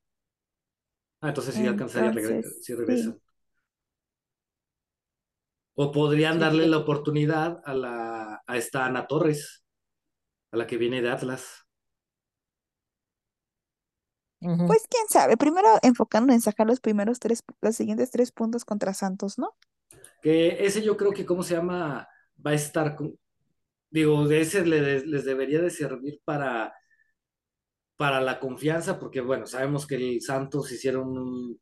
Ah, 1.22 1.30
entonces 1.30 1.56
sí 1.56 1.68
alcanzaría, 1.68 2.12
regre- 2.12 2.40
Entonces, 2.42 2.58
sí 2.60 2.76
regresan. 2.76 3.18
O 5.84 5.92
podrían 5.92 6.38
Sí, 6.38 6.40
darle 6.40 6.66
sí. 6.66 6.70
la 6.70 6.78
oportunidad 6.78 7.62
a 7.66 7.74
la 7.74 8.42
a 8.48 8.58
esta 8.58 8.86
Ana 8.86 9.06
Torres, 9.08 9.64
a 10.52 10.58
la 10.58 10.68
que 10.68 10.78
viene 10.78 11.02
de 11.02 11.10
Atlas. 11.12 11.66
Pues 14.66 14.88
quién 14.90 15.08
sabe, 15.08 15.38
primero 15.38 15.78
enfocando 15.84 16.34
en 16.34 16.42
sacar 16.42 16.66
los 16.66 16.80
primeros 16.80 17.20
tres, 17.20 17.44
los 17.62 17.76
siguientes 17.76 18.10
tres 18.10 18.32
puntos 18.32 18.66
contra 18.66 18.94
Santos, 18.96 19.38
¿no? 19.38 19.56
Que 20.22 20.66
ese 20.66 20.82
yo 20.84 20.98
creo 20.98 21.14
que, 21.14 21.26
¿cómo 21.26 21.44
se 21.44 21.56
llama? 21.56 22.08
Va 22.46 22.52
a 22.52 22.54
estar, 22.54 22.96
con, 22.96 23.16
digo, 23.90 24.28
de 24.28 24.42
ese 24.42 24.66
les, 24.66 25.06
les 25.08 25.26
debería 25.26 25.62
de 25.62 25.70
servir 25.72 26.22
para, 26.26 26.74
para 28.02 28.20
la 28.20 28.40
confianza, 28.40 29.00
porque 29.00 29.22
bueno, 29.22 29.46
sabemos 29.46 29.86
que 29.86 29.96
el 29.96 30.22
Santos 30.22 30.72
hicieron 30.72 31.18
un, 31.18 31.62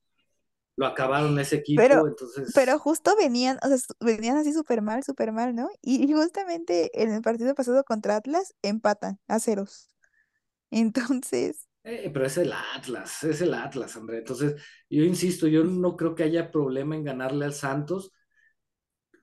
lo 0.77 0.85
acabaron 0.85 1.37
ese 1.39 1.57
equipo, 1.57 1.81
Pero, 1.81 2.07
entonces... 2.07 2.51
pero 2.55 2.79
justo 2.79 3.15
venían, 3.17 3.59
o 3.61 3.67
sea, 3.67 3.77
venían 3.99 4.37
así 4.37 4.53
súper 4.53 4.81
mal, 4.81 5.03
súper 5.03 5.33
mal, 5.33 5.53
¿no? 5.53 5.69
Y, 5.81 6.03
y 6.09 6.13
justamente 6.13 6.89
en 7.03 7.13
el 7.13 7.21
partido 7.21 7.53
pasado 7.55 7.83
contra 7.83 8.15
Atlas 8.15 8.55
empatan 8.61 9.19
a 9.27 9.39
ceros. 9.39 9.89
Entonces, 10.71 11.67
Eh, 11.83 12.09
pero 12.13 12.25
es 12.25 12.37
el 12.37 12.53
Atlas, 12.75 13.23
es 13.23 13.41
el 13.41 13.53
Atlas, 13.53 13.95
André. 13.97 14.19
Entonces, 14.19 14.61
yo 14.89 15.03
insisto, 15.03 15.47
yo 15.47 15.63
no 15.63 15.95
creo 15.97 16.15
que 16.15 16.23
haya 16.23 16.51
problema 16.51 16.95
en 16.95 17.03
ganarle 17.03 17.45
al 17.45 17.53
Santos. 17.53 18.11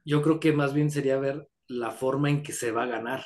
Yo 0.04 0.22
creo 0.22 0.40
que 0.40 0.52
más 0.52 0.72
bien 0.72 0.90
sería 0.90 1.18
ver 1.18 1.48
la 1.68 1.90
forma 1.90 2.30
en 2.30 2.42
que 2.42 2.52
se 2.52 2.70
va 2.72 2.84
a 2.84 2.86
ganar. 2.86 3.24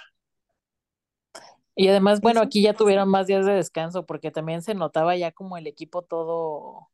Y 1.80 1.88
además, 1.88 2.20
bueno, 2.20 2.40
eso, 2.40 2.46
aquí 2.46 2.60
ya 2.60 2.74
tuvieron 2.74 3.08
más 3.08 3.26
días 3.26 3.46
de 3.46 3.52
descanso 3.52 4.04
porque 4.04 4.30
también 4.30 4.60
se 4.60 4.74
notaba 4.74 5.16
ya 5.16 5.32
como 5.32 5.56
el 5.56 5.66
equipo 5.66 6.02
todo, 6.02 6.90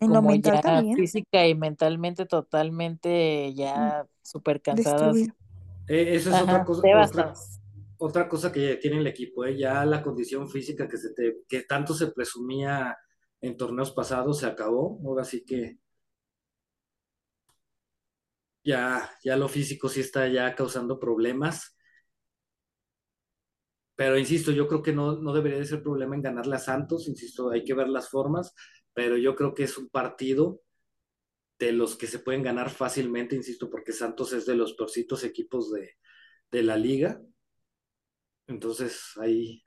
en 0.00 0.08
lo 0.08 0.16
como 0.16 0.30
mental 0.30 0.54
ya 0.56 0.60
también, 0.60 0.96
física 0.96 1.46
y 1.46 1.54
mentalmente 1.54 2.26
totalmente 2.26 3.54
ya 3.54 4.04
súper 4.20 4.60
cansadas. 4.60 5.14
destruido. 5.14 5.34
Eh, 5.86 6.16
eso 6.16 6.34
es 6.34 6.42
otra 6.42 6.64
cosa, 6.64 7.34
otra 7.98 8.28
cosa 8.28 8.50
que 8.50 8.74
tiene 8.78 8.98
el 8.98 9.06
equipo, 9.06 9.44
¿eh? 9.44 9.56
Ya 9.56 9.84
la 9.84 10.02
condición 10.02 10.48
física 10.48 10.88
que, 10.88 10.96
se 10.96 11.14
te, 11.14 11.42
que 11.48 11.62
tanto 11.62 11.94
se 11.94 12.08
presumía 12.08 12.98
en 13.40 13.56
torneos 13.56 13.92
pasados 13.92 14.40
se 14.40 14.46
acabó. 14.46 14.98
Ahora 15.04 15.22
sí 15.22 15.44
que 15.44 15.78
ya, 18.64 19.08
ya 19.22 19.36
lo 19.36 19.46
físico 19.46 19.88
sí 19.88 20.00
está 20.00 20.26
ya 20.26 20.52
causando 20.56 20.98
problemas. 20.98 21.76
Pero 23.96 24.18
insisto, 24.18 24.50
yo 24.52 24.66
creo 24.68 24.82
que 24.82 24.92
no, 24.92 25.16
no 25.20 25.32
debería 25.32 25.58
de 25.58 25.64
ser 25.66 25.82
problema 25.82 26.16
en 26.16 26.22
ganarle 26.22 26.56
a 26.56 26.58
Santos. 26.58 27.08
Insisto, 27.08 27.50
hay 27.50 27.64
que 27.64 27.74
ver 27.74 27.88
las 27.88 28.08
formas, 28.10 28.54
pero 28.92 29.16
yo 29.16 29.36
creo 29.36 29.54
que 29.54 29.64
es 29.64 29.78
un 29.78 29.88
partido 29.88 30.60
de 31.58 31.72
los 31.72 31.96
que 31.96 32.06
se 32.06 32.18
pueden 32.20 32.42
ganar 32.42 32.70
fácilmente, 32.70 33.36
insisto, 33.36 33.70
porque 33.70 33.92
Santos 33.92 34.32
es 34.32 34.46
de 34.46 34.56
los 34.56 34.74
peorcitos 34.74 35.24
equipos 35.24 35.72
de, 35.72 35.92
de 36.52 36.62
la 36.64 36.76
liga. 36.76 37.20
Entonces, 38.46 39.12
ahí, 39.20 39.62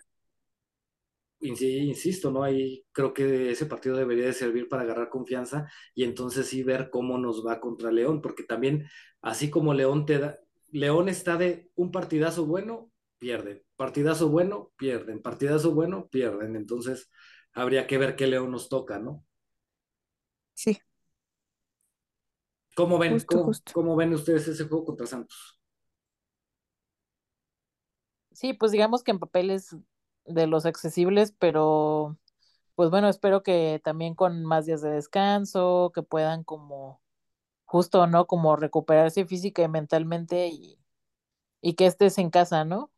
insi- 1.42 1.86
insisto, 1.88 2.32
¿no? 2.32 2.44
Ahí 2.44 2.86
creo 2.92 3.14
que 3.14 3.52
ese 3.52 3.66
partido 3.66 3.96
debería 3.98 4.26
de 4.26 4.34
servir 4.34 4.68
para 4.70 4.84
agarrar 4.84 5.10
confianza 5.10 5.70
y 5.94 6.04
entonces 6.04 6.48
sí 6.48 6.64
ver 6.64 6.90
cómo 6.90 7.18
nos 7.18 7.46
va 7.46 7.60
contra 7.60 7.92
León, 7.92 8.22
porque 8.22 8.44
también, 8.44 8.88
así 9.22 9.50
como 9.50 9.74
León 9.74 10.06
te 10.06 10.20
da, 10.20 10.40
León 10.72 11.10
está 11.10 11.38
de 11.38 11.70
un 11.76 11.92
partidazo 11.92 12.46
bueno, 12.46 12.92
pierden, 13.20 13.64
partidazo 13.76 14.30
bueno, 14.30 14.72
pierden, 14.78 15.22
partidazo 15.22 15.74
bueno, 15.74 16.08
pierden. 16.10 16.56
Entonces, 16.56 17.12
habría 17.54 17.88
que 17.88 17.98
ver 17.98 18.16
qué 18.16 18.28
León 18.28 18.52
nos 18.52 18.70
toca, 18.70 19.00
¿no? 19.00 19.26
Sí, 20.54 20.82
¿Cómo 22.76 22.98
ven? 23.00 23.26
justo, 23.26 23.40
¿Cómo, 23.42 23.60
justo. 23.60 23.74
cómo 23.74 23.96
ven 23.98 24.14
ustedes 24.14 24.48
ese 24.48 24.66
juego 24.66 24.86
contra 24.86 25.06
Santos? 25.08 25.60
Sí, 28.32 28.54
pues 28.54 28.72
digamos 28.72 29.04
que 29.04 29.12
en 29.12 29.20
papel 29.20 29.50
es 29.50 29.76
de 30.26 30.46
los 30.48 30.66
accesibles, 30.66 31.32
pero 31.40 32.18
pues 32.76 32.90
bueno, 32.92 33.10
espero 33.10 33.44
que 33.44 33.82
también 33.84 34.16
con 34.16 34.46
más 34.46 34.66
días 34.66 34.82
de 34.82 34.92
descanso, 34.92 35.92
que 35.96 36.04
puedan 36.04 36.44
como 36.44 37.02
justo, 37.66 38.08
¿no? 38.08 38.28
Como 38.28 38.56
recuperarse 38.58 39.26
física 39.28 39.64
y 39.64 39.70
mentalmente 39.70 40.48
y, 40.50 40.80
y 41.62 41.76
que 41.76 41.88
estés 41.88 42.18
en 42.20 42.32
casa, 42.32 42.66
¿no? 42.66 42.92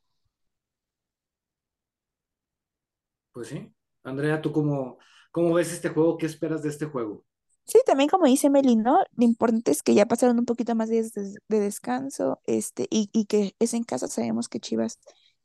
Pues 3.40 3.48
sí. 3.50 3.74
Andrea, 4.04 4.42
¿tú 4.42 4.52
cómo, 4.52 4.98
cómo 5.32 5.54
ves 5.54 5.72
este 5.72 5.88
juego? 5.88 6.18
¿Qué 6.18 6.26
esperas 6.26 6.62
de 6.62 6.68
este 6.70 6.88
juego? 6.88 7.26
Sí, 7.66 7.80
también 7.86 8.10
como 8.10 8.26
dice 8.26 8.50
Meli, 8.50 8.76
¿no? 8.76 9.00
Lo 9.16 9.24
importante 9.26 9.72
es 9.72 9.84
que 9.84 9.94
ya 9.94 10.08
pasaron 10.08 10.40
un 10.40 10.46
poquito 10.46 10.74
más 10.76 10.90
días 10.90 11.14
de, 11.14 11.36
de 11.48 11.60
descanso, 11.60 12.42
este, 12.46 12.88
y, 12.90 13.10
y 13.14 13.26
que 13.26 13.56
es 13.60 13.74
en 13.76 13.84
casa, 13.84 14.08
sabemos 14.08 14.50
que 14.50 14.60
Chivas 14.60 15.00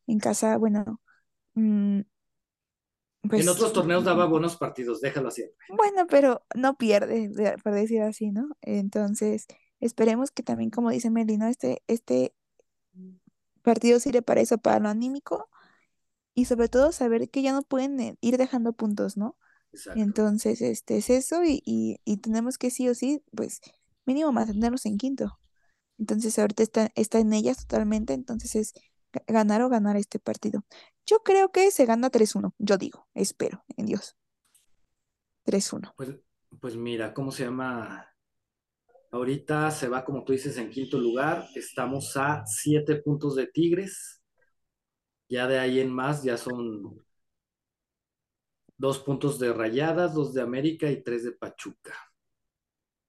en 0.06 0.18
casa, 0.20 0.56
bueno, 0.56 1.00
mm, 1.54 2.00
En 3.36 3.48
otros 3.48 3.72
torneos 3.72 4.04
daba 4.04 4.24
buenos 4.26 4.56
partidos, 4.56 5.00
déjalo 5.00 5.28
así. 5.28 5.44
Bueno, 5.68 6.06
pero 6.08 6.44
no 6.54 6.76
pierde, 6.76 7.28
de- 7.28 7.58
por 7.58 7.72
decir 7.74 8.02
así, 8.02 8.30
¿no? 8.30 8.48
Entonces, 8.62 9.46
esperemos 9.80 10.30
que 10.30 10.42
también, 10.42 10.70
como 10.70 10.90
dice 10.90 11.10
Meli, 11.10 11.36
¿no? 11.38 11.46
Este, 11.48 11.82
este 11.86 12.34
partido 13.62 13.98
sirve 14.00 14.22
para 14.22 14.40
eso, 14.40 14.58
para 14.58 14.78
lo 14.80 14.88
anímico 14.88 15.48
y 16.34 16.46
sobre 16.46 16.68
todo 16.68 16.92
saber 16.92 17.30
que 17.30 17.42
ya 17.42 17.52
no 17.52 17.62
pueden 17.62 18.00
eh, 18.00 18.16
ir 18.20 18.38
dejando 18.38 18.72
puntos, 18.74 19.16
¿no? 19.16 19.36
Exacto. 19.72 20.14
Entonces, 20.14 20.62
este 20.62 20.98
es 20.98 21.10
eso 21.10 21.44
y, 21.44 21.62
y, 21.66 21.98
y 22.04 22.18
tenemos 22.18 22.58
que 22.58 22.70
sí 22.70 22.88
o 22.88 22.94
sí, 22.94 23.22
pues 23.36 23.60
mínimo 24.06 24.32
mantenerlos 24.32 24.86
en 24.86 24.98
quinto. 24.98 25.38
Entonces, 25.98 26.38
ahorita 26.38 26.62
está, 26.62 26.90
está 26.96 27.18
en 27.20 27.32
ellas 27.32 27.58
totalmente, 27.66 28.14
entonces 28.14 28.54
es 28.56 28.74
ga- 29.12 29.24
ganar 29.28 29.62
o 29.62 29.68
ganar 29.68 29.96
este 29.96 30.18
partido. 30.20 30.64
Yo 31.06 31.22
creo 31.22 31.52
que 31.52 31.70
se 31.70 31.86
gana 31.86 32.10
tres 32.10 32.34
uno 32.36 32.54
yo 32.58 32.78
digo, 32.78 33.08
espero 33.14 33.64
en 33.76 33.86
Dios, 33.86 34.16
tres 35.44 35.72
uno 35.72 35.96
Pues, 35.96 36.10
pues 36.60 36.76
mira, 36.76 37.12
¿cómo 37.14 37.32
se 37.32 37.44
llama? 37.44 38.06
Ahorita 39.12 39.70
se 39.70 39.88
va, 39.88 40.04
como 40.04 40.24
tú 40.24 40.32
dices, 40.34 40.58
en 40.58 40.70
quinto 40.70 40.98
lugar. 40.98 41.46
Estamos 41.54 42.16
a 42.18 42.44
siete 42.46 42.96
puntos 42.96 43.34
de 43.36 43.46
Tigres. 43.46 44.22
Ya 45.28 45.46
de 45.46 45.58
ahí 45.58 45.80
en 45.80 45.90
más, 45.92 46.22
ya 46.22 46.38
son 46.38 47.04
dos 48.78 49.00
puntos 49.00 49.40
de 49.40 49.52
Rayadas, 49.52 50.14
dos 50.14 50.32
de 50.32 50.40
América 50.40 50.88
y 50.88 51.02
tres 51.02 51.24
de 51.24 51.32
Pachuca. 51.32 51.92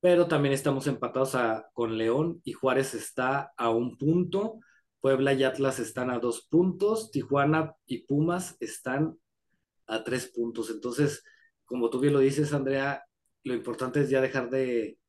Pero 0.01 0.27
también 0.27 0.53
estamos 0.53 0.87
empatados 0.87 1.35
a- 1.35 1.69
con 1.73 1.97
León 1.97 2.41
y 2.43 2.53
Juárez 2.53 2.93
está 2.93 3.53
a 3.57 3.69
un 3.69 3.97
punto. 3.97 4.59
Puebla 5.01 5.33
y 5.33 5.43
Atlas 5.43 5.79
están 5.79 6.09
a 6.11 6.19
dos 6.19 6.47
puntos. 6.49 7.11
Tijuana 7.11 7.75
y 7.85 7.99
Pumas 8.05 8.55
están 8.59 9.17
a 9.87 10.03
tres 10.03 10.27
puntos. 10.27 10.69
Entonces, 10.71 11.23
como 11.65 11.89
tú 11.89 11.99
bien 11.99 12.13
lo 12.13 12.19
dices, 12.19 12.53
Andrea, 12.53 13.05
lo 13.43 13.53
importante 13.55 14.01
es 14.01 14.09
ya 14.09 14.21
dejar 14.21 14.49
de, 14.49 14.99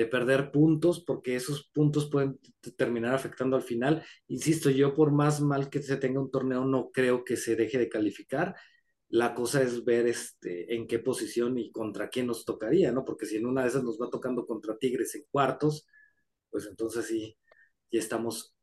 de 0.00 0.06
perder 0.06 0.50
puntos 0.50 1.04
porque 1.04 1.36
esos 1.36 1.68
puntos 1.74 2.08
pueden 2.10 2.38
terminar 2.74 3.14
afectando 3.14 3.54
al 3.54 3.62
final. 3.62 4.02
Insisto, 4.28 4.70
yo 4.70 4.94
por 4.94 5.12
más 5.12 5.42
mal 5.42 5.68
que 5.68 5.82
se 5.82 5.98
tenga 5.98 6.20
un 6.20 6.30
torneo, 6.30 6.64
no 6.64 6.90
creo 6.90 7.22
que 7.22 7.36
se 7.36 7.54
deje 7.54 7.76
de 7.76 7.90
calificar. 7.90 8.56
La 9.08 9.34
cosa 9.34 9.62
es 9.62 9.84
ver 9.84 10.06
este, 10.06 10.74
en 10.74 10.86
qué 10.86 11.00
posición 11.00 11.58
y 11.58 11.70
contra 11.70 12.08
quién 12.08 12.26
nos 12.28 12.46
tocaría, 12.46 12.92
¿no? 12.92 13.04
Porque 13.04 13.26
si 13.26 13.36
en 13.36 13.44
una 13.44 13.62
de 13.62 13.68
esas 13.68 13.84
nos 13.84 14.00
va 14.00 14.08
tocando 14.08 14.46
contra 14.46 14.78
Tigres 14.78 15.14
en 15.16 15.24
cuartos, 15.30 15.86
pues 16.48 16.66
entonces 16.66 17.06
sí, 17.06 17.36
ya 17.90 18.00
estamos 18.00 18.54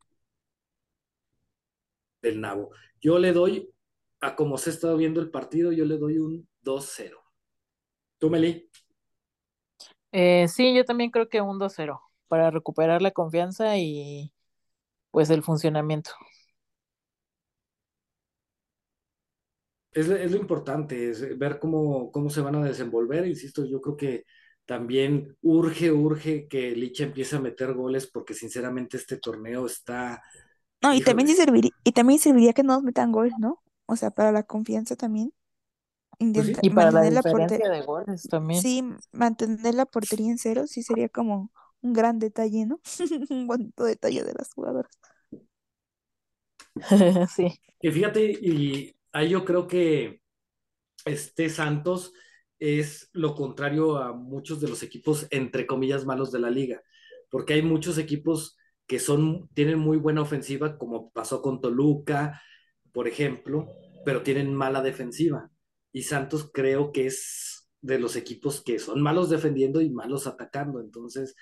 del 2.22 2.42
nabo. 2.42 2.72
Yo 3.00 3.20
le 3.20 3.32
doy, 3.32 3.70
a 4.22 4.36
como 4.36 4.58
se 4.58 4.72
ha 4.72 4.74
estado 4.74 4.98
viendo 4.98 5.22
el 5.22 5.30
partido, 5.30 5.72
yo 5.72 5.86
le 5.86 5.98
doy 6.00 6.18
un 6.18 6.50
2-0. 6.64 7.16
¿Tú, 8.18 8.32
Meli? 8.32 8.67
Eh, 10.20 10.48
sí, 10.48 10.74
yo 10.76 10.84
también 10.86 11.12
creo 11.12 11.30
que 11.30 11.42
un 11.42 11.60
2-0 11.60 12.02
para 12.28 12.50
recuperar 12.52 13.02
la 13.04 13.12
confianza 13.12 13.78
y 13.78 14.34
pues 15.12 15.30
el 15.32 15.44
funcionamiento. 15.44 16.12
Es, 19.92 20.10
es 20.10 20.32
lo 20.32 20.38
importante, 20.38 21.10
es 21.10 21.38
ver 21.40 21.60
cómo, 21.60 22.12
cómo 22.12 22.30
se 22.30 22.42
van 22.42 22.56
a 22.56 22.64
desenvolver. 22.66 23.26
Insisto, 23.28 23.66
yo 23.66 23.82
creo 23.82 23.98
que 23.98 24.26
también 24.66 25.36
urge, 25.42 25.92
urge 25.92 26.48
que 26.48 26.72
Licha 26.76 27.06
empiece 27.06 27.36
a 27.38 27.40
meter 27.42 27.74
goles 27.74 28.08
porque 28.12 28.34
sinceramente 28.34 28.98
este 28.98 29.18
torneo 29.18 29.66
está, 29.66 30.22
No, 30.82 30.94
y 30.94 31.02
también 31.02 31.28
serviría, 31.30 31.72
y 31.84 31.92
también 31.92 32.20
serviría 32.20 32.54
que 32.54 32.64
no 32.64 32.74
nos 32.74 32.84
metan 32.84 33.12
gol, 33.12 33.32
¿no? 33.40 33.64
O 33.86 33.96
sea, 33.96 34.12
para 34.12 34.32
la 34.32 34.44
confianza 34.44 34.96
también, 34.96 35.34
intenta, 36.20 36.60
sí, 36.64 36.70
Y 36.70 36.70
para 36.72 36.92
la 36.92 37.02
mantener 37.02 37.14
la 37.14 37.24
portería, 37.24 37.68
diferencia 37.68 37.70
de 37.70 37.82
goles 37.82 38.28
también. 38.30 38.68
sí, 38.70 38.84
mantener 39.12 39.76
la 39.76 39.86
portería 39.86 40.32
en 40.32 40.38
cero, 40.38 40.68
sí 40.68 40.84
sería 40.84 41.10
como 41.10 41.52
un 41.82 41.94
gran 41.94 42.20
detalle, 42.20 42.66
¿no? 42.66 42.82
Un 43.30 43.48
bonito 43.48 43.84
detalle 43.86 44.24
de 44.24 44.34
las 44.34 44.54
jugadoras. 44.54 44.92
Sí. 47.36 47.60
que 47.82 47.92
fíjate, 47.92 48.32
y 48.42 48.96
ahí 49.12 49.30
yo 49.30 49.46
creo 49.46 49.68
que 49.68 50.22
este 51.06 51.50
Santos 51.50 52.14
es 52.60 53.10
lo 53.14 53.36
contrario 53.36 53.98
a 53.98 54.14
muchos 54.14 54.62
de 54.62 54.70
los 54.70 54.84
equipos, 54.84 55.28
entre 55.32 55.68
comillas, 55.68 56.06
malos 56.06 56.32
de 56.32 56.40
la 56.40 56.50
liga, 56.52 56.82
porque 57.30 57.54
hay 57.54 57.64
muchos 57.64 57.98
equipos 57.98 58.58
que 58.88 59.00
son, 59.00 59.50
tienen 59.54 59.80
muy 59.80 59.98
buena 59.98 60.22
ofensiva, 60.22 60.78
como 60.78 61.12
pasó 61.12 61.42
con 61.42 61.62
Toluca, 61.62 62.42
por 62.94 63.08
ejemplo, 63.08 63.68
pero 64.06 64.24
tienen 64.24 64.54
mala 64.56 64.82
defensiva. 64.82 65.52
Y 65.98 66.04
Santos 66.04 66.52
creo 66.54 66.92
que 66.92 67.08
es 67.08 67.68
de 67.82 67.98
los 67.98 68.16
equipos 68.16 68.62
que 68.62 68.78
son 68.78 69.02
malos 69.02 69.32
defendiendo 69.32 69.82
y 69.82 69.90
malos 69.90 70.28
atacando, 70.28 70.80
entonces 70.80 71.36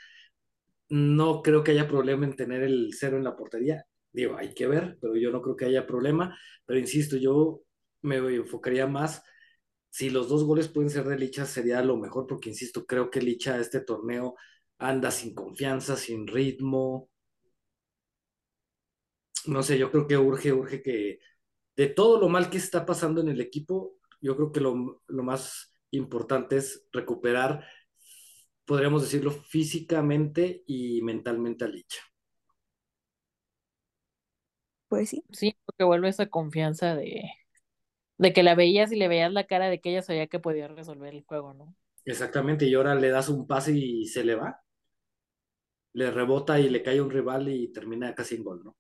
no 0.88 1.42
creo 1.42 1.62
que 1.62 1.72
haya 1.72 1.90
problema 1.90 2.26
en 2.26 2.38
tener 2.38 2.64
el 2.64 2.92
cero 2.98 3.18
en 3.18 3.26
la 3.26 3.36
portería. 3.36 3.86
Digo, 4.14 4.38
hay 4.38 4.54
que 4.54 4.68
ver, 4.68 4.98
pero 5.02 5.18
yo 5.18 5.30
no 5.30 5.42
creo 5.42 5.58
que 5.58 5.66
haya 5.66 5.86
problema. 5.86 6.38
Pero 6.66 6.80
insisto, 6.80 7.18
yo 7.18 7.64
me 8.02 8.16
enfocaría 8.18 8.88
más. 8.88 9.24
Si 9.90 10.10
los 10.10 10.30
dos 10.30 10.46
goles 10.46 10.70
pueden 10.70 10.90
ser 10.90 11.06
de 11.06 11.18
Licha, 11.18 11.46
sería 11.46 11.82
lo 11.84 11.98
mejor, 11.98 12.26
porque 12.26 12.50
insisto, 12.50 12.86
creo 12.86 13.10
que 13.12 13.22
Licha 13.22 13.60
este 13.60 13.82
torneo 13.82 14.36
anda 14.78 15.12
sin 15.12 15.36
confianza, 15.36 15.98
sin 15.98 16.28
ritmo. 16.28 17.10
No 19.48 19.64
sé, 19.64 19.78
yo 19.78 19.92
creo 19.92 20.08
que 20.08 20.18
urge, 20.18 20.54
urge 20.54 20.82
que 20.82 21.20
de 21.76 21.88
todo 21.88 22.22
lo 22.22 22.30
mal 22.30 22.50
que 22.50 22.58
está 22.58 22.86
pasando 22.86 23.20
en 23.20 23.28
el 23.28 23.42
equipo, 23.42 23.98
yo 24.26 24.36
creo 24.38 24.52
que 24.52 24.62
lo, 24.62 25.04
lo 25.08 25.24
más 25.24 25.74
importante 25.92 26.58
es 26.58 26.88
recuperar 26.92 27.66
podríamos 28.66 29.02
decirlo, 29.04 29.32
físicamente 29.32 30.64
y 30.68 31.02
mentalmente 31.02 31.66
a 31.66 31.68
Licha. 31.68 32.00
Pues 34.88 35.10
sí. 35.10 35.24
Sí, 35.32 35.56
porque 35.66 35.84
vuelve 35.84 36.10
esa 36.10 36.28
confianza 36.28 36.96
de, 36.96 37.24
de 38.20 38.34
que 38.34 38.44
la 38.44 38.56
veías 38.56 38.92
y 38.92 38.98
le 38.98 39.08
veías 39.10 39.32
la 39.34 39.48
cara 39.48 39.70
de 39.70 39.82
que 39.82 39.92
ella 39.92 40.02
sabía 40.04 40.28
que 40.28 40.40
podía 40.40 40.68
resolver 40.70 41.14
el 41.16 41.24
juego, 41.26 41.54
¿no? 41.54 41.76
Exactamente, 42.06 42.66
y 42.66 42.74
ahora 42.74 42.96
le 42.96 43.10
das 43.10 43.30
un 43.30 43.46
pase 43.48 43.72
y 43.74 44.06
se 44.08 44.24
le 44.24 44.34
va. 44.36 44.60
Le 45.94 46.12
rebota 46.12 46.60
y 46.60 46.70
le 46.70 46.84
cae 46.84 47.02
un 47.02 47.10
rival 47.10 47.50
y 47.50 47.70
termina 47.74 48.14
casi 48.14 48.36
en 48.36 48.44
gol, 48.44 48.64
¿no? 48.64 48.78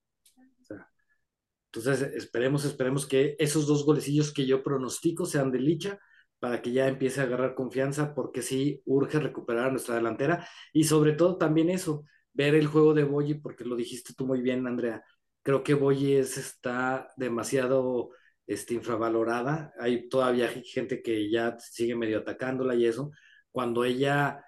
Entonces, 1.75 2.13
esperemos, 2.15 2.65
esperemos 2.65 3.05
que 3.05 3.35
esos 3.39 3.67
dos 3.67 3.85
golecillos 3.85 4.33
que 4.33 4.45
yo 4.45 4.63
pronostico 4.63 5.25
sean 5.25 5.51
de 5.51 5.59
Licha 5.59 5.99
para 6.39 6.61
que 6.61 6.71
ya 6.71 6.87
empiece 6.87 7.21
a 7.21 7.23
agarrar 7.23 7.55
confianza, 7.55 8.13
porque 8.13 8.41
sí 8.41 8.81
urge 8.85 9.19
recuperar 9.19 9.67
a 9.67 9.71
nuestra 9.71 9.95
delantera 9.95 10.47
y 10.73 10.83
sobre 10.83 11.13
todo 11.13 11.37
también 11.37 11.69
eso, 11.69 12.05
ver 12.33 12.55
el 12.55 12.67
juego 12.67 12.93
de 12.93 13.03
Boyi, 13.03 13.35
porque 13.35 13.65
lo 13.65 13.75
dijiste 13.75 14.13
tú 14.13 14.25
muy 14.27 14.41
bien, 14.41 14.67
Andrea. 14.67 15.03
Creo 15.41 15.63
que 15.63 15.73
Boyi 15.73 16.15
está 16.15 17.07
demasiado 17.17 18.11
este, 18.47 18.73
infravalorada. 18.73 19.73
Hay 19.79 20.09
todavía 20.09 20.49
gente 20.49 21.01
que 21.01 21.29
ya 21.29 21.57
sigue 21.59 21.95
medio 21.95 22.19
atacándola 22.19 22.75
y 22.75 22.85
eso. 22.85 23.11
Cuando 23.51 23.83
ella, 23.85 24.43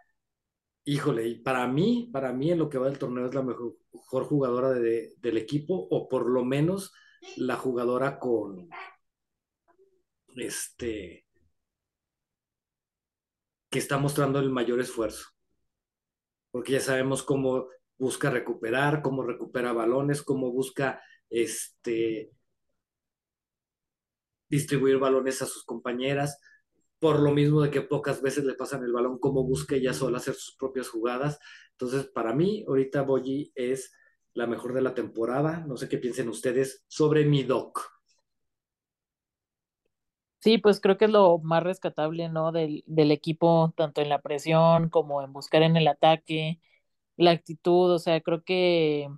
híjole, 0.85 1.41
para 1.43 1.67
mí, 1.67 2.09
para 2.11 2.33
mí 2.33 2.51
en 2.51 2.59
lo 2.59 2.69
que 2.69 2.77
va 2.77 2.87
del 2.87 2.99
torneo 2.99 3.27
es 3.27 3.33
la 3.33 3.43
mejor, 3.43 3.75
jugadora 4.25 4.71
del 4.71 5.37
equipo, 5.37 5.87
o 5.89 6.07
por 6.07 6.29
lo 6.29 6.45
menos 6.45 6.93
la 7.37 7.55
jugadora 7.55 8.19
con 8.19 8.69
este 10.35 11.25
que 13.69 13.79
está 13.79 13.97
mostrando 13.97 14.39
el 14.39 14.49
mayor 14.49 14.79
esfuerzo. 14.79 15.29
Porque 16.51 16.73
ya 16.73 16.79
sabemos 16.79 17.23
cómo 17.23 17.67
busca 17.97 18.29
recuperar, 18.29 19.01
cómo 19.01 19.23
recupera 19.23 19.73
balones, 19.73 20.23
cómo 20.23 20.51
busca 20.51 21.01
este, 21.29 22.31
distribuir 24.49 24.97
balones 24.97 25.41
a 25.41 25.45
sus 25.45 25.63
compañeras, 25.63 26.39
por 26.99 27.19
lo 27.19 27.31
mismo 27.31 27.61
de 27.61 27.69
que 27.69 27.81
pocas 27.81 28.21
veces 28.21 28.45
le 28.45 28.55
pasan 28.55 28.83
el 28.83 28.93
balón, 28.93 29.19
cómo 29.19 29.43
busca 29.43 29.75
ella 29.75 29.93
sola 29.93 30.17
hacer 30.17 30.35
sus 30.35 30.55
propias 30.55 30.89
jugadas. 30.89 31.39
Entonces, 31.71 32.07
para 32.07 32.33
mí, 32.33 32.63
ahorita 32.67 33.01
Boyi 33.03 33.51
es 33.55 33.93
la 34.37 34.47
mejor 34.47 34.73
de 34.73 34.81
la 34.81 34.95
temporada. 34.95 35.65
No 35.67 35.77
sé 35.77 35.89
qué 35.89 35.97
piensen 35.99 36.29
ustedes 36.29 36.85
sobre 36.87 37.25
mi 37.25 37.43
doc. 37.43 37.81
Sí, 40.39 40.57
pues 40.59 40.79
creo 40.79 40.97
que 40.97 41.05
es 41.05 41.11
lo 41.11 41.39
más 41.39 41.63
rescatable, 41.63 42.29
¿no? 42.29 42.51
Del, 42.51 42.83
del 42.87 43.11
equipo, 43.11 43.73
tanto 43.75 44.01
en 44.01 44.09
la 44.09 44.21
presión 44.21 44.89
como 44.89 45.21
en 45.23 45.33
buscar 45.33 45.63
en 45.63 45.75
el 45.77 45.87
ataque, 45.87 46.61
la 47.17 47.31
actitud, 47.31 47.91
o 47.93 47.99
sea, 47.99 48.21
creo 48.21 48.43
que 48.43 49.09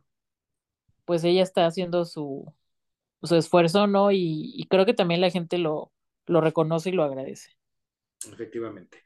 pues 1.06 1.24
ella 1.24 1.44
está 1.44 1.66
haciendo 1.66 2.06
su, 2.06 2.54
su 3.24 3.36
esfuerzo, 3.38 3.88
¿no? 3.88 4.12
Y, 4.12 4.54
y 4.56 4.68
creo 4.68 4.86
que 4.88 4.94
también 4.96 5.22
la 5.22 5.32
gente 5.32 5.58
lo, 5.60 5.94
lo 6.28 6.42
reconoce 6.42 6.90
y 6.92 6.94
lo 6.94 7.04
agradece. 7.06 7.52
Efectivamente. 8.32 9.04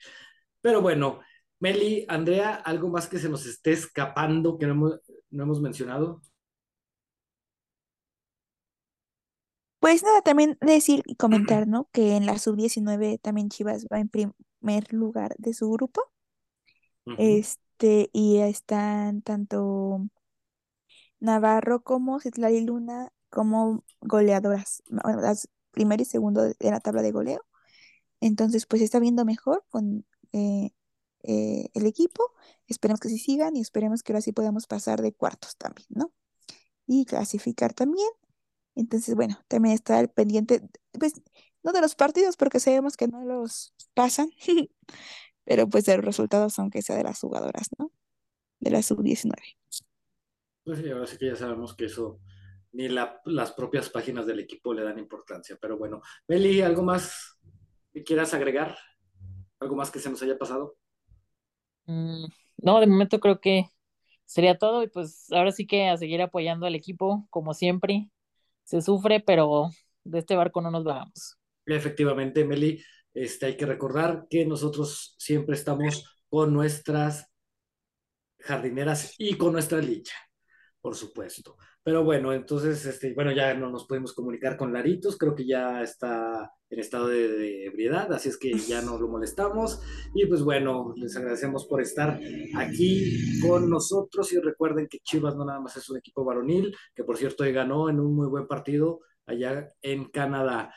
Pero 0.61 0.81
bueno, 0.81 1.21
Meli, 1.63 2.05
Andrea, 2.09 2.55
¿algo 2.55 2.89
más 2.89 3.07
que 3.07 3.17
se 3.19 3.29
nos 3.29 3.45
esté 3.45 3.71
escapando 3.71 4.57
que 4.57 4.65
no 4.65 4.73
hemos, 4.73 4.99
no 5.29 5.43
hemos 5.43 5.61
mencionado? 5.61 6.21
Pues 9.79 10.03
nada, 10.03 10.21
también 10.21 10.57
decir 10.59 11.03
y 11.05 11.15
comentar, 11.15 11.65
¿no? 11.67 11.87
Que 11.93 12.17
en 12.17 12.25
la 12.25 12.37
sub-19 12.37 13.17
también 13.21 13.47
Chivas 13.47 13.85
va 13.85 14.01
en 14.01 14.09
primer 14.09 14.91
lugar 14.91 15.35
de 15.37 15.53
su 15.53 15.71
grupo. 15.71 16.01
Este, 17.17 18.09
y 18.11 18.39
están 18.39 19.21
tanto 19.21 20.05
Navarro 21.21 21.81
como 21.81 22.19
Citlali 22.19 22.59
Luna 22.59 23.13
como 23.29 23.85
goleadoras, 24.01 24.83
bueno, 24.89 25.21
las 25.21 25.47
primero 25.71 26.01
y 26.01 26.05
segundo 26.05 26.41
de 26.41 26.55
la 26.59 26.81
tabla 26.81 27.01
de 27.01 27.13
goleo. 27.13 27.45
Entonces, 28.19 28.65
pues 28.65 28.81
está 28.81 28.99
viendo 28.99 29.23
mejor 29.23 29.63
con 29.69 30.05
eh, 30.33 30.71
eh, 31.23 31.69
el 31.73 31.85
equipo. 31.85 32.33
Esperemos 32.67 32.99
que 32.99 33.09
sí 33.09 33.17
sigan 33.17 33.55
y 33.55 33.61
esperemos 33.61 34.03
que 34.03 34.13
ahora 34.13 34.21
sí 34.21 34.31
podamos 34.31 34.67
pasar 34.67 35.01
de 35.01 35.13
cuartos 35.13 35.57
también, 35.57 35.87
¿no? 35.89 36.13
Y 36.85 37.05
clasificar 37.05 37.73
también. 37.73 38.09
Entonces, 38.75 39.15
bueno, 39.15 39.39
también 39.47 39.75
está 39.75 39.99
el 39.99 40.09
pendiente, 40.09 40.61
pues, 40.91 41.13
no 41.63 41.71
de 41.71 41.81
los 41.81 41.95
partidos, 41.95 42.37
porque 42.37 42.59
sabemos 42.59 42.97
que 42.97 43.07
no 43.07 43.23
los 43.23 43.73
pasan, 43.93 44.31
pero 45.45 45.67
pues 45.69 45.85
de 45.85 45.95
los 45.95 46.05
resultados, 46.05 46.59
aunque 46.59 46.81
sea 46.81 46.97
de 46.97 47.03
las 47.03 47.19
jugadoras, 47.19 47.69
¿no? 47.77 47.91
De 48.59 48.71
la 48.71 48.81
sub-19. 48.81 49.33
Pues 50.63 50.79
sí, 50.79 50.89
ahora 50.89 51.07
sí 51.07 51.17
que 51.17 51.27
ya 51.27 51.35
sabemos 51.35 51.75
que 51.75 51.85
eso 51.85 52.19
ni 52.73 52.89
las 52.89 53.51
propias 53.51 53.89
páginas 53.89 54.25
del 54.25 54.39
equipo 54.39 54.73
le 54.73 54.83
dan 54.83 54.97
importancia, 54.97 55.57
pero 55.61 55.77
bueno. 55.77 56.01
Meli, 56.27 56.61
¿algo 56.61 56.81
más 56.81 57.37
que 57.91 58.03
quieras 58.03 58.33
agregar? 58.33 58.75
¿Algo 59.59 59.75
más 59.75 59.91
que 59.91 59.99
se 59.99 60.09
nos 60.09 60.21
haya 60.23 60.37
pasado? 60.37 60.75
Mm, 61.85 62.25
no, 62.57 62.79
de 62.79 62.87
momento 62.87 63.19
creo 63.19 63.39
que 63.39 63.65
sería 64.25 64.57
todo 64.57 64.83
y 64.83 64.87
pues 64.87 65.31
ahora 65.31 65.51
sí 65.51 65.67
que 65.67 65.87
a 65.87 65.97
seguir 65.97 66.21
apoyando 66.21 66.65
al 66.65 66.75
equipo 66.75 67.27
como 67.29 67.53
siempre 67.53 68.09
se 68.63 68.81
sufre, 68.81 69.19
pero 69.19 69.69
de 70.03 70.19
este 70.19 70.35
barco 70.35 70.61
no 70.61 70.71
nos 70.71 70.83
bajamos. 70.83 71.37
Efectivamente, 71.65 72.45
Meli, 72.45 72.83
este, 73.13 73.47
hay 73.47 73.57
que 73.57 73.65
recordar 73.65 74.27
que 74.29 74.45
nosotros 74.45 75.15
siempre 75.17 75.55
estamos 75.55 76.05
con 76.29 76.53
nuestras 76.53 77.29
jardineras 78.39 79.15
y 79.17 79.37
con 79.37 79.53
nuestra 79.53 79.79
licha, 79.79 80.15
por 80.81 80.95
supuesto. 80.95 81.57
Pero 81.83 82.03
bueno, 82.05 82.31
entonces, 82.31 82.85
este, 82.85 83.13
bueno, 83.13 83.33
ya 83.33 83.53
no 83.55 83.69
nos 83.69 83.85
podemos 83.85 84.13
comunicar 84.13 84.55
con 84.55 84.71
Laritos, 84.71 85.17
creo 85.17 85.35
que 85.35 85.45
ya 85.45 85.81
está 85.81 86.49
en 86.69 86.79
estado 86.79 87.07
de, 87.09 87.65
ebriedad, 87.65 88.11
así 88.13 88.29
es 88.29 88.37
que 88.37 88.53
ya 88.53 88.81
no 88.81 88.97
lo 88.97 89.09
molestamos. 89.09 89.81
Y 90.15 90.25
pues 90.25 90.43
bueno, 90.43 90.93
les 90.95 91.15
agradecemos 91.17 91.65
por 91.67 91.81
estar 91.81 92.19
aquí 92.55 93.39
con 93.41 93.69
nosotros 93.69 94.31
y 94.31 94.39
recuerden 94.39 94.87
que 94.87 94.99
Chivas 94.99 95.35
no 95.35 95.43
nada 95.43 95.59
más 95.59 95.75
es 95.75 95.89
un 95.89 95.97
equipo 95.97 96.23
varonil, 96.23 96.73
que 96.95 97.03
por 97.03 97.17
cierto 97.17 97.43
hoy 97.43 97.51
ganó 97.51 97.89
en 97.89 97.99
un 97.99 98.15
muy 98.15 98.27
buen 98.27 98.47
partido 98.47 99.01
allá 99.25 99.67
en 99.81 100.05
Canadá. 100.05 100.73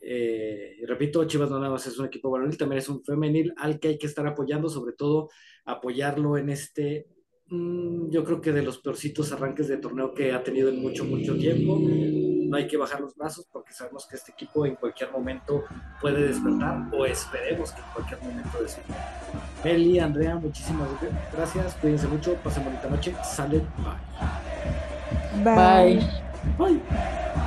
Eh, 0.00 0.76
repito, 0.86 1.24
Chivas 1.24 1.50
no 1.50 1.58
nada 1.60 1.70
más 1.70 1.86
es 1.86 1.98
un 1.98 2.06
equipo 2.06 2.30
varonil, 2.30 2.58
también 2.58 2.80
es 2.80 2.88
un 2.88 3.04
femenil 3.04 3.52
al 3.56 3.78
que 3.78 3.88
hay 3.88 3.98
que 3.98 4.06
estar 4.06 4.26
apoyando, 4.26 4.68
sobre 4.68 4.94
todo 4.94 5.28
apoyarlo 5.64 6.36
en 6.36 6.50
este 6.50 7.06
Mm, 7.48 8.10
yo 8.10 8.24
creo 8.24 8.40
que 8.40 8.52
de 8.52 8.62
los 8.62 8.78
peorcitos 8.78 9.32
arranques 9.32 9.68
de 9.68 9.76
torneo 9.76 10.12
que 10.12 10.32
ha 10.32 10.42
tenido 10.42 10.68
en 10.68 10.80
mucho, 10.80 11.04
mucho 11.04 11.36
tiempo. 11.36 11.78
No 11.78 12.56
hay 12.56 12.66
que 12.66 12.76
bajar 12.76 13.00
los 13.00 13.14
brazos 13.16 13.46
porque 13.52 13.72
sabemos 13.72 14.06
que 14.06 14.16
este 14.16 14.32
equipo 14.32 14.66
en 14.66 14.76
cualquier 14.76 15.10
momento 15.10 15.64
puede 16.00 16.28
despertar 16.28 16.88
o 16.92 17.04
esperemos 17.04 17.72
que 17.72 17.80
en 17.80 17.86
cualquier 17.94 18.20
momento 18.20 18.62
despierte. 18.62 18.94
Eli, 19.64 19.98
Andrea, 19.98 20.36
muchísimas 20.36 20.88
gracias. 21.32 21.74
Cuídense 21.74 22.06
mucho, 22.06 22.34
pasen 22.34 22.64
bonita 22.64 22.88
noche. 22.88 23.14
Sale, 23.22 23.62
bye. 25.44 25.44
Bye. 25.44 26.00
Bye. 26.58 27.45